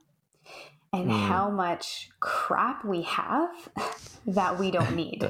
and 0.93 1.11
Mm. 1.11 1.28
how 1.28 1.51
much 1.51 2.11
crap 2.20 2.84
we 2.84 3.03
have 3.03 3.51
that 4.26 4.59
we 4.59 4.70
don't 4.70 4.97
need 4.97 5.28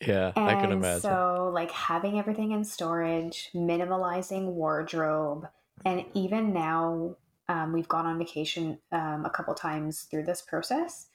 yeah, 0.00 0.32
I 0.36 0.54
can 0.54 0.64
and 0.64 0.72
imagine. 0.74 1.00
So, 1.02 1.50
like 1.52 1.70
having 1.70 2.18
everything 2.18 2.52
in 2.52 2.64
storage, 2.64 3.50
minimalizing 3.54 4.46
wardrobe, 4.52 5.48
and 5.84 6.04
even 6.14 6.52
now, 6.52 7.16
um, 7.48 7.72
we've 7.72 7.88
gone 7.88 8.06
on 8.06 8.18
vacation 8.18 8.78
um, 8.92 9.24
a 9.24 9.30
couple 9.30 9.54
times 9.54 10.02
through 10.02 10.24
this 10.24 10.42
process. 10.42 11.06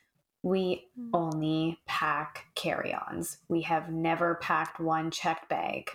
We 0.44 0.88
Mm. 1.00 1.10
only 1.14 1.80
pack 1.88 2.46
carry 2.56 2.94
ons. 2.94 3.40
We 3.48 3.62
have 3.62 3.90
never 3.90 4.36
packed 4.36 4.80
one 4.80 5.10
checked 5.12 5.50
bag 5.50 5.90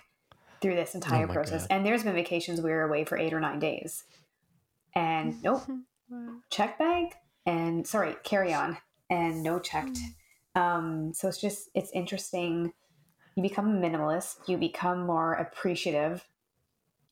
through 0.61 0.75
this 0.75 0.95
entire 0.95 1.29
Oh 1.29 1.33
process. 1.33 1.63
God. 1.63 1.75
And 1.75 1.87
there's 1.87 2.03
been 2.03 2.15
vacations 2.15 2.61
we 2.61 2.71
were 2.71 2.83
away 2.83 3.05
for 3.05 3.17
eight 3.17 3.33
or 3.33 3.41
nine 3.41 3.59
days. 3.61 4.05
And 4.95 5.41
nope, 5.43 5.63
Wow. 6.11 6.41
check 6.51 6.79
bag 6.79 7.15
and 7.47 7.87
sorry, 7.87 8.17
carry 8.25 8.53
on 8.53 8.79
and 9.09 9.43
no 9.43 9.59
checked. 9.61 9.99
Um, 10.61 11.13
so 11.15 11.29
it's 11.29 11.41
just 11.41 11.69
it's 11.75 11.91
interesting. 11.93 12.73
You 13.37 13.43
become 13.43 13.69
a 13.77 13.81
minimalist. 13.89 14.49
You 14.49 14.57
become 14.59 15.07
more 15.07 15.35
appreciative 15.35 16.27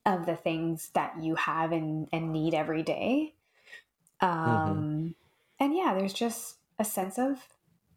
of 0.04 0.26
the 0.26 0.36
things 0.36 0.90
that 0.94 1.22
you 1.22 1.34
have 1.36 1.72
and, 1.72 2.08
and 2.12 2.32
need 2.32 2.54
every 2.54 2.82
day. 2.82 3.34
Um, 4.20 5.14
And 5.60 5.74
yeah, 5.74 5.94
there's 5.96 6.12
just 6.12 6.56
a 6.78 6.84
sense 6.84 7.18
of 7.18 7.38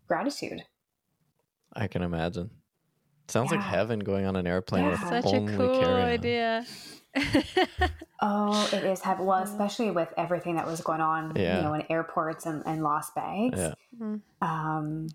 gratitude. 0.08 0.64
I 1.74 1.88
can 1.88 2.02
imagine. 2.02 2.50
Sounds 3.28 3.52
like 3.52 3.62
heaven 3.62 4.00
going 4.00 4.26
on 4.26 4.36
an 4.36 4.46
airplane 4.46 4.86
with 4.88 5.00
Yeah. 5.00 5.22
Such 5.22 5.34
a 5.34 5.40
cool 5.58 5.80
carry-on. 5.82 6.02
idea. 6.10 6.66
Oh, 8.24 8.70
it 8.72 8.84
is 8.84 9.02
heavy. 9.02 9.24
Well, 9.24 9.42
especially 9.42 9.90
with 9.90 10.14
everything 10.16 10.56
that 10.58 10.68
was 10.68 10.82
going 10.82 11.02
on, 11.02 11.34
Yeah. 11.36 11.58
you 11.58 11.64
know, 11.64 11.74
in 11.74 11.84
airports 11.90 12.46
and, 12.46 12.62
and 12.68 12.84
lost 12.84 13.16
bags. 13.16 13.58
Yeah. 13.58 13.74
Mm. 14.00 14.22
Um, 14.44 15.08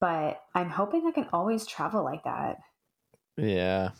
but 0.00 0.42
I'm 0.54 0.70
hoping 0.70 1.06
I 1.06 1.12
can 1.12 1.28
always 1.32 1.66
travel 1.66 2.04
like 2.04 2.24
that. 2.24 2.58
Yeah. 3.36 3.90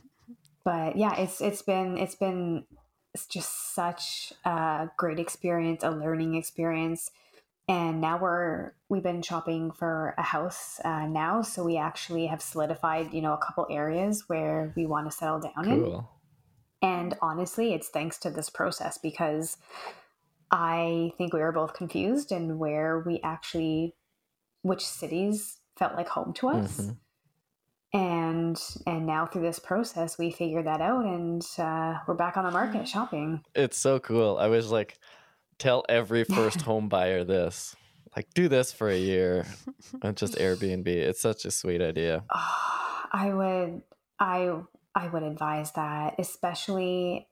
But 0.65 0.97
yeah, 0.97 1.17
it's 1.17 1.41
it's 1.41 1.63
been 1.63 1.97
it's 1.97 2.15
been 2.15 2.65
it's 3.15 3.27
just 3.27 3.75
such 3.75 4.33
a 4.45 4.91
great 4.97 5.19
experience, 5.19 5.83
a 5.83 5.91
learning 5.91 6.35
experience. 6.35 7.11
And 7.69 8.01
now 8.01 8.19
we're 8.19 8.73
we've 8.89 9.03
been 9.03 9.23
shopping 9.23 9.71
for 9.73 10.15
a 10.17 10.23
house 10.23 10.81
uh, 10.85 11.07
now, 11.07 11.43
so 11.43 11.65
we 11.65 11.77
actually 11.77 12.27
have 12.27 12.41
solidified, 12.41 13.13
you 13.13 13.21
know, 13.21 13.35
a 13.35 13.39
couple 13.39 13.67
areas 13.71 14.25
where 14.27 14.73
we 14.75 14.87
want 14.87 15.11
to 15.11 15.17
settle 15.17 15.41
down 15.41 15.69
in. 15.69 16.05
And 16.81 17.17
honestly, 17.21 17.75
it's 17.75 17.89
thanks 17.89 18.19
to 18.19 18.31
this 18.31 18.49
process 18.49 18.99
because 18.99 19.59
I 20.51 21.13
think 21.19 21.33
we 21.33 21.41
were 21.41 21.53
both 21.53 21.75
confused 21.75 22.33
in 22.33 22.59
where 22.59 23.01
we 23.01 23.21
actually, 23.23 23.97
which 24.63 24.87
cities 24.87 25.59
felt 25.79 25.95
like 25.95 26.09
home 26.09 26.33
to 26.35 26.49
us. 26.49 26.81
Mhm. 26.81 26.97
And 27.95 28.63
and 28.87 29.07
now 29.07 29.25
through 29.27 29.43
this 29.43 29.59
process, 29.59 30.19
we 30.19 30.31
figured 30.31 30.67
that 30.67 30.83
out, 30.83 31.05
and 31.07 31.43
uh, 31.59 31.99
we're 32.07 32.15
back 32.15 32.37
on 32.37 32.45
the 32.45 32.51
market 32.51 32.87
shopping. 32.87 33.43
It's 33.55 33.79
so 33.79 33.99
cool. 33.99 34.37
I 34.37 34.49
was 34.49 34.71
like, 34.71 34.99
tell 35.59 35.85
every 35.89 36.25
first 36.37 36.61
home 36.63 36.89
buyer 36.91 37.25
this. 37.25 37.75
Like, 38.15 38.29
do 38.35 38.49
this 38.49 38.73
for 38.73 38.89
a 38.91 38.99
year 38.99 39.47
and 40.03 40.17
just 40.17 40.35
Airbnb. 40.35 40.87
It's 40.87 41.21
such 41.21 41.45
a 41.47 41.51
sweet 41.51 41.81
idea. 41.81 42.25
Ah, 42.31 43.09
I 43.13 43.33
would, 43.33 43.83
I, 44.19 44.53
I 44.95 45.09
would 45.09 45.23
advise 45.23 45.73
that, 45.73 46.17
especially. 46.19 47.27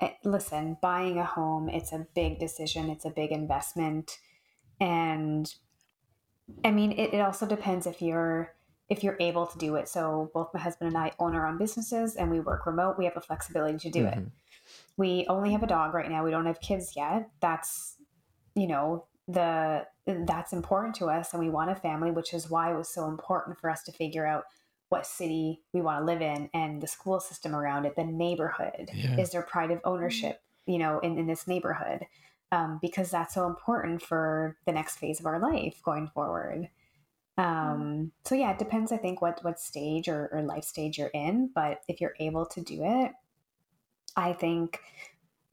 eh, 0.00 0.10
Listen, 0.22 0.76
buying 0.82 1.18
a 1.18 1.24
home, 1.24 1.68
it's 1.70 1.92
a 1.92 2.06
big 2.14 2.38
decision. 2.38 2.90
It's 2.90 3.04
a 3.06 3.10
big 3.10 3.30
investment, 3.32 4.18
and 4.80 5.50
I 6.64 6.70
mean, 6.70 6.92
it, 6.92 7.14
it 7.14 7.20
also 7.20 7.46
depends 7.46 7.86
if 7.86 8.00
you're 8.02 8.54
if 8.90 9.02
you're 9.02 9.16
able 9.18 9.46
to 9.46 9.56
do 9.58 9.76
it. 9.76 9.88
So 9.88 10.30
both 10.34 10.52
my 10.52 10.60
husband 10.60 10.88
and 10.88 10.98
I 10.98 11.12
own 11.18 11.34
our 11.34 11.46
own 11.46 11.56
businesses, 11.56 12.16
and 12.16 12.30
we 12.30 12.40
work 12.40 12.66
remote. 12.66 12.98
We 12.98 13.06
have 13.06 13.14
the 13.14 13.20
flexibility 13.20 13.78
to 13.78 13.90
do 13.90 14.04
it. 14.06 14.18
Mhm. 14.18 14.30
we 14.96 15.26
only 15.28 15.52
have 15.52 15.62
a 15.62 15.66
dog 15.66 15.92
right 15.94 16.08
now 16.10 16.24
we 16.24 16.30
don't 16.30 16.46
have 16.46 16.60
kids 16.60 16.96
yet 16.96 17.28
that's 17.40 17.96
you 18.54 18.66
know 18.66 19.04
the 19.28 19.86
that's 20.06 20.52
important 20.52 20.94
to 20.94 21.06
us 21.06 21.32
and 21.34 21.42
we 21.42 21.50
want 21.50 21.70
a 21.70 21.74
family 21.74 22.10
which 22.10 22.32
is 22.32 22.48
why 22.48 22.72
it 22.72 22.76
was 22.76 22.88
so 22.88 23.06
important 23.08 23.58
for 23.58 23.68
us 23.68 23.82
to 23.82 23.92
figure 23.92 24.26
out 24.26 24.44
what 24.88 25.06
city 25.06 25.60
we 25.74 25.80
want 25.82 26.00
to 26.00 26.04
live 26.04 26.22
in 26.22 26.48
and 26.54 26.80
the 26.80 26.86
school 26.86 27.20
system 27.20 27.54
around 27.54 27.84
it 27.84 27.94
the 27.96 28.04
neighborhood 28.04 28.90
Yeah. 28.94 29.18
is 29.18 29.30
there 29.32 29.42
pride 29.42 29.70
of 29.70 29.80
ownership 29.84 30.40
you 30.66 30.78
know 30.78 30.98
in, 31.00 31.18
in 31.18 31.26
this 31.26 31.46
neighborhood 31.46 32.06
um, 32.54 32.78
because 32.80 33.10
that's 33.10 33.34
so 33.34 33.46
important 33.46 34.02
for 34.02 34.56
the 34.66 34.72
next 34.72 34.96
phase 34.96 35.20
of 35.20 35.26
our 35.26 35.38
life 35.38 35.80
going 35.84 36.08
forward 36.08 36.68
um, 37.36 38.12
so 38.24 38.34
yeah 38.34 38.52
it 38.52 38.58
depends 38.58 38.92
i 38.92 38.96
think 38.96 39.20
what 39.20 39.42
what 39.42 39.58
stage 39.58 40.08
or, 40.08 40.28
or 40.32 40.42
life 40.42 40.64
stage 40.64 40.98
you're 40.98 41.08
in 41.08 41.50
but 41.54 41.82
if 41.88 42.00
you're 42.00 42.14
able 42.20 42.46
to 42.46 42.60
do 42.60 42.80
it 42.82 43.12
I 44.16 44.32
think 44.32 44.80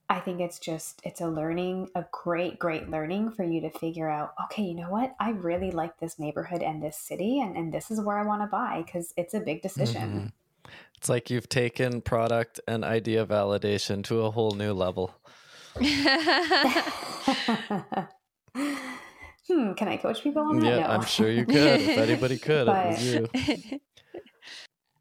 I 0.10 0.20
think 0.20 0.41
it's 0.41 0.60
just 0.60 1.02
it's 1.04 1.22
a 1.22 1.28
learning, 1.28 1.89
a 1.95 2.04
great, 2.12 2.60
great 2.60 2.89
learning 2.89 3.32
for 3.32 3.43
you 3.45 3.62
to 3.62 3.70
figure 3.70 4.10
out, 4.10 4.34
okay, 4.45 4.64
you 4.64 4.76
know 4.76 4.89
what? 4.89 5.16
I 5.22 5.32
really 5.32 5.72
like 5.72 5.97
this 5.99 6.20
neighborhood 6.20 6.62
and 6.62 6.84
this 6.84 6.97
city 6.97 7.39
and, 7.39 7.56
and 7.56 7.74
this 7.74 7.89
is 7.89 8.02
where 8.02 8.20
I 8.20 8.26
want 8.26 8.41
to 8.41 8.47
buy 8.47 8.84
because 8.86 9.14
it's 9.16 9.34
a 9.34 9.39
big 9.39 9.62
decision. 9.62 10.34
Mhm. 10.66 10.72
It's 10.97 11.10
like 11.10 11.30
you've 11.30 11.49
taken 11.49 12.02
product 12.02 12.60
and 12.68 12.84
idea 12.84 13.26
validation 13.26 14.04
to 14.04 14.22
a 14.22 14.32
whole 14.32 14.52
new 14.52 14.74
level. 14.74 15.16
hmm, 18.55 19.74
can 19.74 19.88
I 19.88 19.97
coach 19.97 20.24
people 20.24 20.41
on 20.43 20.59
that? 20.59 20.65
Yeah, 20.65 20.88
no. 20.88 20.93
I'm 20.93 21.05
sure 21.05 21.30
you 21.32 21.45
could. 21.45 21.82
If 21.82 21.97
anybody 21.97 22.38
could, 22.47 22.67
it 22.67 22.72
was 22.72 23.03
you. 23.13 23.30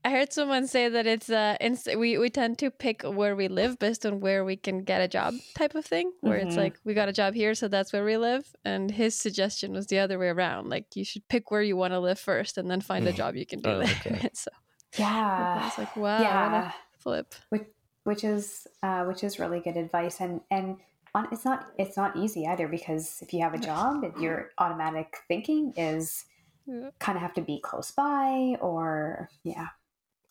I 0.03 0.13
heard 0.13 0.33
someone 0.33 0.67
say 0.67 0.89
that 0.89 1.07
it's 1.07 1.29
uh 1.29 1.57
ins- 1.61 1.87
we 1.95 2.17
we 2.17 2.31
tend 2.31 2.57
to 2.61 2.71
pick 2.71 3.03
where 3.03 3.37
we 3.37 3.49
live 3.49 3.79
based 3.79 4.07
on 4.07 4.21
where 4.21 4.47
we 4.47 4.57
can 4.57 4.83
get 4.83 5.03
a 5.03 5.09
job 5.09 5.35
type 5.55 5.75
of 5.75 5.85
thing 5.85 6.11
where 6.23 6.39
it's 6.39 6.55
Mhm. 6.55 6.59
like 6.63 6.79
we 6.85 6.95
got 6.95 7.11
a 7.11 7.13
job 7.13 7.35
here 7.35 7.55
so 7.55 7.69
that's 7.69 7.93
where 7.93 8.03
we 8.05 8.17
live 8.17 8.51
and 8.65 8.91
his 8.93 9.15
suggestion 9.15 9.73
was 9.73 9.89
the 9.89 9.99
other 9.99 10.19
way 10.19 10.29
around 10.29 10.71
like 10.71 10.87
you 10.97 11.05
should 11.05 11.29
pick 11.29 11.51
where 11.51 11.61
you 11.61 11.77
want 11.77 11.93
to 11.93 11.99
live 12.01 12.19
first 12.19 12.57
and 12.57 12.71
then 12.71 12.81
find 12.81 13.07
a 13.07 13.13
Mm. 13.13 13.17
job 13.17 13.37
you 13.37 13.45
can 13.45 13.61
do 13.61 13.69
Oh, 13.73 13.79
there 13.81 13.95
okay. 14.07 14.31
so 14.33 14.51
I 14.97 14.99
yeah. 15.03 15.65
was 15.67 15.77
like 15.77 15.95
wow 15.97 16.17
what 16.19 16.23
yeah. 16.23 16.69
a 16.71 16.75
flip 17.03 17.35
which 17.51 17.67
which 18.05 18.25
is 18.25 18.67
uh, 18.83 19.05
which 19.05 19.23
is 19.25 19.39
really 19.39 19.61
good 19.61 19.77
advice 19.77 20.21
and 20.21 20.41
and 20.51 20.77
on, 21.15 21.27
it's 21.33 21.45
not 21.45 21.67
it's 21.79 21.97
not 21.97 22.17
easy 22.17 22.47
either 22.47 22.69
because 22.69 23.19
if 23.23 23.33
you 23.35 23.43
have 23.43 23.55
a 23.55 23.59
job 23.59 24.05
your 24.21 24.51
automatic 24.59 25.17
thinking 25.29 25.73
is 25.77 26.25
Yeah. 26.67 26.91
kind 27.01 27.17
of 27.17 27.23
have 27.23 27.35
to 27.35 27.41
be 27.43 27.59
close 27.61 27.91
by 27.91 28.57
or 28.61 29.29
yeah 29.43 29.69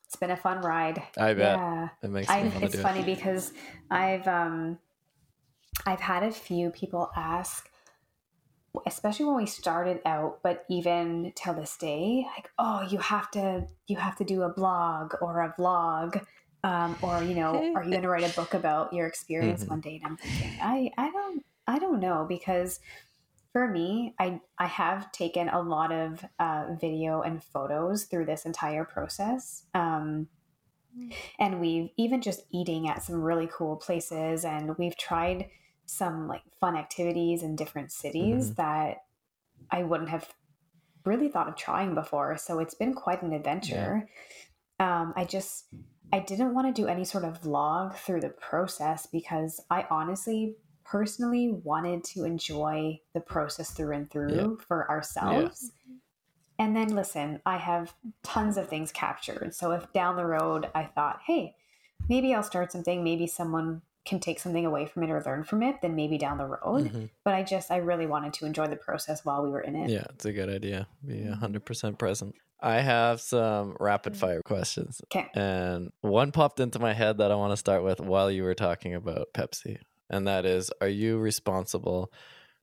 it's 0.05 0.15
been 0.15 0.31
a 0.31 0.37
fun 0.37 0.61
ride 0.61 1.03
I 1.17 1.33
bet. 1.33 1.57
yeah 1.57 1.89
It 2.01 2.09
makes 2.11 2.29
I, 2.29 2.43
want 2.43 2.63
it's 2.63 2.75
do 2.75 2.81
funny 2.81 3.01
it. 3.01 3.05
because 3.05 3.51
i've 3.91 4.25
um 4.27 4.79
i've 5.85 5.99
had 5.99 6.23
a 6.23 6.31
few 6.31 6.69
people 6.69 7.11
ask 7.15 7.69
especially 8.85 9.25
when 9.25 9.35
we 9.35 9.45
started 9.45 9.99
out 10.05 10.39
but 10.43 10.63
even 10.69 11.33
till 11.35 11.53
this 11.53 11.75
day 11.77 12.25
like 12.37 12.49
oh 12.59 12.81
you 12.89 12.99
have 12.99 13.29
to 13.31 13.67
you 13.87 13.97
have 13.97 14.15
to 14.15 14.23
do 14.23 14.43
a 14.43 14.49
blog 14.49 15.13
or 15.21 15.41
a 15.41 15.53
vlog 15.59 16.23
um, 16.63 16.95
or 17.01 17.23
you 17.23 17.35
know 17.35 17.71
are 17.75 17.83
you 17.83 17.91
going 17.91 18.03
to 18.03 18.09
write 18.09 18.29
a 18.29 18.35
book 18.35 18.53
about 18.53 18.93
your 18.93 19.07
experience 19.07 19.63
Mhm. 19.63 19.69
one 19.69 19.81
day? 19.81 19.95
And 19.95 20.05
i'm 20.05 20.17
thinking 20.17 20.51
i 20.61 20.91
i 20.97 21.09
don't 21.11 21.45
i 21.67 21.79
don't 21.79 21.99
know 21.99 22.25
because 22.27 22.79
for 23.53 23.67
me 23.67 24.13
i 24.19 24.39
i 24.57 24.65
have 24.67 25.11
taken 25.11 25.49
a 25.49 25.61
lot 25.61 25.91
of 25.91 26.25
uh, 26.39 26.65
video 26.79 27.21
and 27.21 27.43
photos 27.43 28.05
through 28.05 28.25
this 28.25 28.45
entire 28.45 28.85
process. 28.85 29.63
Um, 29.73 30.27
and 31.39 31.59
we've 31.61 31.89
even 31.97 32.21
just 32.21 32.41
eating 32.51 32.87
at 32.89 33.03
some 33.03 33.21
really 33.21 33.47
cool 33.51 33.75
places 33.77 34.43
and 34.43 34.77
we've 34.77 34.97
tried 34.97 35.49
some 35.85 36.27
like 36.27 36.43
fun 36.59 36.75
activities 36.75 37.41
in 37.41 37.55
different 37.55 37.91
cities 37.91 38.51
Mhm. 38.51 38.55
that 38.55 38.97
i 39.71 39.83
wouldn't 39.83 40.09
have 40.09 40.33
really 41.05 41.29
thought 41.29 41.47
of 41.47 41.55
trying 41.55 41.95
before. 41.95 42.35
So 42.37 42.59
it's 42.59 42.75
been 42.75 42.93
quite 42.93 43.21
an 43.21 43.31
adventure. 43.33 44.07
Um, 44.79 45.13
i 45.15 45.23
just 45.25 45.65
i 46.13 46.19
didn't 46.19 46.53
want 46.53 46.67
to 46.73 46.81
do 46.81 46.87
any 46.87 47.05
sort 47.05 47.23
of 47.23 47.41
vlog 47.41 47.95
through 47.95 48.21
the 48.21 48.29
process 48.29 49.05
because 49.05 49.61
i 49.69 49.85
honestly 49.89 50.55
personally 50.83 51.51
wanted 51.63 52.03
to 52.03 52.23
enjoy 52.23 52.99
the 53.13 53.19
process 53.19 53.71
through 53.71 53.93
and 53.95 54.09
through 54.09 54.57
for 54.67 54.89
ourselves 54.89 55.71
and 56.59 56.75
then 56.75 56.93
listen, 56.93 57.39
I 57.45 57.57
have 57.57 57.95
tons 58.21 58.57
of 58.57 58.67
things 58.67 58.91
captured. 58.91 59.55
So 59.55 59.71
if 59.71 59.91
down 59.93 60.17
the 60.17 60.25
road 60.25 60.69
I 60.75 60.83
thought, 60.83 61.21
hey, 61.25 61.55
maybe 62.09 62.33
I'll 62.33 62.43
start 62.43 62.71
something, 62.73 63.01
maybe 63.01 63.27
someone 63.27 63.81
can 64.05 64.19
take 64.19 64.39
something 64.39 64.65
away 64.65 64.85
from 64.85 65.03
it 65.03 65.09
or 65.09 65.23
learn 65.25 65.45
from 65.45 65.63
it, 65.63 65.77
then 65.81 65.95
maybe 65.95 66.17
down 66.17 66.37
the 66.37 66.45
road. 66.45 66.91
Mhm. 66.91 67.09
But 67.23 67.35
I 67.35 67.43
just, 67.43 67.71
I 67.71 67.77
really 67.77 68.07
wanted 68.07 68.33
to 68.33 68.45
enjoy 68.45 68.67
the 68.67 68.75
process 68.75 69.23
while 69.23 69.41
we 69.41 69.49
were 69.49 69.61
in 69.61 69.75
it. 69.75 69.89
Yeah, 69.89 70.05
it's 70.09 70.25
a 70.25 70.33
good 70.33 70.49
idea. 70.49 70.87
Be 71.05 71.21
100% 71.21 71.97
present. 71.97 72.35
I 72.61 72.81
have 72.81 73.21
some 73.21 73.75
rapid 73.79 74.13
mm. 74.13 74.17
fire 74.17 74.41
questions. 74.43 75.01
Okay. 75.05 75.29
And 75.33 75.91
one 76.01 76.31
popped 76.31 76.59
into 76.59 76.79
my 76.79 76.93
head 76.93 77.17
that 77.19 77.31
I 77.31 77.35
want 77.35 77.53
to 77.53 77.57
start 77.57 77.83
with 77.83 77.99
while 77.99 78.29
you 78.29 78.43
were 78.43 78.55
talking 78.55 78.95
about 78.95 79.27
Pepsi. 79.33 79.77
And 80.09 80.27
that 80.27 80.45
is 80.45 80.71
Are 80.81 80.87
you 80.87 81.17
responsible 81.19 82.11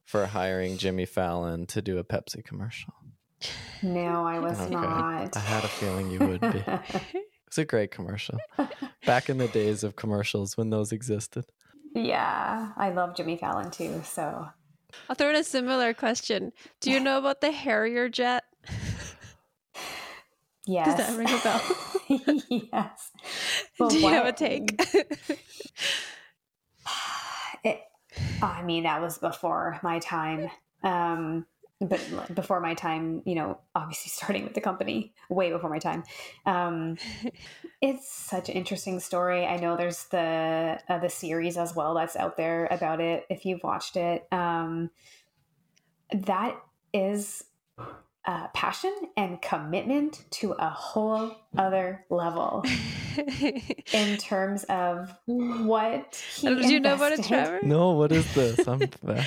for 0.04 0.26
hiring 0.26 0.76
Jimmy 0.76 1.06
Fallon 1.06 1.66
to 1.66 1.80
do 1.82 1.98
a 1.98 2.04
Pepsi 2.04 2.44
commercial? 2.44 2.92
No, 3.82 4.24
I 4.26 4.38
was 4.38 4.60
Okay. 4.60 4.70
not. 4.70 5.36
I 5.36 5.40
had 5.40 5.64
a 5.64 5.68
feeling 5.68 6.10
you 6.10 6.18
would 6.20 6.40
be. 6.40 6.64
It's 7.46 7.58
a 7.58 7.64
great 7.64 7.92
commercial. 7.92 8.38
Back 9.06 9.30
in 9.30 9.38
the 9.38 9.46
days 9.46 9.84
of 9.84 9.94
commercials 9.94 10.56
when 10.56 10.68
those 10.70 10.90
existed. 10.90 11.44
yeah, 11.94 12.72
I 12.76 12.90
love 12.90 13.16
Jimmy 13.16 13.36
Fallon 13.36 13.70
too. 13.70 14.02
So 14.04 14.48
i'll 15.08 15.16
throw 15.16 15.30
in 15.30 15.36
a 15.36 15.44
similar 15.44 15.92
question 15.92 16.52
do 16.80 16.90
you 16.90 16.98
know 17.00 17.18
about 17.18 17.40
the 17.40 17.50
harrier 17.50 18.08
jet 18.08 18.44
yes. 20.66 20.96
does 20.96 21.06
that 21.06 21.16
ring 21.16 21.28
a 21.28 21.38
bell 21.42 21.62
yes. 22.72 23.10
But 23.78 23.90
do 23.90 23.98
you 23.98 24.08
have 24.08 24.26
a 24.26 24.32
take 24.32 24.80
It, 27.64 27.80
I 28.40 28.62
mean, 28.62 28.84
that 28.84 29.00
was 29.02 29.18
before 29.18 29.80
my 29.82 29.98
time. 29.98 30.50
Um, 30.82 31.46
but 31.80 32.34
before 32.34 32.60
my 32.60 32.74
time, 32.74 33.22
you 33.26 33.34
know, 33.34 33.58
obviously 33.74 34.08
starting 34.08 34.44
with 34.44 34.54
the 34.54 34.60
company 34.60 35.12
way 35.28 35.50
before 35.50 35.68
my 35.68 35.78
time. 35.78 36.04
Um, 36.46 36.96
it's 37.82 38.10
such 38.10 38.48
an 38.48 38.54
interesting 38.54 39.00
story. 39.00 39.44
I 39.44 39.56
know 39.56 39.76
there's 39.76 40.04
the 40.04 40.78
uh, 40.88 40.98
the 40.98 41.10
series 41.10 41.56
as 41.56 41.74
well 41.74 41.94
that's 41.94 42.16
out 42.16 42.36
there 42.36 42.66
about 42.70 43.00
it. 43.00 43.26
If 43.28 43.44
you've 43.44 43.62
watched 43.62 43.96
it, 43.96 44.26
um, 44.32 44.90
that 46.12 46.56
is 46.94 47.44
uh, 48.26 48.48
passion 48.48 48.92
and 49.16 49.40
commitment 49.40 50.24
to 50.30 50.52
a 50.52 50.68
whole 50.68 51.36
other 51.56 52.04
level 52.10 52.64
in 53.92 54.16
terms 54.16 54.64
of 54.64 55.14
what 55.26 56.22
he 56.34 56.48
Did 56.54 56.70
you 56.70 56.80
know 56.80 56.94
about 56.94 57.12
it. 57.12 57.22
Trevor? 57.24 57.60
No, 57.62 57.92
what 57.92 58.12
is 58.12 58.32
this? 58.34 58.66
I'm. 58.66 58.80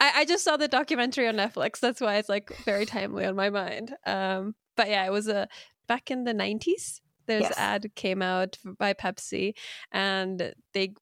I, 0.00 0.12
I 0.16 0.24
just 0.24 0.44
saw 0.44 0.56
the 0.56 0.68
documentary 0.68 1.28
on 1.28 1.36
Netflix. 1.36 1.80
That's 1.80 2.00
why 2.00 2.16
it's 2.16 2.28
like 2.28 2.54
very 2.64 2.86
timely 2.86 3.24
on 3.24 3.36
my 3.36 3.50
mind. 3.50 3.94
Um, 4.06 4.54
but 4.76 4.88
yeah, 4.88 5.04
it 5.04 5.10
was 5.10 5.28
a 5.28 5.48
back 5.86 6.10
in 6.10 6.24
the 6.24 6.34
nineties. 6.34 7.00
There's 7.26 7.42
Yes. 7.42 7.54
ad 7.56 7.94
came 7.94 8.20
out 8.20 8.58
by 8.78 8.92
Pepsi, 8.92 9.54
and 9.90 10.52
they, 10.74 10.92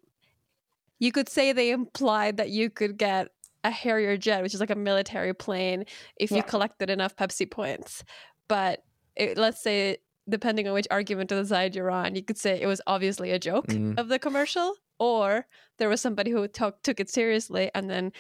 you 1.01 1.11
could 1.11 1.29
say 1.29 1.53
they 1.53 1.73
implied 1.73 2.37
that 2.37 2.51
you 2.51 2.71
could 2.71 2.97
get 2.97 3.29
a 3.65 3.71
Harrier 3.71 4.17
jet, 4.17 4.43
which 4.43 4.55
is 4.55 4.61
like 4.61 4.71
a 4.71 4.77
military 4.77 5.35
plane, 5.35 5.85
if 6.17 6.31
you 6.31 6.43
collected 6.43 6.91
enough 6.91 7.17
Pepsi 7.17 7.51
points. 7.51 8.05
But 8.49 8.83
it, 9.17 9.39
let's 9.39 9.63
say, 9.63 9.99
depending 10.29 10.67
on 10.69 10.75
which 10.75 10.87
argument 10.91 11.33
of 11.33 11.39
the 11.39 11.47
side 11.47 11.75
you're 11.75 11.91
on, 11.91 12.15
you 12.15 12.23
could 12.23 12.39
say 12.39 12.61
it 12.61 12.67
was 12.67 12.81
obviously 12.87 13.31
a 13.31 13.39
joke 13.39 13.67
Mm. 13.67 13.99
of 13.99 14.09
the 14.09 14.19
commercial, 14.19 14.75
or 14.99 15.47
there 15.79 15.89
was 15.89 16.01
somebody 16.01 16.31
who 16.31 16.47
took 16.49 16.83
took 16.83 17.01
it 17.01 17.11
seriously, 17.11 17.71
and 17.75 17.89
then 17.89 18.13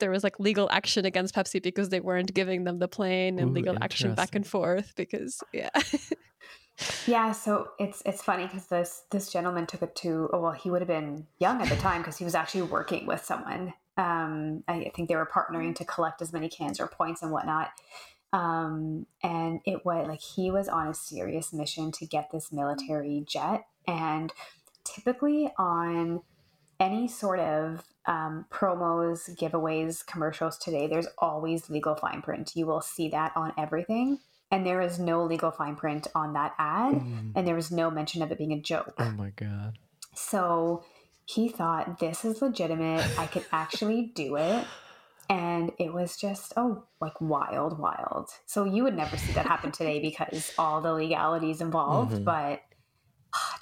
there 0.00 0.10
was 0.10 0.24
like 0.24 0.40
legal 0.40 0.68
action 0.70 1.04
against 1.04 1.34
Pepsi 1.34 1.62
because 1.62 1.90
they 1.90 2.00
weren't 2.00 2.32
giving 2.34 2.64
them 2.64 2.78
the 2.78 2.88
plane, 2.88 3.38
and 3.38 3.50
Ooh, 3.50 3.54
legal 3.54 3.76
action 3.80 4.14
back 4.14 4.34
and 4.34 4.46
forth 4.46 4.92
because 4.96 5.42
yeah, 5.52 5.70
Yeah, 7.06 7.32
so 7.32 7.68
it's 7.78 8.02
it's 8.06 8.22
funny 8.22 8.46
because 8.46 8.66
this 8.66 9.02
this 9.10 9.30
gentleman 9.30 9.66
took 9.66 9.82
it 9.82 9.94
to 9.96 10.30
oh 10.32 10.40
well 10.40 10.52
he 10.52 10.70
would 10.70 10.80
have 10.80 10.88
been 10.88 11.26
young 11.38 11.60
at 11.60 11.68
the 11.68 11.76
time 11.76 12.00
because 12.00 12.16
he 12.16 12.24
was 12.24 12.34
actually 12.34 12.62
working 12.62 13.06
with 13.06 13.24
someone. 13.24 13.74
Um, 14.00 14.64
I 14.66 14.90
think 14.94 15.08
they 15.08 15.16
were 15.16 15.26
partnering 15.26 15.74
to 15.76 15.84
collect 15.84 16.22
as 16.22 16.32
many 16.32 16.48
cans 16.48 16.80
or 16.80 16.86
points 16.86 17.20
and 17.22 17.30
whatnot. 17.30 17.70
Um, 18.32 19.06
and 19.22 19.60
it 19.66 19.84
was 19.84 20.08
like 20.08 20.22
he 20.22 20.50
was 20.50 20.68
on 20.68 20.88
a 20.88 20.94
serious 20.94 21.52
mission 21.52 21.92
to 21.92 22.06
get 22.06 22.30
this 22.32 22.50
military 22.50 23.24
jet. 23.26 23.64
And 23.86 24.32
typically 24.84 25.50
on 25.58 26.22
any 26.78 27.08
sort 27.08 27.40
of 27.40 27.84
um, 28.06 28.46
promos, 28.50 29.28
giveaways, 29.36 30.06
commercials 30.06 30.56
today, 30.56 30.86
there's 30.86 31.08
always 31.18 31.68
legal 31.68 31.94
fine 31.94 32.22
print. 32.22 32.52
You 32.54 32.66
will 32.66 32.80
see 32.80 33.10
that 33.10 33.32
on 33.36 33.52
everything. 33.58 34.18
And 34.50 34.66
there 34.66 34.80
is 34.80 34.98
no 34.98 35.24
legal 35.24 35.50
fine 35.50 35.76
print 35.76 36.06
on 36.14 36.32
that 36.32 36.54
ad. 36.58 36.94
Mm. 36.94 37.32
And 37.36 37.46
there 37.46 37.54
was 37.54 37.70
no 37.70 37.90
mention 37.90 38.22
of 38.22 38.32
it 38.32 38.38
being 38.38 38.52
a 38.52 38.60
joke. 38.60 38.94
Oh 38.98 39.10
my 39.10 39.30
god. 39.36 39.78
So 40.14 40.84
he 41.34 41.48
thought, 41.48 41.98
this 42.00 42.24
is 42.24 42.40
legitimate. 42.42 43.06
I 43.18 43.26
could 43.26 43.44
actually 43.52 44.12
do 44.14 44.36
it. 44.36 44.66
And 45.28 45.70
it 45.78 45.92
was 45.92 46.16
just, 46.16 46.52
oh, 46.56 46.84
like 47.00 47.20
wild, 47.20 47.78
wild. 47.78 48.30
So 48.46 48.64
you 48.64 48.82
would 48.84 48.96
never 48.96 49.16
see 49.16 49.32
that 49.34 49.46
happen 49.46 49.70
today 49.70 50.00
because 50.08 50.52
all 50.58 50.80
the 50.80 50.92
legalities 50.92 51.60
involved, 51.60 52.12
Mhm. 52.12 52.24
but 52.24 52.60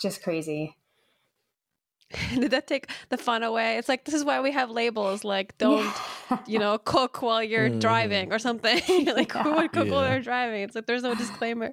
just 0.01 0.23
crazy. 0.23 0.77
did 2.35 2.53
that 2.53 2.67
take 2.67 2.89
the 3.11 3.19
fun 3.19 3.43
away? 3.43 3.77
It's 3.77 3.87
like 3.89 4.07
this 4.07 4.15
is 4.15 4.25
why 4.25 4.41
we 4.41 4.51
have 4.53 4.71
labels 4.71 5.25
like 5.25 5.59
don't 5.59 5.85
Yeah. 6.31 6.39
you 6.47 6.59
know 6.59 6.79
cook 6.79 7.21
while 7.21 7.43
you're 7.43 7.69
Mhm. 7.69 7.81
driving 7.81 8.33
or 8.33 8.39
something. 8.39 8.81
like 9.05 9.31
who 9.33 9.53
would 9.57 9.73
cook 9.73 9.91
while 9.91 10.01
they're 10.05 10.23
driving? 10.23 10.63
It's 10.63 10.75
like 10.75 10.87
there's 10.87 11.03
no 11.03 11.15
disclaimer. 11.25 11.73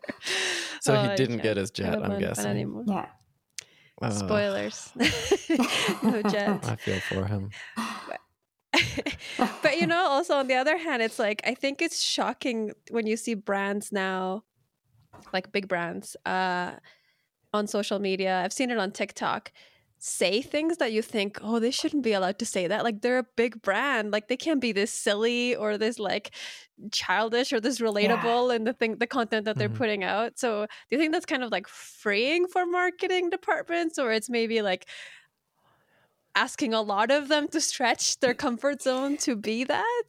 So 0.81 0.93
Oh, 0.93 1.09
he 1.09 1.15
didn't 1.15 1.37
get 1.41 1.55
his 1.55 1.71
jet, 1.71 2.03
I'm 2.03 2.19
guessing. 2.19 2.47
anymore. 2.47 2.83
yeah. 2.85 3.05
Oh, 4.01 4.09
Spoilers. 4.09 4.91
no 6.03 6.21
jet. 6.23 6.65
I 6.65 6.75
feel 6.75 6.99
for 6.99 7.25
him. 7.25 7.49
but 9.61 9.77
you 9.79 9.87
know, 9.87 10.05
also 10.07 10.35
on 10.35 10.47
the 10.47 10.55
other 10.55 10.77
hand, 10.77 11.01
it's 11.01 11.17
like 11.17 11.41
I 11.45 11.55
think 11.55 11.81
it's 11.81 12.01
shocking 12.03 12.73
when 12.91 13.07
you 13.07 13.15
see 13.15 13.33
brands 13.35 13.91
now, 13.91 14.43
like 15.31 15.51
big 15.51 15.67
brands, 15.67 16.17
uh, 16.25 16.73
on 17.53 17.67
social 17.67 17.99
media. 17.99 18.41
I've 18.43 18.53
seen 18.53 18.69
it 18.69 18.77
on 18.77 18.91
TikTok. 18.91 19.51
Say 19.97 20.41
things 20.41 20.77
that 20.77 20.91
you 20.91 21.01
think, 21.01 21.39
oh, 21.41 21.59
they 21.59 21.71
shouldn't 21.71 22.03
be 22.03 22.13
allowed 22.13 22.37
to 22.39 22.45
say 22.45 22.67
that. 22.67 22.83
Like 22.83 23.01
they're 23.01 23.17
a 23.17 23.25
big 23.35 23.61
brand. 23.61 24.11
Like 24.11 24.27
they 24.27 24.37
can't 24.37 24.61
be 24.61 24.71
this 24.71 24.91
silly 24.91 25.55
or 25.55 25.77
this 25.77 25.97
like 25.97 26.35
childish 26.91 27.51
or 27.51 27.59
this 27.59 27.79
relatable 27.79 28.55
in 28.55 28.65
the 28.65 28.73
thing, 28.73 28.97
the 28.97 29.07
content 29.07 29.45
that 29.45 29.57
they're 29.57 29.69
Mhm. 29.69 29.73
putting 29.73 30.03
out. 30.03 30.37
So 30.37 30.65
do 30.65 30.95
you 30.95 30.97
think 30.99 31.11
that's 31.13 31.25
kind 31.25 31.43
of 31.43 31.51
like 31.51 31.67
freeing 31.67 32.47
for 32.47 32.65
marketing 32.65 33.29
departments, 33.31 33.97
or 33.97 34.11
it's 34.11 34.29
maybe 34.29 34.61
like 34.61 34.85
asking 36.35 36.73
a 36.73 36.81
lot 36.81 37.11
of 37.11 37.27
them 37.29 37.47
to 37.49 37.61
stretch 37.61 38.19
their 38.19 38.33
comfort 38.33 38.81
zone 38.81 39.17
to 39.17 39.35
be 39.35 39.63
that? 39.63 40.03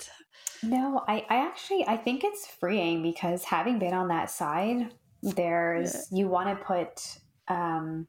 No, 0.62 1.04
I, 1.06 1.24
I 1.28 1.36
actually 1.46 1.86
I 1.86 1.96
think 1.96 2.24
it's 2.24 2.46
freeing 2.46 3.02
because 3.02 3.44
having 3.44 3.78
been 3.78 3.94
on 3.94 4.08
that 4.08 4.30
side, 4.30 4.92
there's 5.22 6.08
you 6.10 6.28
want 6.28 6.48
to 6.58 6.64
put 6.64 7.18
um 7.48 8.08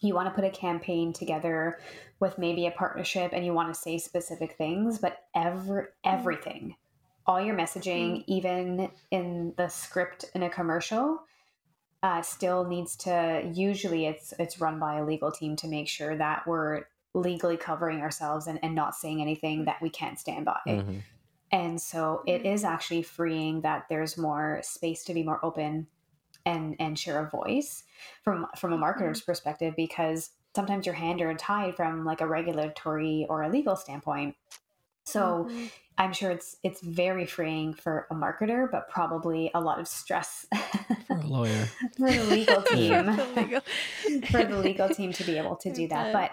you 0.00 0.14
want 0.14 0.28
to 0.28 0.34
put 0.34 0.44
a 0.44 0.50
campaign 0.50 1.12
together 1.12 1.78
with 2.20 2.38
maybe 2.38 2.66
a 2.66 2.70
partnership 2.70 3.32
and 3.32 3.44
you 3.44 3.52
want 3.52 3.72
to 3.72 3.80
say 3.80 3.98
specific 3.98 4.56
things, 4.56 4.98
but 4.98 5.24
every 5.34 5.84
everything, 6.04 6.76
all 7.26 7.40
your 7.40 7.56
messaging, 7.56 8.24
even 8.26 8.90
in 9.10 9.54
the 9.56 9.68
script 9.68 10.24
in 10.34 10.42
a 10.42 10.50
commercial, 10.50 11.22
uh, 12.02 12.22
still 12.22 12.64
needs 12.64 12.96
to 12.96 13.50
usually 13.54 14.06
it's 14.06 14.32
it's 14.38 14.60
run 14.60 14.78
by 14.78 14.98
a 14.98 15.04
legal 15.04 15.32
team 15.32 15.56
to 15.56 15.68
make 15.68 15.88
sure 15.88 16.16
that 16.16 16.46
we're 16.46 16.84
legally 17.14 17.56
covering 17.56 18.00
ourselves 18.00 18.46
and, 18.46 18.58
and 18.62 18.74
not 18.74 18.94
saying 18.94 19.20
anything 19.20 19.64
that 19.64 19.80
we 19.82 19.90
can't 19.90 20.18
stand 20.18 20.44
by. 20.44 20.60
Mhm. 20.66 21.02
And 21.50 21.80
so 21.80 22.22
it 22.26 22.44
is 22.44 22.62
actually 22.62 23.02
freeing 23.02 23.62
that 23.62 23.86
there's 23.88 24.18
more 24.18 24.60
space 24.62 25.02
to 25.04 25.14
be 25.14 25.22
more 25.22 25.42
open 25.42 25.86
and 26.48 26.76
and 26.78 26.98
share 26.98 27.18
a 27.24 27.28
voice 27.30 27.84
from 28.24 28.46
from 28.56 28.72
a 28.72 28.78
marketer's 28.78 29.20
perspective 29.20 29.74
because 29.76 30.30
sometimes 30.56 30.86
your 30.86 30.94
hand 30.94 31.20
are 31.20 31.34
tied 31.34 31.74
from 31.76 32.04
like 32.04 32.20
a 32.20 32.26
regulatory 32.26 33.26
or 33.28 33.42
a 33.42 33.48
legal 33.48 33.76
standpoint. 33.76 34.34
So 35.04 35.46
Mhm. 35.48 35.70
I'm 35.98 36.12
sure 36.12 36.30
it's 36.30 36.56
it's 36.62 36.80
very 36.80 37.26
freeing 37.26 37.74
for 37.74 38.06
a 38.10 38.14
marketer, 38.14 38.70
but 38.70 38.88
probably 38.88 39.50
a 39.54 39.60
lot 39.60 39.78
of 39.80 39.86
stress 39.88 40.46
For 41.06 41.14
a 41.14 41.26
lawyer. 41.26 41.64
for 41.96 42.10
the 42.12 42.24
legal 42.24 42.60
For 42.68 42.76
team 42.76 43.06
the 43.06 43.24
legal- 43.36 43.62
for 44.30 44.44
the 44.44 44.58
legal 44.58 44.88
team 44.88 45.12
to 45.12 45.24
be 45.24 45.36
able 45.38 45.56
to 45.56 45.72
do 45.72 45.88
that. 45.88 46.12
But 46.12 46.30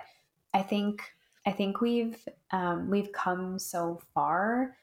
I 0.54 0.62
think 0.64 1.02
I 1.48 1.52
think 1.52 1.82
we've 1.82 2.18
um, 2.52 2.90
we've 2.90 3.12
come 3.12 3.60
so 3.60 4.02
far 4.14 4.76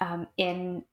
um, 0.00 0.26
in 0.36 0.84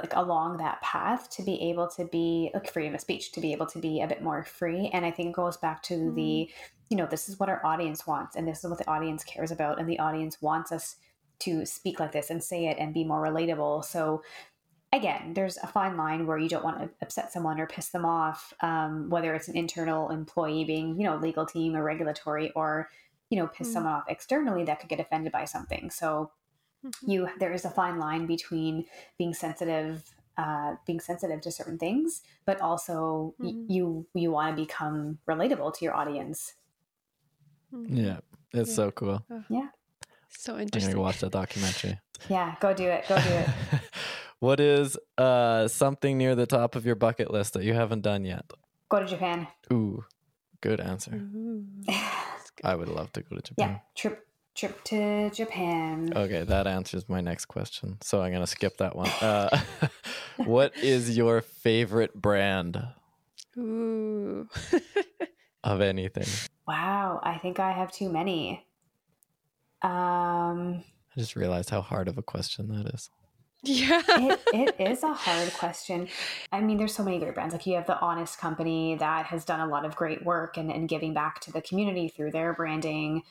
like 0.00 0.14
along 0.14 0.56
that 0.58 0.80
path 0.82 1.28
to 1.30 1.42
be 1.42 1.60
able 1.70 1.88
to 1.88 2.04
be 2.06 2.50
like 2.54 2.72
freedom 2.72 2.94
of 2.94 3.00
speech 3.00 3.32
to 3.32 3.40
be 3.40 3.52
able 3.52 3.66
to 3.66 3.78
be 3.78 4.00
a 4.00 4.06
bit 4.06 4.22
more 4.22 4.44
free 4.44 4.90
and 4.92 5.04
i 5.04 5.10
think 5.10 5.30
it 5.30 5.34
goes 5.34 5.56
back 5.56 5.82
to 5.82 6.12
the 6.14 6.48
you 6.92 6.96
know 6.98 7.06
this 7.06 7.28
is 7.28 7.40
what 7.40 7.48
our 7.48 7.64
audience 7.64 8.06
wants 8.06 8.36
and 8.36 8.46
this 8.46 8.62
is 8.62 8.68
what 8.68 8.78
the 8.78 8.90
audience 8.90 9.24
cares 9.24 9.50
about 9.50 9.80
and 9.80 9.88
the 9.88 9.98
audience 9.98 10.42
wants 10.42 10.70
us 10.70 10.96
to 11.38 11.64
speak 11.64 11.98
like 11.98 12.12
this 12.12 12.28
and 12.30 12.44
say 12.44 12.66
it 12.66 12.76
and 12.78 12.94
be 12.94 13.02
more 13.02 13.22
relatable. 13.22 13.82
So 13.84 14.22
again 14.92 15.32
there's 15.32 15.56
a 15.56 15.66
fine 15.66 15.96
line 15.96 16.26
where 16.26 16.36
you 16.36 16.50
don't 16.50 16.62
want 16.62 16.78
to 16.78 16.90
upset 17.00 17.32
someone 17.32 17.58
or 17.58 17.66
piss 17.66 17.88
them 17.88 18.04
off 18.04 18.52
um, 18.60 19.08
whether 19.08 19.34
it's 19.34 19.48
an 19.48 19.56
internal 19.56 20.10
employee 20.10 20.64
being 20.64 21.00
you 21.00 21.04
know 21.04 21.16
legal 21.16 21.46
team 21.46 21.74
or 21.74 21.82
regulatory 21.82 22.50
or 22.54 22.90
you 23.30 23.38
know 23.38 23.46
piss 23.46 23.70
Mm. 23.70 23.72
someone 23.72 23.92
off 23.94 24.04
externally 24.08 24.64
that 24.64 24.78
could 24.78 24.90
get 24.90 25.00
offended 25.00 25.32
by 25.32 25.46
something. 25.46 25.90
So 25.90 26.30
you 27.06 27.28
there 27.38 27.52
is 27.52 27.64
a 27.64 27.70
fine 27.70 27.98
line 27.98 28.26
between 28.26 28.84
being 29.18 29.34
sensitive 29.34 30.02
uh, 30.38 30.74
being 30.86 30.98
sensitive 31.00 31.40
to 31.42 31.50
certain 31.50 31.78
things 31.78 32.22
but 32.46 32.60
also 32.60 33.34
y- 33.38 33.50
Mhm. 33.52 33.66
you 33.68 34.06
you 34.14 34.30
want 34.32 34.56
to 34.56 34.62
become 34.62 35.18
relatable 35.28 35.72
to 35.74 35.84
your 35.84 35.94
audience 35.94 36.54
Yeah. 37.88 38.18
It's 38.52 38.68
Yeah. 38.70 38.74
so 38.76 38.90
cool. 38.90 39.24
Yeah, 39.48 39.68
so 40.28 40.52
I'm 40.52 40.56
gonna 40.56 40.62
interesting. 40.62 40.98
watch 40.98 41.20
that 41.20 41.32
documentary. 41.32 41.98
yeah 42.28 42.54
go 42.60 42.72
do 42.74 42.84
it 42.86 43.04
go 43.08 43.16
do 43.20 43.30
it 43.42 43.48
what 44.38 44.60
is 44.60 44.96
uh 45.18 45.66
something 45.68 46.16
near 46.18 46.34
the 46.36 46.46
top 46.46 46.76
of 46.76 46.84
your 46.86 46.94
bucket 46.94 47.30
list 47.32 47.54
that 47.54 47.64
you 47.64 47.74
haven't 47.74 48.02
done 48.02 48.24
yet? 48.24 48.44
go 48.88 48.98
to 49.00 49.06
japan 49.06 49.46
Ooh, 49.72 50.04
good 50.60 50.80
answer. 50.80 51.14
Ooh. 51.14 51.64
I 52.64 52.74
would 52.76 52.88
love 52.88 53.10
to 53.12 53.22
go 53.22 53.36
to 53.36 53.42
Japan. 53.42 53.56
yeah 53.58 53.66
Japan. 53.66 53.80
trip 53.96 54.26
trip 54.54 54.82
to 54.84 55.30
japan 55.30 56.12
Okay, 56.14 56.44
that 56.44 56.66
answers 56.66 57.08
my 57.08 57.20
next 57.20 57.46
question. 57.46 57.98
So 58.02 58.22
I'm 58.22 58.32
gonna 58.32 58.46
skip 58.46 58.76
that 58.78 58.94
one. 58.94 59.08
Uh, 59.20 59.60
what 60.44 60.76
is 60.76 61.16
your 61.16 61.40
favorite 61.40 62.14
brand 62.14 62.82
Ooh. 63.56 64.48
of 65.64 65.80
anything? 65.80 66.26
wow 66.66 67.20
i 67.22 67.38
think 67.38 67.58
i 67.58 67.72
have 67.72 67.90
too 67.90 68.08
many 68.08 68.64
um 69.82 70.84
I 71.14 71.20
just 71.20 71.36
realized 71.36 71.70
how 71.70 71.82
hard 71.82 72.08
of 72.08 72.16
a 72.16 72.22
question 72.22 72.68
that 72.68 72.94
is. 72.94 73.10
Yeah. 73.62 74.02
it, 74.08 74.40
it 74.54 74.90
is 74.90 75.02
a 75.02 75.12
hard 75.12 75.52
question. 75.52 76.08
I 76.50 76.60
mean, 76.60 76.78
there's 76.78 76.94
so 76.94 77.04
many 77.04 77.18
great 77.18 77.34
brands. 77.34 77.52
Like 77.52 77.66
you 77.66 77.74
have 77.74 77.86
the 77.86 78.00
Honest 78.00 78.38
Company 78.38 78.96
that 78.96 79.26
has 79.26 79.44
done 79.44 79.60
a 79.60 79.66
lot 79.66 79.84
of 79.84 79.94
great 79.94 80.24
work 80.24 80.56
and, 80.56 80.70
and 80.70 80.88
giving 80.88 81.12
back 81.12 81.40
to 81.40 81.52
the 81.52 81.60
community 81.60 82.08
through 82.08 82.30
their 82.30 82.54
branding. 82.54 83.22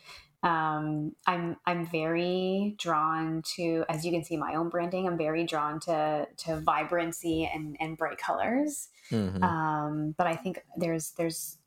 Um, 0.43 1.15
I'm 1.27 1.57
I'm 1.65 1.85
very 1.85 2.75
drawn 2.79 3.43
to, 3.55 3.85
as 3.89 4.03
you 4.03 4.11
can 4.11 4.23
see, 4.23 4.37
my 4.37 4.55
own 4.55 4.69
branding. 4.69 5.07
I'm 5.07 5.17
very 5.17 5.45
drawn 5.45 5.79
to 5.81 6.27
to 6.37 6.59
vibrancy 6.61 7.49
and 7.51 7.77
and 7.79 7.97
bright 7.97 8.17
colors. 8.17 8.89
Mhm. 9.11 9.43
Um, 9.43 10.15
but 10.17 10.27
I 10.27 10.35
think 10.35 10.63
there's 10.77 11.11
there's 11.11 11.57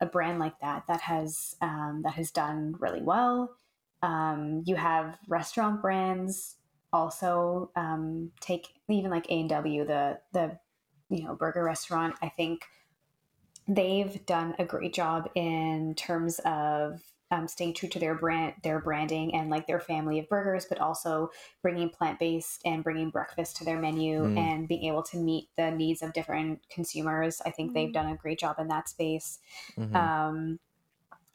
a 0.00 0.06
brand 0.06 0.38
like 0.38 0.60
that 0.60 0.84
that 0.88 1.00
has 1.02 1.56
um, 1.60 2.02
that 2.04 2.14
has 2.14 2.30
done 2.30 2.76
really 2.78 3.02
well. 3.02 3.56
Um, 4.02 4.62
you 4.66 4.76
have 4.76 5.18
restaurant 5.26 5.82
brands 5.82 6.56
also 6.92 7.70
um, 7.76 8.32
take 8.40 8.68
even 8.88 9.10
like 9.10 9.26
A 9.30 9.40
and 9.40 9.48
W, 9.48 9.84
the 9.84 10.20
the 10.32 10.58
you 11.08 11.24
know 11.24 11.34
burger 11.34 11.64
restaurant. 11.64 12.14
I 12.22 12.28
think 12.28 12.66
they've 13.66 14.24
done 14.26 14.54
a 14.58 14.64
great 14.64 14.94
job 14.94 15.28
in 15.34 15.94
terms 15.94 16.40
of 16.44 17.02
um, 17.30 17.46
staying 17.46 17.74
true 17.74 17.88
to 17.90 17.98
their 17.98 18.14
brand, 18.14 18.54
their 18.62 18.80
branding, 18.80 19.34
and 19.34 19.50
like 19.50 19.66
their 19.66 19.80
family 19.80 20.18
of 20.18 20.28
burgers, 20.28 20.66
but 20.68 20.80
also 20.80 21.30
bringing 21.62 21.90
plant 21.90 22.18
based 22.18 22.62
and 22.64 22.82
bringing 22.82 23.10
breakfast 23.10 23.56
to 23.56 23.64
their 23.64 23.78
menu 23.78 24.22
Mm. 24.22 24.38
and 24.38 24.68
being 24.68 24.84
able 24.84 25.02
to 25.04 25.18
meet 25.18 25.48
the 25.56 25.70
needs 25.70 26.02
of 26.02 26.12
different 26.12 26.60
consumers. 26.70 27.42
I 27.44 27.50
think 27.50 27.74
they've 27.74 27.90
Mm. 27.90 27.94
done 27.94 28.08
a 28.12 28.16
great 28.16 28.38
job 28.38 28.58
in 28.58 28.68
that 28.68 28.88
space. 28.88 29.40
Mhm. 29.76 29.94
Um, 29.94 30.60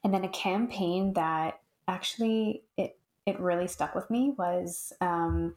and 0.04 0.14
then 0.14 0.24
a 0.24 0.30
campaign 0.30 1.14
that 1.14 1.62
actually 1.88 2.64
it 2.78 2.98
it 3.26 3.40
really 3.40 3.68
stuck 3.68 3.96
with 3.96 4.10
me 4.10 4.32
was 4.38 4.92
um, 5.00 5.56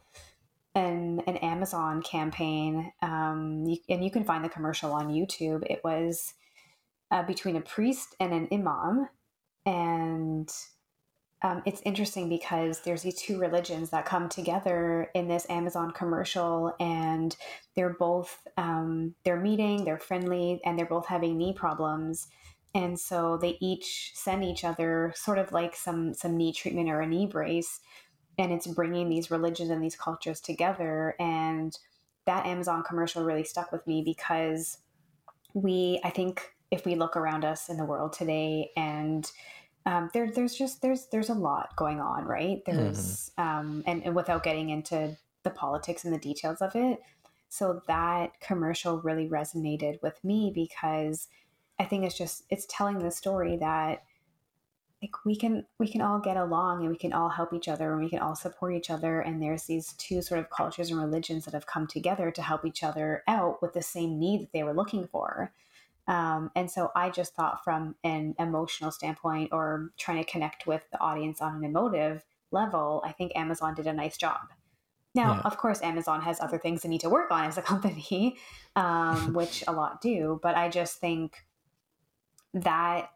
an 0.75 1.19
an 1.27 1.37
Amazon 1.37 2.01
campaign, 2.01 2.93
um, 3.01 3.65
you, 3.65 3.77
and 3.89 4.03
you 4.03 4.11
can 4.11 4.23
find 4.23 4.43
the 4.45 4.49
commercial 4.49 4.93
on 4.93 5.09
YouTube. 5.09 5.63
It 5.69 5.83
was 5.83 6.33
uh, 7.11 7.23
between 7.23 7.55
a 7.55 7.61
priest 7.61 8.15
and 8.19 8.33
an 8.33 8.47
imam, 8.51 9.09
and 9.67 10.49
um, 11.43 11.61
it's 11.65 11.81
interesting 11.85 12.29
because 12.29 12.81
there's 12.81 13.03
these 13.03 13.21
two 13.21 13.37
religions 13.37 13.91
that 13.91 14.05
come 14.05 14.27
together 14.27 15.11
in 15.13 15.27
this 15.27 15.45
Amazon 15.49 15.91
commercial, 15.91 16.73
and 16.79 17.35
they're 17.75 17.93
both 17.93 18.47
um, 18.57 19.13
they're 19.23 19.39
meeting, 19.39 19.83
they're 19.83 19.99
friendly, 19.99 20.59
and 20.65 20.79
they're 20.79 20.87
both 20.87 21.05
having 21.05 21.37
knee 21.37 21.53
problems. 21.53 22.27
And 22.73 22.99
so 22.99 23.37
they 23.37 23.57
each 23.59 24.13
send 24.15 24.43
each 24.43 24.63
other 24.63 25.13
sort 25.15 25.37
of 25.37 25.51
like 25.51 25.75
some 25.75 26.13
some 26.13 26.37
knee 26.37 26.53
treatment 26.53 26.89
or 26.89 27.01
a 27.01 27.07
knee 27.07 27.27
brace, 27.27 27.81
and 28.37 28.51
it's 28.51 28.65
bringing 28.67 29.09
these 29.09 29.29
religions 29.29 29.69
and 29.69 29.83
these 29.83 29.95
cultures 29.95 30.39
together. 30.39 31.13
And 31.19 31.77
that 32.25 32.45
Amazon 32.45 32.83
commercial 32.83 33.23
really 33.23 33.43
stuck 33.43 33.71
with 33.71 33.85
me 33.85 34.01
because 34.03 34.79
we, 35.53 35.99
I 36.03 36.09
think, 36.09 36.53
if 36.71 36.85
we 36.85 36.95
look 36.95 37.15
around 37.15 37.45
us 37.45 37.69
in 37.69 37.77
the 37.77 37.85
world 37.85 38.13
today 38.13 38.71
and 38.75 39.31
um, 39.85 40.09
there, 40.13 40.29
there's 40.29 40.53
just 40.53 40.81
there's 40.81 41.05
there's 41.13 41.29
a 41.29 41.33
lot 41.33 41.73
going 41.77 42.01
on, 42.01 42.25
right? 42.25 42.61
There's 42.65 43.31
um, 43.37 43.83
and, 43.87 44.03
and 44.03 44.15
without 44.15 44.43
getting 44.43 44.69
into 44.69 45.17
the 45.43 45.49
politics 45.49 46.03
and 46.03 46.13
the 46.13 46.19
details 46.19 46.61
of 46.61 46.75
it, 46.75 46.99
so 47.47 47.81
that 47.87 48.39
commercial 48.41 48.99
really 48.99 49.29
resonated 49.29 50.01
with 50.01 50.21
me 50.25 50.51
because 50.53 51.29
I 51.79 51.85
think 51.85 52.03
it's 52.03 52.17
just 52.17 52.43
it's 52.49 52.67
telling 52.69 52.99
the 52.99 53.11
story 53.11 53.55
that 53.57 54.03
like 55.01 55.25
we 55.25 55.37
can 55.37 55.65
we 55.79 55.87
can 55.87 56.01
all 56.01 56.19
get 56.19 56.35
along 56.35 56.81
and 56.81 56.89
we 56.89 56.97
can 56.97 57.13
all 57.13 57.29
help 57.29 57.53
each 57.53 57.69
other 57.69 57.93
and 57.93 58.03
we 58.03 58.09
can 58.09 58.19
all 58.19 58.35
support 58.35 58.73
each 58.73 58.89
other. 58.89 59.21
And 59.21 59.41
there's 59.41 59.63
these 59.63 59.93
two 59.93 60.21
sort 60.21 60.41
of 60.41 60.49
cultures 60.49 60.91
and 60.91 60.99
religions 60.99 61.45
that 61.45 61.53
have 61.53 61.65
come 61.65 61.87
together 61.87 62.29
to 62.31 62.41
help 62.41 62.65
each 62.65 62.83
other 62.83 63.23
out 63.25 63.61
with 63.61 63.71
the 63.71 63.81
same 63.81 64.19
need 64.19 64.41
that 64.41 64.51
they 64.51 64.63
were 64.63 64.73
looking 64.73 65.07
for 65.07 65.53
um, 66.07 66.51
and 66.55 66.69
so 66.71 66.91
I 66.95 67.09
just 67.09 67.35
thought 67.35 67.63
from 67.63 67.95
an 68.03 68.35
emotional 68.39 68.91
standpoint 68.91 69.49
or 69.51 69.91
trying 69.97 70.23
to 70.23 70.29
connect 70.29 70.65
with 70.65 70.83
the 70.91 70.99
audience 70.99 71.41
on 71.41 71.55
an 71.57 71.63
emotive 71.63 72.23
level, 72.51 73.01
I 73.05 73.11
think 73.11 73.33
Amazon 73.35 73.75
did 73.75 73.87
a 73.87 73.93
nice 73.93 74.17
job. 74.17 74.39
Now, 75.13 75.33
Yeah. 75.35 75.41
of 75.41 75.57
course, 75.57 75.81
Amazon 75.81 76.21
has 76.21 76.39
other 76.39 76.57
things 76.57 76.81
they 76.83 76.89
need 76.89 77.01
to 77.01 77.09
work 77.09 77.31
on 77.31 77.45
as 77.45 77.57
a 77.57 77.61
company, 77.73 78.37
um, 78.75 79.33
which 79.39 79.63
a 79.67 79.73
lot 79.73 79.99
do. 80.01 80.39
But 80.41 80.55
I 80.55 80.69
just 80.69 80.99
think 80.99 81.45
that 82.53 83.11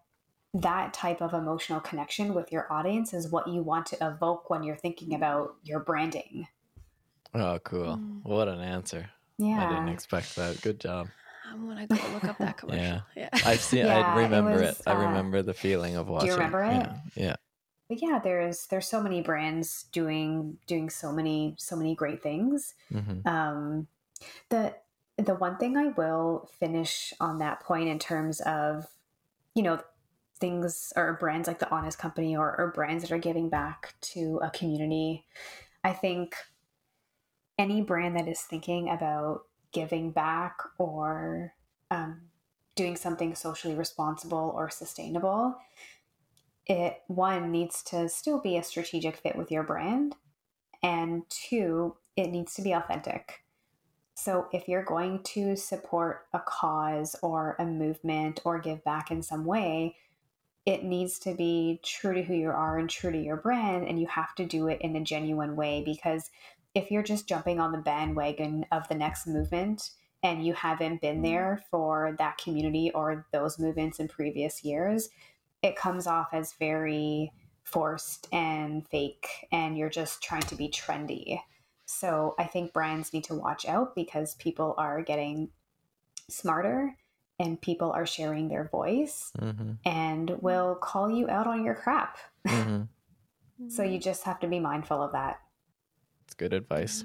that 0.54 0.94
type 0.94 1.22
of 1.22 1.34
emotional 1.34 1.80
connection 1.80 2.34
with 2.34 2.52
your 2.52 2.72
audience 2.72 3.14
is 3.14 3.32
what 3.32 3.48
you 3.48 3.64
want 3.64 3.86
to 3.86 3.98
evoke 4.06 4.50
when 4.50 4.64
you're 4.64 4.76
thinking 4.76 5.14
about 5.14 5.56
your 5.64 5.80
branding. 5.80 6.48
Oh, 7.34 7.58
cool. 7.60 7.96
Mm. 7.98 8.24
What 8.24 8.50
an 8.50 8.60
answer. 8.60 9.10
Yeah. 9.38 9.66
I 9.66 9.70
didn't 9.70 9.90
expect 9.90 10.36
that. 10.36 10.62
Good 10.62 10.80
job. 10.82 11.08
I'm 11.52 11.68
gonna 11.68 11.88
go 11.88 11.96
look 12.14 12.24
up 12.26 12.38
that 12.40 12.58
commercial. 12.58 12.82
Yeah. 12.84 13.02
Yeah. 13.16 13.30
I've 13.46 13.60
seen 13.60 13.86
Yeah, 13.86 14.14
I 14.14 14.24
remember 14.24 14.62
it. 14.62 14.68
was, 14.68 14.82
I 14.88 14.94
uh, 14.94 14.98
remember 14.98 15.42
the 15.42 15.54
feeling 15.54 15.96
of 15.96 16.08
watching. 16.08 16.28
Do 16.28 16.32
you 16.32 16.38
remember 16.38 16.64
it? 16.64 16.72
Yeah. 16.72 16.98
Yeah. 17.16 17.36
but 17.90 18.02
yeah, 18.02 18.20
there's 18.24 18.68
there's 18.68 18.88
so 18.88 19.02
many 19.02 19.22
brands 19.22 19.84
doing 19.92 20.58
doing 20.68 20.90
so 20.90 21.12
many 21.12 21.56
so 21.58 21.76
many 21.76 21.96
great 21.96 22.24
things. 22.24 22.74
hmm 22.92 23.28
Um, 23.28 23.88
the 24.50 24.76
the 25.18 25.36
one 25.36 25.58
thing 25.58 25.78
I 25.78 25.88
will 25.88 26.50
finish 26.60 27.14
on 27.20 27.40
that 27.40 27.60
point 27.62 27.90
in 27.90 28.00
terms 28.00 28.40
of, 28.42 28.88
you 29.54 29.62
know, 29.62 29.80
things 30.40 30.92
or 30.96 31.18
brands 31.20 31.48
like 31.48 31.60
the 31.60 31.70
Honest 31.70 32.00
Company 32.00 32.36
or, 32.36 32.58
or 32.60 32.72
brands 32.74 33.04
that 33.04 33.12
are 33.12 33.20
giving 33.20 33.50
back 33.50 33.94
to 34.02 34.40
a 34.42 34.50
community. 34.50 35.26
I 35.84 35.94
think 35.94 36.36
any 37.60 37.82
brand 37.82 38.16
that 38.18 38.28
is 38.28 38.42
thinking 38.42 38.90
about 38.90 39.42
giving 39.72 40.12
back 40.12 40.58
or 40.78 41.54
um, 41.90 42.22
doing 42.76 42.96
something 42.96 43.36
socially 43.36 43.76
responsible 43.76 44.54
or 44.56 44.70
sustainable, 44.70 45.56
it 46.68 47.02
one 47.08 47.52
needs 47.52 47.84
to 47.84 48.08
still 48.08 48.40
be 48.40 48.58
a 48.58 48.64
strategic 48.64 49.18
fit 49.18 49.36
with 49.36 49.52
your 49.52 49.64
brand, 49.64 50.16
and 50.84 51.24
two, 51.30 51.96
it 52.16 52.28
needs 52.28 52.54
to 52.56 52.62
be 52.62 52.72
authentic. 52.72 53.44
So, 54.14 54.48
if 54.52 54.68
you're 54.68 54.84
going 54.84 55.24
to 55.24 55.56
support 55.56 56.28
a 56.34 56.40
cause 56.40 57.16
or 57.24 57.56
a 57.60 57.66
movement 57.66 58.42
or 58.46 58.60
give 58.60 58.84
back 58.84 59.10
in 59.10 59.24
some 59.24 59.46
way, 59.46 59.96
it 60.66 60.84
needs 60.84 61.18
to 61.20 61.34
be 61.34 61.80
true 61.84 62.14
to 62.14 62.22
who 62.22 62.36
you 62.36 62.50
are 62.50 62.78
and 62.78 62.90
true 62.90 63.12
to 63.12 63.18
your 63.18 63.38
brand. 63.38 63.88
And 63.88 64.00
you 64.00 64.08
have 64.08 64.36
to 64.36 64.46
do 64.46 64.68
it 64.68 64.80
in 64.82 64.96
a 64.96 65.02
genuine 65.02 65.56
way 65.56 65.82
because 65.84 66.30
if 66.74 66.92
you're 66.92 67.04
just 67.04 67.28
jumping 67.28 67.60
on 67.60 67.72
the 67.72 67.78
bandwagon 67.78 68.66
of 68.72 68.88
the 68.88 68.96
next 68.96 69.28
movement 69.28 69.92
and 70.24 70.46
you 70.46 70.54
haven't 70.54 71.02
been 71.02 71.22
there 71.22 71.64
for 71.70 72.16
that 72.20 72.38
community 72.38 72.92
or 72.94 73.26
those 73.32 73.60
movements 73.60 74.00
in 74.00 74.08
previous 74.08 74.64
years, 74.64 75.10
it 75.62 75.76
comes 75.76 76.08
off 76.08 76.30
as 76.34 76.54
very 76.54 77.32
forced 77.64 78.28
and 78.32 78.88
fake, 78.88 79.48
and 79.52 79.78
you're 79.78 79.90
just 79.90 80.22
trying 80.22 80.42
to 80.42 80.56
be 80.56 80.68
trendy. 80.70 81.40
So 81.86 82.36
I 82.40 82.46
think 82.46 82.74
brands 82.74 83.14
need 83.14 83.26
to 83.26 83.36
watch 83.36 83.68
out 83.68 83.96
because 83.96 84.36
people 84.36 84.74
are 84.78 85.02
getting 85.02 85.50
smarter 86.30 86.96
and 87.38 87.60
people 87.62 87.92
are 87.92 88.06
sharing 88.06 88.48
their 88.48 88.70
voice 88.70 89.32
hmm 89.38 89.72
and 89.84 90.30
will 90.42 90.76
call 90.76 91.10
you 91.10 91.28
out 91.28 91.48
on 91.48 91.66
your 91.66 91.76
crap. 91.76 92.18
hmm 92.48 92.84
So 93.68 93.84
you 93.84 94.00
just 94.00 94.24
have 94.24 94.40
to 94.40 94.48
be 94.48 94.60
mindful 94.60 95.04
of 95.04 95.12
that. 95.12 95.40
It's 96.32 96.36
good 96.38 96.54
advice. 96.54 97.04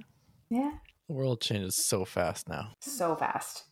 Yeah. 0.51 0.71
The 1.09 1.15
world 1.15 1.41
changes 1.41 1.85
so 1.85 2.05
fast 2.05 2.49
now. 2.49 2.75
So 2.81 3.17
fast. 3.17 3.65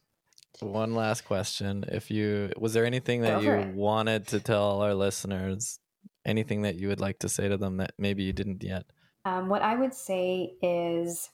One 0.58 0.96
last 0.96 1.24
question. 1.24 1.84
If 1.86 2.10
you 2.10 2.50
was 2.58 2.72
there 2.72 2.84
anything 2.84 3.22
that 3.22 3.40
you 3.40 3.52
it. 3.52 3.72
wanted 3.72 4.26
to 4.28 4.40
tell 4.40 4.82
our 4.82 4.94
listeners? 4.94 5.78
Anything 6.26 6.62
that 6.62 6.74
you 6.74 6.88
would 6.88 6.98
like 6.98 7.20
to 7.20 7.28
say 7.28 7.46
to 7.46 7.56
them 7.56 7.76
that 7.76 7.92
maybe 7.98 8.24
you 8.24 8.32
didn't 8.32 8.64
yet? 8.64 8.86
Um, 9.24 9.48
what 9.48 9.62
I 9.62 9.76
would 9.76 9.94
say 9.94 10.54
is 10.60 11.30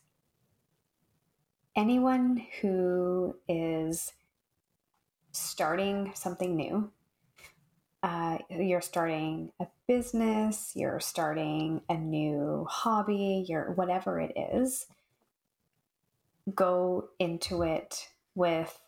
anyone 1.75 2.45
who 2.61 3.37
is 3.49 4.13
starting 5.33 6.13
something 6.15 6.55
new, 6.57 6.93
uh, 8.03 8.39
you're 8.49 8.81
starting 8.81 9.53
a 9.61 9.67
business, 9.87 10.73
you're 10.75 11.01
starting 11.01 11.83
a 11.89 11.95
new 11.95 12.67
hobby, 12.69 13.45
you're 13.49 13.73
whatever 13.73 14.21
it 14.21 14.33
is, 14.37 14.87
go 16.55 17.09
into 17.19 17.63
it 17.63 18.09
with 18.35 18.81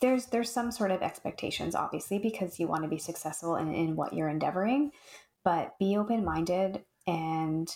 there's 0.00 0.26
there's 0.26 0.50
some 0.50 0.70
sort 0.70 0.90
of 0.90 1.02
expectations 1.02 1.74
obviously 1.74 2.18
because 2.18 2.58
you 2.58 2.66
want 2.66 2.82
to 2.82 2.88
be 2.88 2.98
successful 2.98 3.56
in, 3.56 3.74
in 3.74 3.96
what 3.96 4.12
you're 4.12 4.28
endeavoring 4.28 4.90
but 5.42 5.78
be 5.78 5.96
open-minded 5.96 6.82
and 7.06 7.68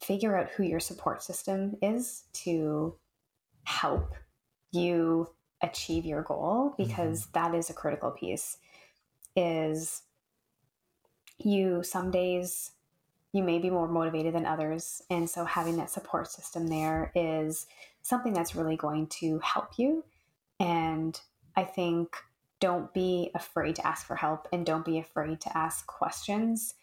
figure 0.00 0.36
out 0.36 0.50
who 0.50 0.64
your 0.64 0.80
support 0.80 1.22
system 1.22 1.76
is 1.80 2.24
to 2.32 2.94
help 3.64 4.14
you 4.72 5.28
achieve 5.62 6.04
your 6.04 6.22
goal 6.22 6.74
because 6.76 7.26
that 7.32 7.54
is 7.54 7.70
a 7.70 7.74
critical 7.74 8.10
piece 8.10 8.58
is 9.36 10.02
you 11.38 11.82
some 11.82 12.10
days 12.10 12.72
you 13.32 13.42
may 13.42 13.58
be 13.58 13.70
more 13.70 13.88
motivated 13.88 14.34
than 14.34 14.44
others. 14.44 15.02
And 15.10 15.28
so 15.28 15.44
having 15.44 15.76
that 15.78 15.90
support 15.90 16.30
system 16.30 16.68
there 16.68 17.10
is 17.14 17.66
something 18.02 18.32
that's 18.32 18.54
really 18.54 18.76
going 18.76 19.06
to 19.06 19.38
help 19.38 19.78
you. 19.78 20.04
And 20.60 21.18
I 21.56 21.64
think 21.64 22.14
don't 22.60 22.92
be 22.92 23.30
afraid 23.34 23.76
to 23.76 23.86
ask 23.86 24.06
for 24.06 24.16
help 24.16 24.48
and 24.52 24.66
don't 24.66 24.84
be 24.84 24.98
afraid 24.98 25.40
to 25.40 25.56
ask 25.56 25.86
questions. 25.86 26.74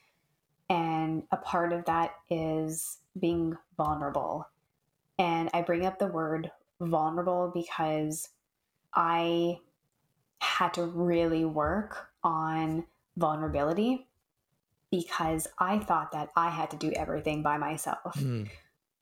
And 0.70 1.24
a 1.32 1.38
part 1.38 1.72
of 1.72 1.86
that 1.86 2.16
is 2.30 2.98
being 3.20 3.56
vulnerable. 3.78 4.48
And 5.18 5.50
I 5.54 5.62
bring 5.62 5.86
up 5.86 6.00
the 6.00 6.08
word 6.08 6.52
vulnerable 6.82 7.52
because 7.54 8.30
I 8.94 9.58
had 10.42 10.74
to 10.76 10.86
really 10.86 11.46
work 11.46 12.09
on 12.24 12.86
vulnerability 13.18 14.08
because 14.91 15.48
I 15.60 15.80
thought 15.80 16.12
that 16.14 16.30
I 16.36 16.50
had 16.50 16.72
to 16.72 16.78
do 16.78 16.91
everything 16.91 17.44
by 17.44 17.58
myself. 17.58 18.16
Mm. 18.18 18.50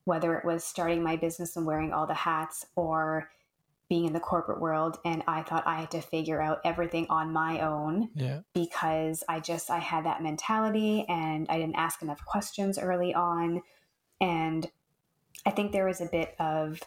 Whether 0.03 0.35
it 0.35 0.45
was 0.45 0.63
starting 0.63 1.03
my 1.03 1.15
business 1.15 1.55
and 1.55 1.65
wearing 1.65 1.93
all 1.93 2.07
the 2.07 2.13
hats 2.13 2.65
or 2.75 3.29
being 3.89 4.05
in 4.05 4.13
the 4.13 4.19
corporate 4.19 4.59
world 4.59 4.97
and 5.05 5.23
I 5.27 5.43
thought 5.43 5.65
I 5.65 5.79
had 5.79 5.91
to 5.91 6.01
figure 6.01 6.41
out 6.41 6.59
everything 6.65 7.07
on 7.09 7.31
my 7.31 7.61
own 7.61 8.09
Yeah. 8.15 8.41
because 8.53 9.23
I 9.29 9.39
just 9.39 9.69
I 9.69 9.79
had 9.79 10.05
that 10.05 10.21
mentality 10.21 11.05
and 11.07 11.47
I 11.49 11.57
didn't 11.57 11.77
ask 11.77 12.01
enough 12.01 12.23
questions 12.25 12.77
early 12.77 13.13
on 13.13 13.61
and 14.19 14.69
I 15.45 15.51
think 15.51 15.71
there 15.71 15.85
was 15.85 16.01
a 16.01 16.05
bit 16.07 16.35
of 16.37 16.81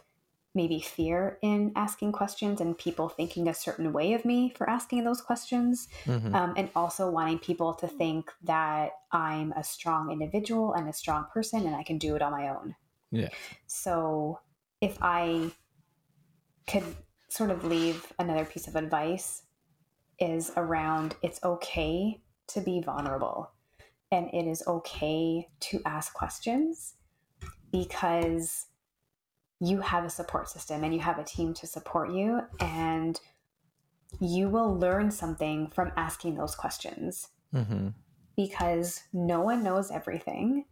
maybe 0.54 0.80
fear 0.80 1.38
in 1.42 1.72
asking 1.76 2.10
questions 2.12 2.60
and 2.60 2.76
people 2.76 3.08
thinking 3.08 3.46
a 3.48 3.54
certain 3.54 3.92
way 3.92 4.14
of 4.14 4.24
me 4.24 4.52
for 4.56 4.68
asking 4.68 5.04
those 5.04 5.20
questions 5.20 5.88
Mhm. 6.06 6.34
um, 6.34 6.54
and 6.56 6.70
also 6.74 7.08
wanting 7.08 7.38
people 7.38 7.72
to 7.74 7.86
think 7.86 8.32
that 8.42 8.92
I'm 9.12 9.52
a 9.52 9.62
strong 9.62 10.10
individual 10.10 10.72
and 10.72 10.88
a 10.88 10.92
strong 10.92 11.26
person 11.32 11.66
and 11.66 11.76
I 11.76 11.84
can 11.84 11.98
do 11.98 12.16
it 12.16 12.22
on 12.22 12.32
my 12.32 12.48
own. 12.48 12.74
Yeah. 13.12 13.28
So 13.66 14.40
if 14.80 14.98
I 15.00 15.52
could 16.66 16.96
sort 17.28 17.50
of 17.50 17.64
leave 17.64 18.12
another 18.18 18.44
piece 18.44 18.66
of 18.66 18.76
advice 18.76 19.42
is 20.18 20.52
around 20.56 21.16
it's 21.22 21.42
okay 21.44 22.20
to 22.48 22.60
be 22.60 22.80
vulnerable 22.80 23.52
and 24.10 24.28
it 24.34 24.46
is 24.46 24.62
okay 24.66 25.48
to 25.60 25.80
ask 25.86 26.12
questions 26.12 26.94
because 27.70 28.66
you 29.60 29.80
have 29.80 30.04
a 30.04 30.10
support 30.10 30.48
system 30.48 30.82
and 30.84 30.94
you 30.94 31.00
have 31.00 31.18
a 31.18 31.24
team 31.24 31.52
to 31.54 31.66
support 31.66 32.10
you 32.12 32.40
and 32.60 33.20
you 34.18 34.48
will 34.48 34.74
learn 34.76 35.10
something 35.10 35.68
from 35.68 35.92
asking 35.96 36.34
those 36.34 36.54
questions 36.54 37.28
Mhm. 37.54 37.94
because 38.36 39.02
no 39.12 39.40
one 39.40 39.62
knows 39.62 39.90
everything 39.90 40.64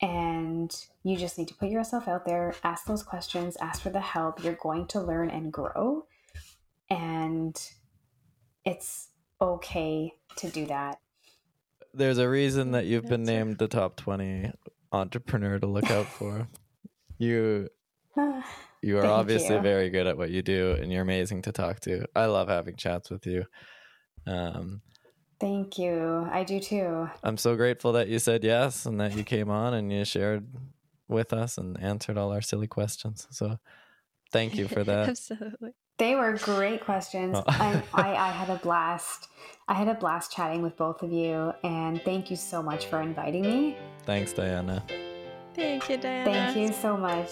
and 0.00 0.74
you 1.02 1.16
just 1.16 1.36
need 1.36 1.48
to 1.48 1.54
put 1.54 1.68
yourself 1.68 2.08
out 2.08 2.24
there 2.24 2.54
ask 2.64 2.86
those 2.86 3.02
questions 3.02 3.56
ask 3.60 3.82
for 3.82 3.90
the 3.90 4.00
help 4.00 4.42
you're 4.42 4.54
going 4.54 4.86
to 4.86 5.00
learn 5.00 5.28
and 5.30 5.52
grow 5.52 6.06
and 6.88 7.70
it's 8.64 9.08
okay 9.40 10.14
to 10.36 10.48
do 10.50 10.66
that 10.66 11.00
There's 11.92 12.18
a 12.18 12.28
reason 12.28 12.70
that 12.72 12.86
you've 12.86 13.06
been 13.08 13.24
named 13.24 13.58
the 13.58 13.68
top 13.68 13.96
20 13.96 14.52
entrepreneur 14.92 15.58
to 15.58 15.66
look 15.66 15.90
out 15.90 16.06
for. 16.06 16.46
you 17.18 17.68
you 18.82 18.98
are 18.98 19.02
Thank 19.02 19.12
obviously 19.12 19.56
you. 19.56 19.62
very 19.62 19.90
good 19.90 20.06
at 20.06 20.16
what 20.16 20.30
you 20.30 20.42
do 20.42 20.72
and 20.80 20.92
you're 20.92 21.02
amazing 21.02 21.42
to 21.42 21.52
talk 21.52 21.80
to. 21.80 22.04
I 22.16 22.26
love 22.26 22.48
having 22.48 22.76
chats 22.76 23.10
with 23.10 23.26
you. 23.26 23.44
Um, 24.26 24.82
thank 25.40 25.78
you 25.78 26.28
i 26.30 26.44
do 26.44 26.60
too 26.60 27.08
I'm 27.24 27.38
so 27.38 27.56
grateful 27.56 27.92
that 27.92 28.08
you 28.08 28.18
said 28.18 28.44
yes 28.44 28.84
and 28.84 29.00
that 29.00 29.16
you 29.16 29.24
came 29.24 29.48
on 29.48 29.72
and 29.72 29.90
you 29.90 30.04
shared 30.04 30.46
with 31.08 31.32
us 31.32 31.56
and 31.56 31.80
answered 31.80 32.18
all 32.18 32.30
our 32.30 32.42
silly 32.42 32.66
questions. 32.66 33.26
So 33.30 33.58
thank 34.30 34.56
you 34.56 34.68
for 34.68 34.84
that. 34.90 35.08
Absolutely. 35.08 35.70
they 35.98 36.14
were 36.14 36.34
great 36.34 36.84
questions 36.84 37.36
Oh. 37.38 37.44
I, 37.48 37.82
I 37.94 38.30
had 38.30 38.50
a 38.50 38.56
blast 38.56 39.28
i 39.68 39.72
had 39.74 39.88
a 39.88 39.94
blast 39.94 40.30
chatting 40.36 40.60
with 40.62 40.76
both 40.76 41.02
of 41.02 41.10
you 41.12 41.52
and 41.64 42.02
thank 42.02 42.30
you 42.30 42.36
so 42.36 42.62
much 42.62 42.86
for 42.86 43.00
inviting 43.00 43.42
me 43.42 43.76
Thanks, 44.04 44.32
Diana. 44.34 44.84
Thank 45.54 45.88
you, 45.90 45.96
Diana. 45.96 46.30
thank 46.30 46.56
you 46.58 46.68
so 46.74 46.96
much 46.98 47.30